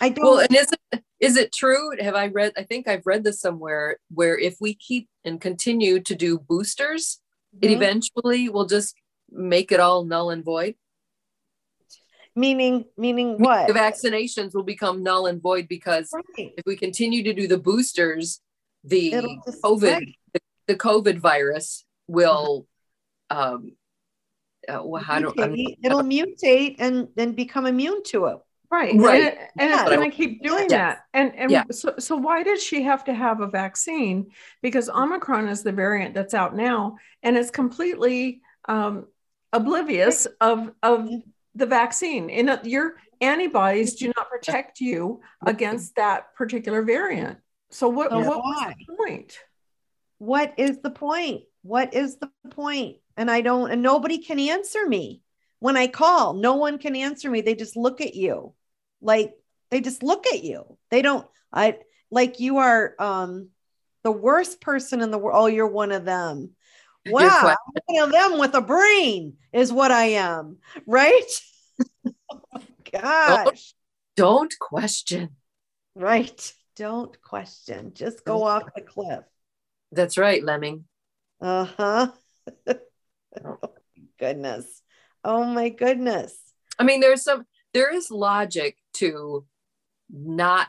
I 0.00 0.08
don't. 0.08 0.24
Well, 0.24 0.38
and 0.40 0.54
is 0.54 0.72
it 0.72 1.02
is 1.20 1.36
it 1.36 1.52
true? 1.52 1.90
Have 2.00 2.14
I 2.14 2.28
read? 2.28 2.52
I 2.56 2.62
think 2.62 2.88
I've 2.88 3.06
read 3.06 3.24
this 3.24 3.40
somewhere 3.40 3.98
where 4.12 4.38
if 4.38 4.56
we 4.60 4.74
keep 4.74 5.08
and 5.24 5.40
continue 5.40 6.00
to 6.00 6.14
do 6.14 6.38
boosters, 6.38 7.20
mm-hmm. 7.54 7.64
it 7.64 7.74
eventually 7.74 8.48
will 8.48 8.66
just 8.66 8.94
make 9.30 9.72
it 9.72 9.80
all 9.80 10.04
null 10.04 10.30
and 10.30 10.44
void? 10.44 10.74
Meaning, 12.34 12.84
meaning 12.96 13.38
what? 13.38 13.66
The 13.66 13.74
vaccinations 13.74 14.54
will 14.54 14.62
become 14.62 15.02
null 15.02 15.26
and 15.26 15.42
void 15.42 15.66
because 15.68 16.10
right. 16.12 16.52
if 16.56 16.64
we 16.66 16.76
continue 16.76 17.24
to 17.24 17.34
do 17.34 17.48
the 17.48 17.58
boosters, 17.58 18.40
the 18.84 19.10
COVID, 19.64 20.14
the, 20.32 20.40
the, 20.68 20.76
COVID 20.76 21.18
virus 21.18 21.84
will, 22.06 22.66
um, 23.28 23.72
uh, 24.68 24.82
well, 24.84 25.02
how 25.02 25.18
do 25.18 25.32
I 25.36 25.76
it'll 25.82 26.02
mutate 26.02 26.76
and 26.78 27.08
then 27.16 27.32
become 27.32 27.66
immune 27.66 28.04
to 28.04 28.26
it. 28.26 28.38
Right. 28.70 28.94
Right. 28.94 29.36
And, 29.56 29.70
and 29.72 29.72
it's 29.72 29.82
going 29.88 30.10
to 30.10 30.16
keep 30.16 30.42
doing 30.42 30.66
yes. 30.68 30.70
that. 30.70 31.04
And, 31.14 31.34
and 31.34 31.50
yeah. 31.50 31.64
so, 31.70 31.94
so 31.98 32.16
why 32.16 32.42
did 32.42 32.60
she 32.60 32.82
have 32.82 33.02
to 33.04 33.14
have 33.14 33.40
a 33.40 33.46
vaccine? 33.46 34.30
Because 34.62 34.90
Omicron 34.90 35.48
is 35.48 35.62
the 35.62 35.72
variant 35.72 36.14
that's 36.14 36.34
out 36.34 36.54
now 36.54 36.98
and 37.22 37.36
it's 37.36 37.50
completely 37.50 38.42
um, 38.68 39.06
oblivious 39.52 40.26
of 40.40 40.70
of 40.82 41.08
the 41.54 41.66
vaccine. 41.66 42.30
In 42.30 42.48
a, 42.48 42.60
your 42.64 42.94
antibodies 43.20 43.94
do 43.96 44.12
not 44.16 44.30
protect 44.30 44.80
you 44.80 45.20
against 45.44 45.96
that 45.96 46.34
particular 46.34 46.82
variant. 46.82 47.38
So 47.70 47.88
what, 47.88 48.10
so 48.10 48.20
what 48.20 48.38
was 48.38 48.74
the 48.86 48.96
point? 48.96 49.38
What 50.18 50.54
is 50.56 50.78
the 50.78 50.90
point? 50.90 51.44
What 51.62 51.94
is 51.94 52.16
the 52.16 52.30
point? 52.50 52.96
And 53.16 53.30
I 53.30 53.40
don't 53.40 53.70
and 53.70 53.82
nobody 53.82 54.18
can 54.18 54.38
answer 54.38 54.86
me. 54.86 55.22
When 55.60 55.76
I 55.76 55.88
call, 55.88 56.34
no 56.34 56.54
one 56.54 56.78
can 56.78 56.94
answer 56.94 57.28
me. 57.30 57.40
They 57.40 57.54
just 57.54 57.76
look 57.76 58.00
at 58.00 58.14
you. 58.14 58.54
Like 59.00 59.34
they 59.70 59.80
just 59.80 60.02
look 60.02 60.26
at 60.26 60.44
you. 60.44 60.78
They 60.90 61.02
don't 61.02 61.26
I 61.52 61.78
like 62.10 62.40
you 62.40 62.58
are 62.58 62.94
um 62.98 63.48
the 64.04 64.12
worst 64.12 64.60
person 64.60 65.00
in 65.00 65.10
the 65.10 65.18
world. 65.18 65.36
Oh, 65.38 65.46
you're 65.46 65.66
one 65.66 65.92
of 65.92 66.04
them. 66.04 66.50
Wow, 67.06 67.56
one 67.86 68.02
of 68.02 68.12
them 68.12 68.38
with 68.38 68.54
a 68.54 68.60
brain 68.60 69.34
is 69.52 69.72
what 69.72 69.90
I 69.90 70.04
am, 70.04 70.58
right? 70.86 71.22
Gosh. 72.92 73.74
Don't, 74.16 74.50
don't 74.50 74.58
question. 74.58 75.30
Right. 75.94 76.52
Don't 76.76 77.20
question. 77.22 77.92
Just 77.94 78.24
go 78.24 78.44
off 78.44 78.62
the 78.74 78.82
cliff. 78.82 79.24
That's 79.92 80.18
right, 80.18 80.42
Lemming. 80.42 80.84
Uh 81.40 81.64
huh. 81.64 82.08
oh, 83.44 83.58
goodness. 84.18 84.82
Oh 85.24 85.44
my 85.44 85.70
goodness. 85.70 86.36
I 86.78 86.84
mean, 86.84 87.00
there's 87.00 87.22
some, 87.22 87.44
there 87.74 87.92
is 87.92 88.10
logic 88.10 88.76
to 88.94 89.44
not 90.10 90.68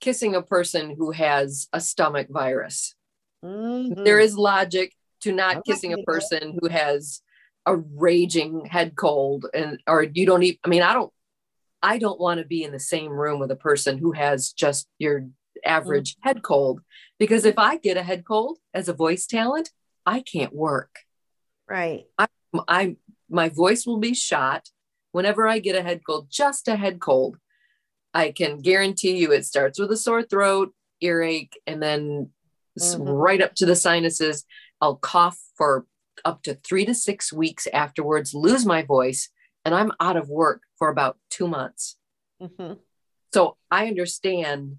kissing 0.00 0.34
a 0.34 0.42
person 0.42 0.94
who 0.96 1.12
has 1.12 1.68
a 1.72 1.80
stomach 1.80 2.28
virus. 2.30 2.94
Mm-hmm. 3.44 4.04
There 4.04 4.18
is 4.18 4.36
logic 4.36 4.94
to 5.20 5.32
not 5.32 5.64
kissing 5.64 5.92
a 5.92 6.02
person 6.02 6.58
who 6.60 6.68
has 6.68 7.22
a 7.66 7.76
raging 7.76 8.64
head 8.64 8.96
cold 8.96 9.46
and 9.52 9.78
or 9.86 10.02
you 10.02 10.24
don't 10.24 10.42
even 10.42 10.58
I 10.64 10.68
mean 10.68 10.82
I 10.82 10.94
don't 10.94 11.12
I 11.82 11.98
don't 11.98 12.20
want 12.20 12.40
to 12.40 12.46
be 12.46 12.64
in 12.64 12.72
the 12.72 12.80
same 12.80 13.12
room 13.12 13.38
with 13.38 13.50
a 13.50 13.56
person 13.56 13.98
who 13.98 14.12
has 14.12 14.52
just 14.52 14.88
your 14.98 15.26
average 15.64 16.14
mm-hmm. 16.14 16.28
head 16.28 16.42
cold 16.42 16.80
because 17.18 17.44
if 17.44 17.58
I 17.58 17.76
get 17.76 17.96
a 17.96 18.02
head 18.02 18.24
cold 18.24 18.58
as 18.72 18.88
a 18.88 18.94
voice 18.94 19.26
talent, 19.26 19.70
I 20.06 20.20
can't 20.20 20.54
work. 20.54 21.00
Right. 21.68 22.04
I, 22.18 22.28
I 22.66 22.96
my 23.28 23.50
voice 23.50 23.86
will 23.86 23.98
be 23.98 24.14
shot 24.14 24.70
whenever 25.12 25.46
I 25.46 25.58
get 25.58 25.76
a 25.76 25.82
head 25.82 26.00
cold, 26.06 26.28
just 26.30 26.68
a 26.68 26.76
head 26.76 27.00
cold. 27.00 27.36
I 28.14 28.30
can 28.30 28.60
guarantee 28.60 29.18
you 29.18 29.32
it 29.32 29.44
starts 29.44 29.78
with 29.78 29.92
a 29.92 29.96
sore 29.96 30.22
throat, 30.22 30.72
earache, 31.00 31.60
and 31.66 31.82
then 31.82 32.30
mm-hmm. 32.78 33.02
right 33.02 33.42
up 33.42 33.54
to 33.56 33.66
the 33.66 33.76
sinuses. 33.76 34.44
I'll 34.80 34.96
cough 34.96 35.38
for 35.56 35.86
up 36.24 36.42
to 36.42 36.54
three 36.54 36.84
to 36.84 36.94
six 36.94 37.32
weeks 37.32 37.66
afterwards, 37.72 38.34
lose 38.34 38.66
my 38.66 38.82
voice, 38.82 39.30
and 39.64 39.74
I'm 39.74 39.92
out 40.00 40.16
of 40.16 40.28
work 40.28 40.62
for 40.78 40.88
about 40.88 41.18
two 41.30 41.48
months. 41.48 41.96
Mm-hmm. 42.40 42.74
So 43.32 43.56
I 43.70 43.86
understand 43.86 44.76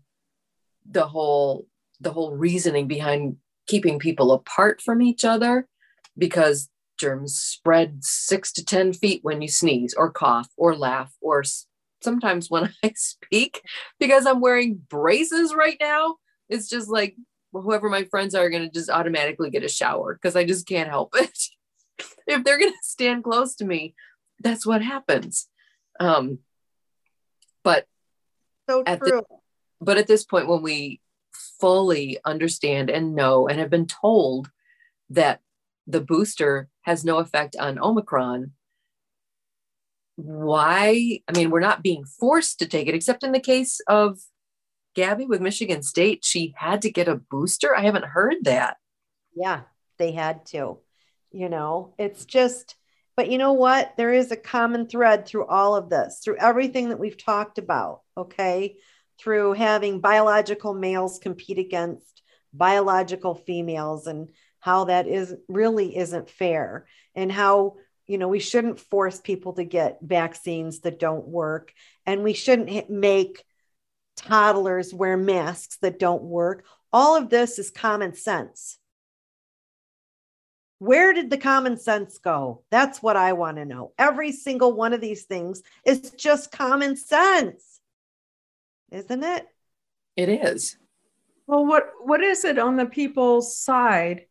the 0.89 1.07
whole 1.07 1.67
the 2.01 2.11
whole 2.11 2.35
reasoning 2.35 2.87
behind 2.87 3.35
keeping 3.67 3.99
people 3.99 4.31
apart 4.31 4.81
from 4.81 5.01
each 5.01 5.25
other 5.25 5.67
because 6.17 6.69
germs 6.97 7.37
spread 7.37 8.03
six 8.03 8.51
to 8.53 8.65
ten 8.65 8.93
feet 8.93 9.19
when 9.23 9.41
you 9.41 9.47
sneeze 9.47 9.93
or 9.93 10.09
cough 10.09 10.49
or 10.57 10.75
laugh 10.75 11.13
or 11.21 11.43
sometimes 12.01 12.49
when 12.49 12.73
I 12.83 12.93
speak 12.95 13.61
because 13.99 14.25
I'm 14.25 14.41
wearing 14.41 14.81
braces 14.89 15.53
right 15.53 15.77
now. 15.79 16.15
It's 16.47 16.69
just 16.69 16.89
like 16.89 17.15
whoever 17.51 17.89
my 17.89 18.03
friends 18.05 18.35
are 18.35 18.45
are 18.45 18.49
going 18.49 18.63
to 18.63 18.73
just 18.73 18.89
automatically 18.89 19.49
get 19.49 19.63
a 19.63 19.69
shower 19.69 20.13
because 20.13 20.35
I 20.35 20.43
just 20.45 20.67
can't 20.67 20.89
help 20.89 21.13
it. 21.15 21.37
if 22.27 22.43
they're 22.43 22.59
going 22.59 22.71
to 22.71 22.77
stand 22.83 23.23
close 23.23 23.55
to 23.55 23.65
me, 23.65 23.95
that's 24.39 24.65
what 24.65 24.81
happens. 24.81 25.47
Um, 25.99 26.39
but 27.63 27.85
so 28.69 28.83
at 28.85 28.99
true. 28.99 29.23
The, 29.29 29.35
but 29.81 29.97
at 29.97 30.07
this 30.07 30.23
point, 30.23 30.47
when 30.47 30.61
we 30.61 31.01
fully 31.59 32.19
understand 32.25 32.89
and 32.89 33.15
know 33.15 33.47
and 33.47 33.59
have 33.59 33.69
been 33.69 33.87
told 33.87 34.49
that 35.09 35.41
the 35.87 36.01
booster 36.01 36.69
has 36.83 37.03
no 37.03 37.17
effect 37.17 37.55
on 37.59 37.79
Omicron, 37.79 38.51
why? 40.15 41.21
I 41.27 41.31
mean, 41.37 41.49
we're 41.49 41.59
not 41.59 41.83
being 41.83 42.03
forced 42.05 42.59
to 42.59 42.67
take 42.67 42.87
it, 42.87 42.95
except 42.95 43.23
in 43.23 43.31
the 43.31 43.39
case 43.39 43.79
of 43.87 44.19
Gabby 44.95 45.25
with 45.25 45.41
Michigan 45.41 45.83
State. 45.83 46.25
She 46.25 46.53
had 46.57 46.81
to 46.83 46.91
get 46.91 47.07
a 47.07 47.15
booster. 47.15 47.75
I 47.75 47.81
haven't 47.81 48.05
heard 48.05 48.37
that. 48.43 48.77
Yeah, 49.35 49.61
they 49.97 50.11
had 50.11 50.45
to. 50.47 50.79
You 51.31 51.49
know, 51.49 51.93
it's 51.97 52.25
just, 52.25 52.75
but 53.15 53.29
you 53.29 53.37
know 53.37 53.53
what? 53.53 53.93
There 53.97 54.13
is 54.13 54.31
a 54.31 54.37
common 54.37 54.87
thread 54.87 55.25
through 55.25 55.45
all 55.45 55.75
of 55.75 55.89
this, 55.89 56.21
through 56.23 56.37
everything 56.37 56.89
that 56.89 56.99
we've 56.99 57.23
talked 57.23 57.57
about. 57.57 58.01
Okay. 58.17 58.77
Through 59.19 59.53
having 59.53 59.99
biological 59.99 60.73
males 60.73 61.19
compete 61.19 61.59
against 61.59 62.21
biological 62.53 63.35
females 63.35 64.07
and 64.07 64.29
how 64.59 64.85
that 64.85 65.07
is 65.07 65.35
really 65.47 65.95
isn't 65.97 66.29
fair 66.29 66.87
and 67.15 67.31
how 67.31 67.75
you 68.07 68.17
know 68.17 68.27
we 68.27 68.39
shouldn't 68.39 68.79
force 68.79 69.19
people 69.19 69.53
to 69.53 69.63
get 69.63 69.99
vaccines 70.01 70.79
that 70.79 70.99
don't 70.99 71.27
work 71.27 71.73
and 72.05 72.23
we 72.23 72.33
shouldn't 72.33 72.89
make 72.89 73.43
toddlers 74.21 74.93
wear 74.93 75.17
masks 75.17 75.77
that 75.81 75.99
don't 75.99 76.23
work. 76.23 76.65
All 76.91 77.15
of 77.15 77.29
this 77.29 77.59
is 77.59 77.69
common 77.71 78.13
sense. 78.13 78.77
Where 80.79 81.13
did 81.13 81.29
the 81.29 81.37
common 81.37 81.77
sense 81.77 82.17
go? 82.19 82.63
That's 82.71 83.03
what 83.03 83.17
i 83.17 83.33
want 83.33 83.57
to 83.57 83.65
know. 83.65 83.91
Every 83.97 84.31
single 84.31 84.73
one 84.73 84.93
of 84.93 85.01
these 85.01 85.23
things 85.23 85.61
is 85.85 86.11
just 86.11 86.51
common 86.51 86.95
sense 86.95 87.79
isn't 88.91 89.23
it? 89.23 89.47
It 90.15 90.29
is. 90.29 90.77
Well 91.47 91.65
what 91.65 91.91
what 92.01 92.21
is 92.21 92.45
it 92.45 92.59
on 92.59 92.75
the 92.75 92.85
people's 92.85 93.57
side 93.57 94.25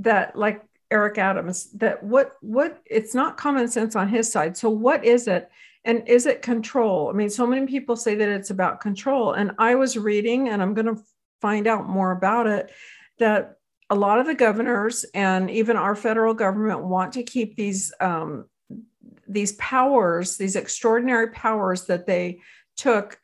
that 0.00 0.36
like 0.36 0.62
Eric 0.90 1.18
Adams 1.18 1.70
that 1.74 2.02
what 2.02 2.32
what 2.40 2.80
it's 2.86 3.14
not 3.14 3.36
common 3.36 3.68
sense 3.68 3.94
on 3.94 4.08
his 4.08 4.30
side. 4.30 4.56
So 4.56 4.70
what 4.70 5.04
is 5.04 5.28
it? 5.28 5.50
And 5.84 6.06
is 6.08 6.26
it 6.26 6.42
control? 6.42 7.08
I 7.08 7.12
mean, 7.12 7.30
so 7.30 7.46
many 7.46 7.66
people 7.66 7.96
say 7.96 8.14
that 8.14 8.28
it's 8.28 8.50
about 8.50 8.80
control. 8.80 9.32
And 9.32 9.52
I 9.58 9.74
was 9.74 9.96
reading, 9.96 10.48
and 10.48 10.60
I'm 10.60 10.74
going 10.74 10.94
to 10.94 11.02
find 11.40 11.66
out 11.66 11.88
more 11.88 12.12
about 12.12 12.46
it, 12.46 12.70
that 13.18 13.56
a 13.90 13.94
lot 13.94 14.18
of 14.18 14.26
the 14.26 14.34
governors 14.34 15.04
and 15.14 15.50
even 15.50 15.76
our 15.76 15.94
federal 15.94 16.34
government 16.34 16.84
want 16.84 17.12
to 17.14 17.22
keep 17.22 17.56
these 17.56 17.92
um, 18.00 18.46
these 19.28 19.52
powers, 19.52 20.36
these 20.36 20.56
extraordinary 20.56 21.30
powers 21.30 21.84
that 21.84 22.06
they 22.06 22.40
took 22.76 23.20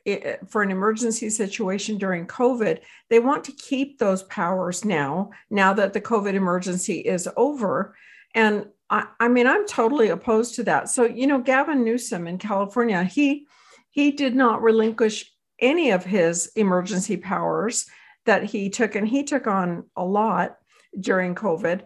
for 0.48 0.62
an 0.62 0.70
emergency 0.70 1.30
situation 1.30 1.96
during 1.96 2.26
COVID, 2.26 2.80
they 3.08 3.20
want 3.20 3.44
to 3.44 3.52
keep 3.52 3.98
those 3.98 4.24
powers 4.24 4.84
now, 4.84 5.30
now 5.48 5.72
that 5.72 5.92
the 5.92 6.00
COVID 6.00 6.34
emergency 6.34 6.98
is 6.98 7.28
over. 7.36 7.96
And 8.34 8.66
I, 8.94 9.06
I, 9.18 9.28
mean, 9.28 9.48
I'm 9.48 9.66
totally 9.66 10.10
opposed 10.10 10.54
to 10.54 10.62
that. 10.64 10.88
So, 10.88 11.04
you 11.04 11.26
know, 11.26 11.40
Gavin 11.40 11.82
Newsom 11.82 12.28
in 12.28 12.38
California, 12.38 13.02
he 13.02 13.48
he 13.90 14.12
did 14.12 14.36
not 14.36 14.62
relinquish 14.62 15.32
any 15.58 15.90
of 15.90 16.04
his 16.04 16.52
emergency 16.54 17.16
powers 17.16 17.86
that 18.24 18.44
he 18.44 18.70
took, 18.70 18.94
and 18.94 19.06
he 19.06 19.24
took 19.24 19.48
on 19.48 19.84
a 19.96 20.04
lot 20.04 20.58
during 20.98 21.34
COVID. 21.34 21.82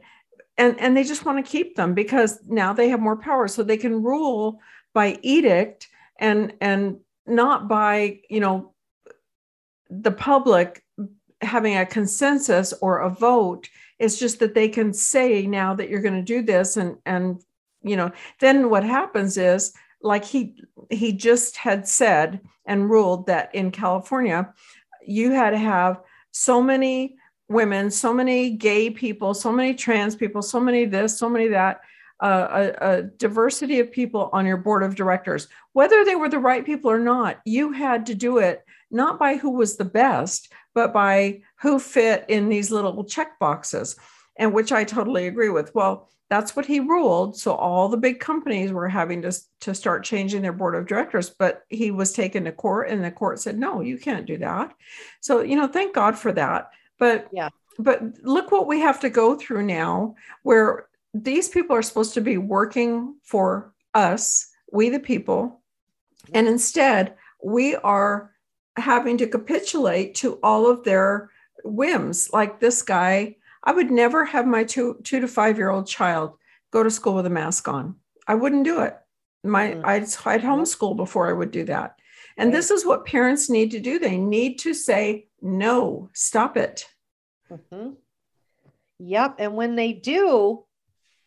And, 0.58 0.78
and 0.80 0.94
they 0.94 1.04
just 1.04 1.24
want 1.24 1.42
to 1.42 1.50
keep 1.50 1.76
them 1.76 1.94
because 1.94 2.40
now 2.46 2.74
they 2.74 2.90
have 2.90 3.00
more 3.00 3.16
power 3.16 3.48
so 3.48 3.62
they 3.62 3.76
can 3.78 4.02
rule 4.02 4.60
by 4.92 5.18
edict 5.22 5.88
and 6.18 6.52
and 6.60 6.98
not 7.26 7.68
by 7.68 8.20
you 8.28 8.40
know 8.40 8.74
the 9.88 10.10
public 10.10 10.84
having 11.40 11.76
a 11.76 11.86
consensus 11.86 12.74
or 12.82 12.98
a 12.98 13.08
vote 13.08 13.68
it's 13.98 14.18
just 14.18 14.38
that 14.38 14.54
they 14.54 14.68
can 14.68 14.92
say 14.92 15.46
now 15.46 15.74
that 15.74 15.88
you're 15.88 16.02
going 16.02 16.14
to 16.14 16.22
do 16.22 16.42
this 16.42 16.76
and 16.76 16.96
and 17.06 17.42
you 17.82 17.96
know 17.96 18.10
then 18.40 18.70
what 18.70 18.84
happens 18.84 19.36
is 19.36 19.72
like 20.02 20.24
he 20.24 20.62
he 20.90 21.12
just 21.12 21.56
had 21.56 21.86
said 21.86 22.40
and 22.66 22.90
ruled 22.90 23.26
that 23.26 23.54
in 23.54 23.70
california 23.70 24.52
you 25.06 25.32
had 25.32 25.50
to 25.50 25.58
have 25.58 26.00
so 26.30 26.62
many 26.62 27.16
women 27.48 27.90
so 27.90 28.12
many 28.12 28.50
gay 28.50 28.90
people 28.90 29.34
so 29.34 29.50
many 29.50 29.74
trans 29.74 30.14
people 30.14 30.42
so 30.42 30.60
many 30.60 30.84
this 30.84 31.18
so 31.18 31.28
many 31.28 31.48
that 31.48 31.80
uh, 32.20 32.72
a, 32.80 32.88
a, 32.88 33.02
diversity 33.02 33.78
of 33.78 33.92
people 33.92 34.28
on 34.32 34.44
your 34.44 34.56
board 34.56 34.82
of 34.82 34.96
directors, 34.96 35.46
whether 35.72 36.04
they 36.04 36.16
were 36.16 36.28
the 36.28 36.36
right 36.36 36.66
people 36.66 36.90
or 36.90 36.98
not. 36.98 37.40
You 37.44 37.70
had 37.70 38.06
to 38.06 38.14
do 38.16 38.38
it 38.38 38.64
not 38.90 39.18
by 39.18 39.36
who 39.36 39.50
was 39.50 39.76
the 39.76 39.84
best, 39.84 40.52
but 40.74 40.92
by 40.92 41.40
who 41.60 41.78
fit 41.78 42.24
in 42.28 42.48
these 42.48 42.70
little 42.70 43.04
check 43.04 43.38
boxes, 43.38 43.96
and 44.36 44.52
which 44.52 44.72
I 44.72 44.84
totally 44.84 45.26
agree 45.26 45.50
with. 45.50 45.74
Well, 45.74 46.08
that's 46.30 46.54
what 46.54 46.66
he 46.66 46.80
ruled. 46.80 47.38
So 47.38 47.54
all 47.54 47.88
the 47.88 47.96
big 47.96 48.20
companies 48.20 48.70
were 48.70 48.88
having 48.88 49.22
to, 49.22 49.32
to 49.60 49.74
start 49.74 50.04
changing 50.04 50.42
their 50.42 50.52
board 50.52 50.74
of 50.74 50.86
directors, 50.86 51.30
but 51.30 51.62
he 51.68 51.90
was 51.90 52.12
taken 52.12 52.44
to 52.44 52.52
court 52.52 52.90
and 52.90 53.02
the 53.02 53.10
court 53.10 53.40
said, 53.40 53.58
no, 53.58 53.80
you 53.80 53.98
can't 53.98 54.26
do 54.26 54.36
that. 54.38 54.74
So, 55.20 55.40
you 55.40 55.56
know, 55.56 55.66
thank 55.66 55.94
God 55.94 56.18
for 56.18 56.32
that. 56.32 56.70
But 56.98 57.28
yeah, 57.32 57.48
but 57.78 58.02
look 58.22 58.50
what 58.50 58.66
we 58.66 58.80
have 58.80 59.00
to 59.00 59.10
go 59.10 59.36
through 59.36 59.62
now 59.62 60.16
where 60.42 60.88
these 61.14 61.48
people 61.48 61.74
are 61.74 61.82
supposed 61.82 62.14
to 62.14 62.20
be 62.20 62.36
working 62.36 63.16
for 63.22 63.72
us, 63.94 64.48
we 64.70 64.90
the 64.90 65.00
people, 65.00 65.62
and 66.34 66.46
instead 66.46 67.14
we 67.42 67.74
are 67.76 68.32
having 68.78 69.18
to 69.18 69.26
capitulate 69.26 70.14
to 70.16 70.38
all 70.42 70.70
of 70.70 70.84
their 70.84 71.30
whims. 71.64 72.30
Like 72.32 72.60
this 72.60 72.82
guy, 72.82 73.36
I 73.64 73.72
would 73.72 73.90
never 73.90 74.24
have 74.24 74.46
my 74.46 74.64
two 74.64 74.98
two 75.04 75.20
to 75.20 75.28
five 75.28 75.58
year 75.58 75.70
old 75.70 75.86
child 75.86 76.34
go 76.70 76.82
to 76.82 76.90
school 76.90 77.14
with 77.14 77.26
a 77.26 77.30
mask 77.30 77.68
on. 77.68 77.96
I 78.26 78.34
wouldn't 78.34 78.64
do 78.64 78.80
it. 78.82 78.96
My 79.44 79.68
mm. 79.68 79.84
I'd, 79.84 80.02
I'd 80.02 80.42
homeschool 80.42 80.96
before 80.96 81.28
I 81.28 81.32
would 81.32 81.50
do 81.50 81.64
that. 81.64 81.96
And 82.36 82.48
right. 82.48 82.56
this 82.56 82.70
is 82.70 82.86
what 82.86 83.06
parents 83.06 83.50
need 83.50 83.70
to 83.72 83.80
do. 83.80 83.98
They 83.98 84.16
need 84.16 84.58
to 84.60 84.74
say 84.74 85.28
no, 85.40 86.10
stop 86.12 86.56
it. 86.56 86.86
Mm-hmm. 87.50 87.90
Yep. 88.98 89.36
And 89.38 89.54
when 89.54 89.76
they 89.76 89.92
do, 89.92 90.64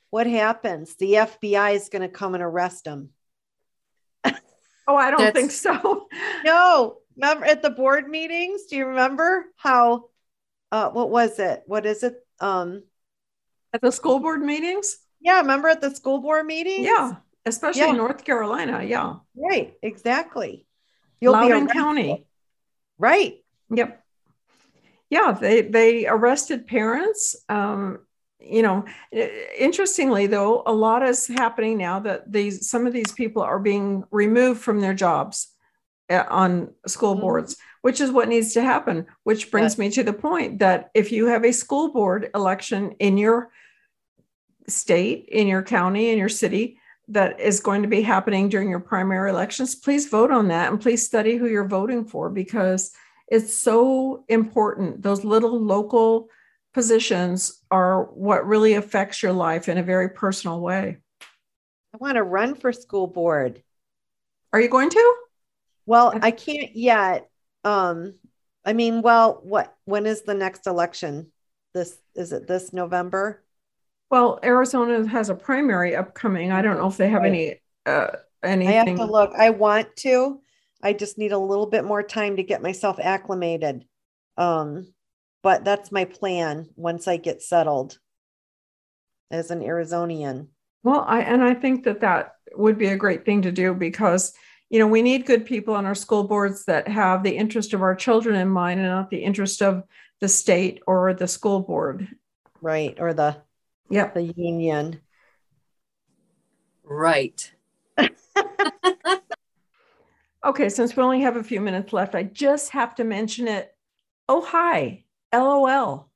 what 0.10 0.28
happens? 0.28 0.96
The 0.96 1.14
FBI 1.14 1.76
is 1.76 1.90
going 1.90 2.02
to 2.02 2.10
come 2.10 2.34
and 2.34 2.44
arrest 2.44 2.84
them. 2.84 3.10
oh, 4.26 4.96
I 4.96 5.10
don't 5.10 5.20
That's, 5.20 5.34
think 5.34 5.52
so. 5.52 6.08
no, 6.46 6.98
remember 7.16 7.46
at 7.46 7.62
the 7.62 7.70
board 7.70 8.10
meetings? 8.10 8.66
Do 8.66 8.76
you 8.76 8.88
remember 8.88 9.46
how? 9.56 10.10
Uh, 10.72 10.90
what 10.90 11.10
was 11.10 11.40
it? 11.40 11.64
What 11.66 11.86
is 11.86 12.04
it? 12.04 12.16
Um, 12.40 12.84
at 13.74 13.82
the 13.82 13.92
school 13.92 14.20
board 14.20 14.42
meetings? 14.42 14.98
Yeah, 15.20 15.42
remember 15.42 15.68
at 15.68 15.82
the 15.82 15.94
school 15.94 16.20
board 16.20 16.46
meetings? 16.46 16.86
Yeah, 16.86 17.14
especially 17.46 17.82
yeah. 17.82 17.92
North 17.92 18.24
Carolina. 18.24 18.84
Yeah, 18.84 19.16
right. 19.36 19.74
Exactly. 19.82 20.66
You'll 21.20 21.34
Loudoun 21.34 21.68
County. 21.68 22.26
Right. 22.98 23.44
Yep. 23.70 24.04
Yeah, 25.10 25.32
they 25.34 25.62
they 25.62 26.08
arrested 26.08 26.68
parents. 26.68 27.36
Um, 27.50 28.00
you 28.44 28.62
know 28.62 28.84
interestingly 29.58 30.28
though 30.28 30.64
a 30.66 30.74
lot 30.74 31.04
is 31.04 31.28
happening 31.28 31.78
now 31.78 32.00
that 32.00 32.32
these 32.32 32.68
some 32.70 32.88
of 32.88 32.94
these 32.94 33.12
people 33.12 33.42
are 33.42 33.60
being 33.60 34.04
removed 34.12 34.62
from 34.62 34.80
their 34.80 34.94
jobs 34.94 35.50
on 36.12 36.72
school 36.88 37.14
mm-hmm. 37.14 37.22
boards 37.22 37.58
which 37.82 38.00
is 38.00 38.12
what 38.12 38.30
needs 38.30 38.54
to 38.54 38.62
happen 38.62 39.06
which 39.24 39.52
brings 39.52 39.74
yes. 39.74 39.78
me 39.78 39.90
to 39.90 40.04
the 40.04 40.14
point 40.14 40.60
that 40.60 40.90
if 40.94 41.12
you 41.12 41.28
have 41.28 41.44
a 41.44 41.52
school 41.52 41.92
board 41.92 42.30
election 42.36 42.92
in 43.00 43.18
your 43.18 43.50
state 44.68 45.28
in 45.30 45.48
your 45.48 45.64
county 45.64 46.10
in 46.10 46.18
your 46.18 46.30
city 46.30 46.78
that 47.08 47.40
is 47.40 47.60
going 47.60 47.82
to 47.82 47.88
be 47.88 48.02
happening 48.02 48.48
during 48.48 48.70
your 48.70 48.80
primary 48.80 49.30
elections 49.30 49.76
please 49.76 50.08
vote 50.08 50.32
on 50.32 50.48
that 50.48 50.72
and 50.72 50.82
please 50.82 51.06
study 51.06 51.36
who 51.36 51.48
you're 51.48 51.68
voting 51.68 52.06
for 52.06 52.30
because 52.30 52.92
it's 53.28 53.56
so 53.56 54.24
important 54.28 55.02
those 55.02 55.24
little 55.24 55.60
local 55.60 56.30
positions 56.74 57.62
are 57.70 58.06
what 58.06 58.48
really 58.48 58.74
affects 58.74 59.22
your 59.22 59.34
life 59.34 59.68
in 59.68 59.78
a 59.78 59.84
very 59.84 60.10
personal 60.10 60.60
way. 60.60 60.98
I 61.94 61.98
want 61.98 62.16
to 62.16 62.24
run 62.24 62.56
for 62.56 62.72
school 62.72 63.08
board. 63.08 63.62
Are 64.54 64.62
you 64.62 64.70
going 64.70 64.90
to? 64.90 65.16
Well, 65.86 66.18
I 66.22 66.32
can't 66.32 66.76
yet. 66.76 67.30
Um, 67.64 68.16
I 68.66 68.74
mean, 68.74 69.02
well, 69.02 69.40
what 69.44 69.76
when 69.86 70.06
is 70.06 70.22
the 70.22 70.34
next 70.34 70.68
election? 70.68 71.32
This 71.74 71.98
is 72.16 72.32
it 72.32 72.48
this 72.48 72.74
November? 72.74 73.44
Well, 74.10 74.40
Arizona 74.44 75.08
has 75.08 75.30
a 75.30 75.36
primary 75.36 75.96
upcoming. 75.96 76.52
I 76.52 76.62
don't 76.62 76.78
know 76.78 76.88
if 76.88 76.98
they 76.98 77.10
have 77.10 77.24
any 77.24 77.62
uh 77.86 78.08
anything. 78.44 78.74
I 78.74 78.78
have 78.78 78.98
to 78.98 79.06
look. 79.06 79.32
I 79.38 79.52
want 79.52 79.96
to, 79.98 80.42
I 80.84 80.94
just 80.94 81.18
need 81.18 81.32
a 81.32 81.38
little 81.38 81.68
bit 81.68 81.86
more 81.86 82.04
time 82.04 82.36
to 82.36 82.44
get 82.44 82.62
myself 82.62 83.00
acclimated. 83.02 83.86
Um, 84.38 84.94
but 85.44 85.64
that's 85.64 85.92
my 85.92 86.06
plan 86.06 86.70
once 86.76 87.08
I 87.08 87.18
get 87.18 87.42
settled 87.42 87.98
as 89.32 89.50
an 89.50 89.62
Arizonian. 89.62 90.48
Well, 90.84 91.04
I 91.08 91.22
and 91.22 91.44
I 91.44 91.54
think 91.54 91.86
that 91.86 92.02
that 92.02 92.36
would 92.54 92.78
be 92.78 92.88
a 92.88 92.98
great 92.98 93.26
thing 93.26 93.44
to 93.44 93.52
do 93.52 93.74
because 93.74 94.34
you 94.72 94.80
know 94.80 94.88
we 94.88 95.02
need 95.02 95.26
good 95.26 95.46
people 95.46 95.76
on 95.76 95.86
our 95.86 95.94
school 95.94 96.24
boards 96.24 96.66
that 96.66 96.88
have 96.88 97.24
the 97.24 97.36
interest 97.36 97.74
of 97.74 97.82
our 97.82 97.94
children 97.94 98.36
in 98.36 98.48
mind 98.48 98.80
and 98.80 98.90
not 98.90 99.10
the 99.10 99.24
interest 99.24 99.62
of 99.62 99.84
the 100.22 100.30
state 100.30 100.82
or 100.88 101.14
the 101.14 101.28
school 101.28 101.60
board. 101.60 102.08
Right, 102.62 102.98
or 103.00 103.14
the 103.14 103.38
Yep. 103.90 104.14
the 104.14 104.34
union. 104.36 105.02
Right. 106.84 107.52
Okay, 110.44 110.70
since 110.70 110.96
we 110.96 111.04
only 111.04 111.22
have 111.22 111.36
a 111.36 111.44
few 111.44 111.62
minutes 111.62 111.94
left, 111.94 112.16
I 112.16 112.24
just 112.24 112.72
have 112.72 112.96
to 112.96 113.04
mention 113.04 113.48
it. 113.48 113.76
Oh, 114.28 114.42
hi, 114.42 115.04
LOL. 115.32 116.10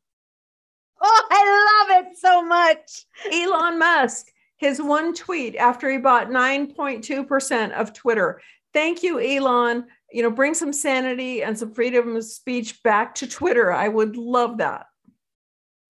Oh, 1.00 1.28
I 1.30 1.88
love 1.90 2.08
it 2.08 2.18
so 2.18 2.42
much. 2.42 3.06
Elon 3.32 3.78
Musk, 3.78 4.32
his 4.58 4.82
one 4.82 5.14
tweet 5.14 5.56
after 5.56 5.90
he 5.92 5.98
bought 5.98 6.30
9.2% 6.30 7.72
of 7.72 7.94
Twitter. 7.94 8.42
Thank 8.74 9.04
you, 9.04 9.20
Elon. 9.20 9.86
You 10.12 10.24
know, 10.24 10.32
bring 10.32 10.54
some 10.54 10.74
sanity 10.74 11.44
and 11.44 11.58
some 11.58 11.74
freedom 11.74 12.16
of 12.16 12.24
speech 12.24 12.82
back 12.84 13.16
to 13.16 13.28
Twitter. 13.28 13.72
I 13.72 13.88
would 13.88 14.18
love 14.18 14.60
that. 14.60 14.88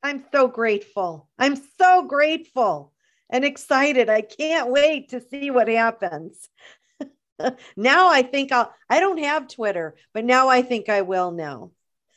I'm 0.03 0.23
so 0.31 0.47
grateful. 0.47 1.27
I'm 1.37 1.55
so 1.79 2.03
grateful 2.03 2.93
and 3.29 3.43
excited. 3.43 4.09
I 4.09 4.21
can't 4.21 4.69
wait 4.69 5.09
to 5.09 5.21
see 5.21 5.49
what 5.51 5.67
happens. 5.67 6.47
now 7.75 8.09
I 8.09 8.21
think 8.21 8.51
I'll, 8.51 8.71
I 8.89 8.99
don't 8.99 9.17
have 9.19 9.47
Twitter, 9.47 9.95
but 10.13 10.25
now 10.25 10.47
I 10.47 10.61
think 10.61 10.89
I 10.89 11.01
will 11.01 11.31
now. 11.31 11.71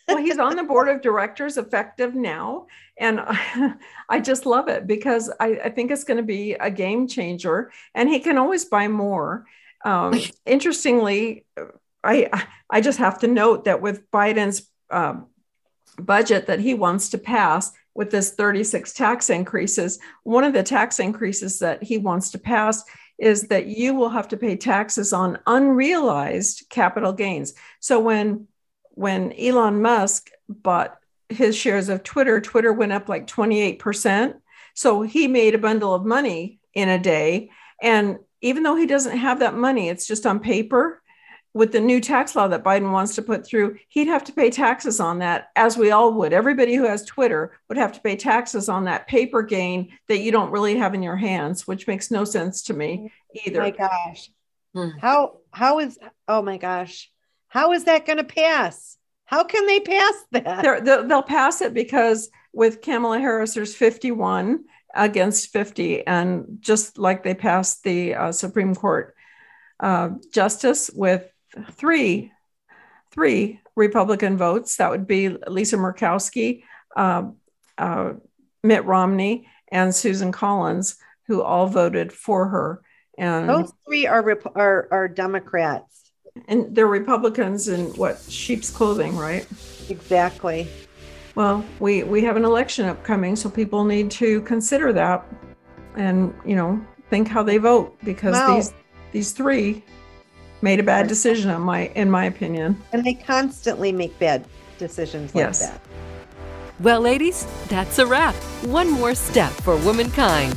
Well, 0.09 0.17
he's 0.17 0.39
on 0.39 0.57
the 0.57 0.65
board 0.65 0.89
of 0.89 1.03
directors 1.03 1.59
effective 1.59 2.15
now. 2.15 2.67
And 2.97 3.21
I, 3.21 3.75
I 4.09 4.21
just 4.21 4.47
love 4.47 4.69
it 4.69 4.87
because 4.87 5.31
I, 5.39 5.61
I 5.65 5.69
think 5.69 5.91
it's 5.91 6.05
going 6.05 6.17
to 6.17 6.23
be 6.23 6.55
a 6.55 6.71
game 6.71 7.07
changer 7.07 7.71
and 7.95 8.09
he 8.09 8.19
can 8.21 8.39
always 8.39 8.65
buy 8.65 8.89
more. 8.89 9.45
Um, 9.85 10.19
interestingly, 10.47 11.45
I, 12.03 12.47
I 12.71 12.81
just 12.81 12.99
have 12.99 13.19
to 13.21 13.29
note 13.29 13.65
that 13.65 13.83
with 13.83 14.11
Biden's 14.11 14.69
um, 14.91 15.27
budget 15.99 16.47
that 16.47 16.61
he 16.61 16.75
wants 16.75 17.11
to 17.11 17.19
pass 17.19 17.71
with 17.95 18.11
this 18.11 18.33
36 18.33 18.93
tax 18.93 19.29
increases, 19.29 19.99
one 20.23 20.45
of 20.45 20.53
the 20.53 20.63
tax 20.63 21.01
increases 21.01 21.59
that 21.59 21.83
he 21.83 21.99
wants 21.99 22.31
to 22.31 22.39
pass 22.39 22.85
is 23.19 23.49
that 23.49 23.67
you 23.67 23.95
will 23.95 24.09
have 24.09 24.29
to 24.29 24.37
pay 24.37 24.57
taxes 24.57 25.13
on 25.13 25.41
unrealized 25.47 26.65
capital 26.71 27.13
gains. 27.13 27.55
So 27.81 27.99
when 27.99 28.47
when 28.99 29.33
Elon 29.39 29.81
Musk 29.81 30.29
bought 30.49 30.99
his 31.29 31.57
shares 31.57 31.89
of 31.89 32.03
Twitter, 32.03 32.41
Twitter 32.41 32.73
went 32.73 32.91
up 32.91 33.09
like 33.09 33.29
28%. 33.29 34.35
So 34.75 35.03
he 35.03 35.29
made 35.29 35.55
a 35.55 35.59
bundle 35.59 35.95
of 35.95 36.05
money 36.05 36.59
in 36.75 36.89
a 36.89 36.99
day. 36.99 37.51
And 37.81 38.19
even 38.41 38.65
though 38.65 38.75
he 38.75 38.87
doesn't 38.87 39.17
have 39.17 39.39
that 39.39 39.55
money, 39.55 39.89
it's 39.89 40.05
just 40.05 40.27
on 40.27 40.41
paper. 40.41 41.01
With 41.55 41.71
the 41.71 41.81
new 41.81 42.01
tax 42.01 42.35
law 42.35 42.49
that 42.49 42.65
Biden 42.65 42.91
wants 42.91 43.15
to 43.15 43.23
put 43.23 43.47
through, 43.47 43.79
he'd 43.89 44.09
have 44.09 44.25
to 44.25 44.33
pay 44.33 44.51
taxes 44.51 44.99
on 44.99 45.21
that, 45.21 45.51
as 45.55 45.77
we 45.77 45.93
all 45.93 46.13
would. 46.15 46.33
Everybody 46.33 46.75
who 46.75 46.85
has 46.85 47.05
Twitter 47.05 47.53
would 47.69 47.79
have 47.79 47.93
to 47.93 48.01
pay 48.01 48.17
taxes 48.17 48.69
on 48.69 48.85
that 48.85 49.07
paper 49.07 49.43
gain 49.43 49.93
that 50.09 50.19
you 50.19 50.33
don't 50.33 50.51
really 50.51 50.77
have 50.77 50.95
in 50.95 51.05
your 51.05 51.17
hands, 51.17 51.69
which 51.69 51.87
makes 51.87 52.11
no 52.11 52.25
sense 52.25 52.63
to 52.63 52.75
me 52.75 53.13
either. 53.47 53.61
My 53.61 53.71
gosh. 53.71 54.31
Hmm. 54.75 54.99
How 55.01 55.39
how 55.53 55.79
is 55.79 55.99
oh 56.27 56.43
my 56.43 56.57
gosh. 56.57 57.13
How 57.49 57.73
is 57.73 57.85
that 57.85 58.07
going 58.07 58.19
to 58.19 58.25
pass? 58.25 58.97
How 59.25 59.45
can 59.45 59.67
they 59.67 59.81
pass 59.81 60.15
that? 60.33 60.63
They're, 60.63 60.81
they'll, 60.81 61.23
pass 61.23 61.61
it 61.61 61.75
because 61.75 62.31
with 62.53 62.81
Kamala 62.81 63.19
Harris, 63.19 63.55
there's 63.55 63.75
51 63.75 64.65
against 64.95 65.53
50. 65.53 66.07
And 66.07 66.59
just 66.61 66.99
like 66.99 67.23
they 67.23 67.35
passed 67.35 67.83
the 67.83 68.15
uh, 68.15 68.33
Supreme 68.33 68.75
Court 68.75 69.15
uh, 69.81 70.11
justice 70.33 70.91
with 70.95 71.31
three, 71.73 72.33
three 73.11 73.61
Republican 73.77 74.37
votes, 74.39 74.77
that 74.77 74.91
would 74.91 75.07
be 75.07 75.29
Lisa 75.29 75.77
Murkowski, 75.77 76.63
uh, 76.97 77.25
uh, 77.77 78.15
Mitt 78.63 78.85
Romney, 78.85 79.47
and 79.71 79.95
Susan 79.95 80.33
Collins, 80.33 80.97
who 81.27 81.43
all 81.43 81.67
voted 81.67 82.13
for 82.13 82.49
her. 82.49 82.83
And 83.19 83.49
Those 83.49 83.73
three 83.87 84.07
are 84.07 84.25
are, 84.55 84.89
are 84.91 85.09
Democrats. 85.09 85.98
And 86.49 86.75
they're 86.75 86.87
Republicans 86.87 87.69
in 87.69 87.87
what 87.95 88.21
sheep's 88.29 88.71
clothing, 88.71 89.17
right? 89.17 89.47
Exactly. 89.89 90.69
Well, 91.35 91.65
we 91.81 92.03
we 92.03 92.23
have 92.23 92.37
an 92.37 92.45
election 92.45 92.87
upcoming, 92.87 93.37
so 93.37 93.49
people 93.49 93.85
need 93.85 94.11
to 94.13 94.41
consider 94.43 94.93
that, 94.93 95.25
and 95.97 96.35
you 96.45 96.57
know, 96.57 96.81
think 97.11 97.29
how 97.29 97.43
they 97.43 97.59
vote 97.59 97.97
because 98.05 98.35
Wow. 98.35 98.55
these 98.57 98.73
these 99.13 99.33
three 99.33 99.83
made 100.63 100.81
a 100.81 100.83
bad 100.83 101.07
decision, 101.07 101.51
in 101.51 101.61
my 101.61 101.87
in 101.95 102.11
my 102.11 102.25
opinion. 102.25 102.77
And 102.93 103.05
they 103.05 103.15
constantly 103.15 103.93
make 103.93 104.19
bad 104.19 104.45
decisions 104.79 105.35
like 105.35 105.45
Yes. 105.45 105.61
that. 105.61 105.81
Well, 106.81 107.01
ladies, 107.01 107.47
that's 107.69 107.99
a 107.99 108.07
wrap. 108.07 108.35
One 108.65 108.91
more 108.91 109.15
step 109.15 109.51
for 109.53 109.77
womankind. 109.79 110.57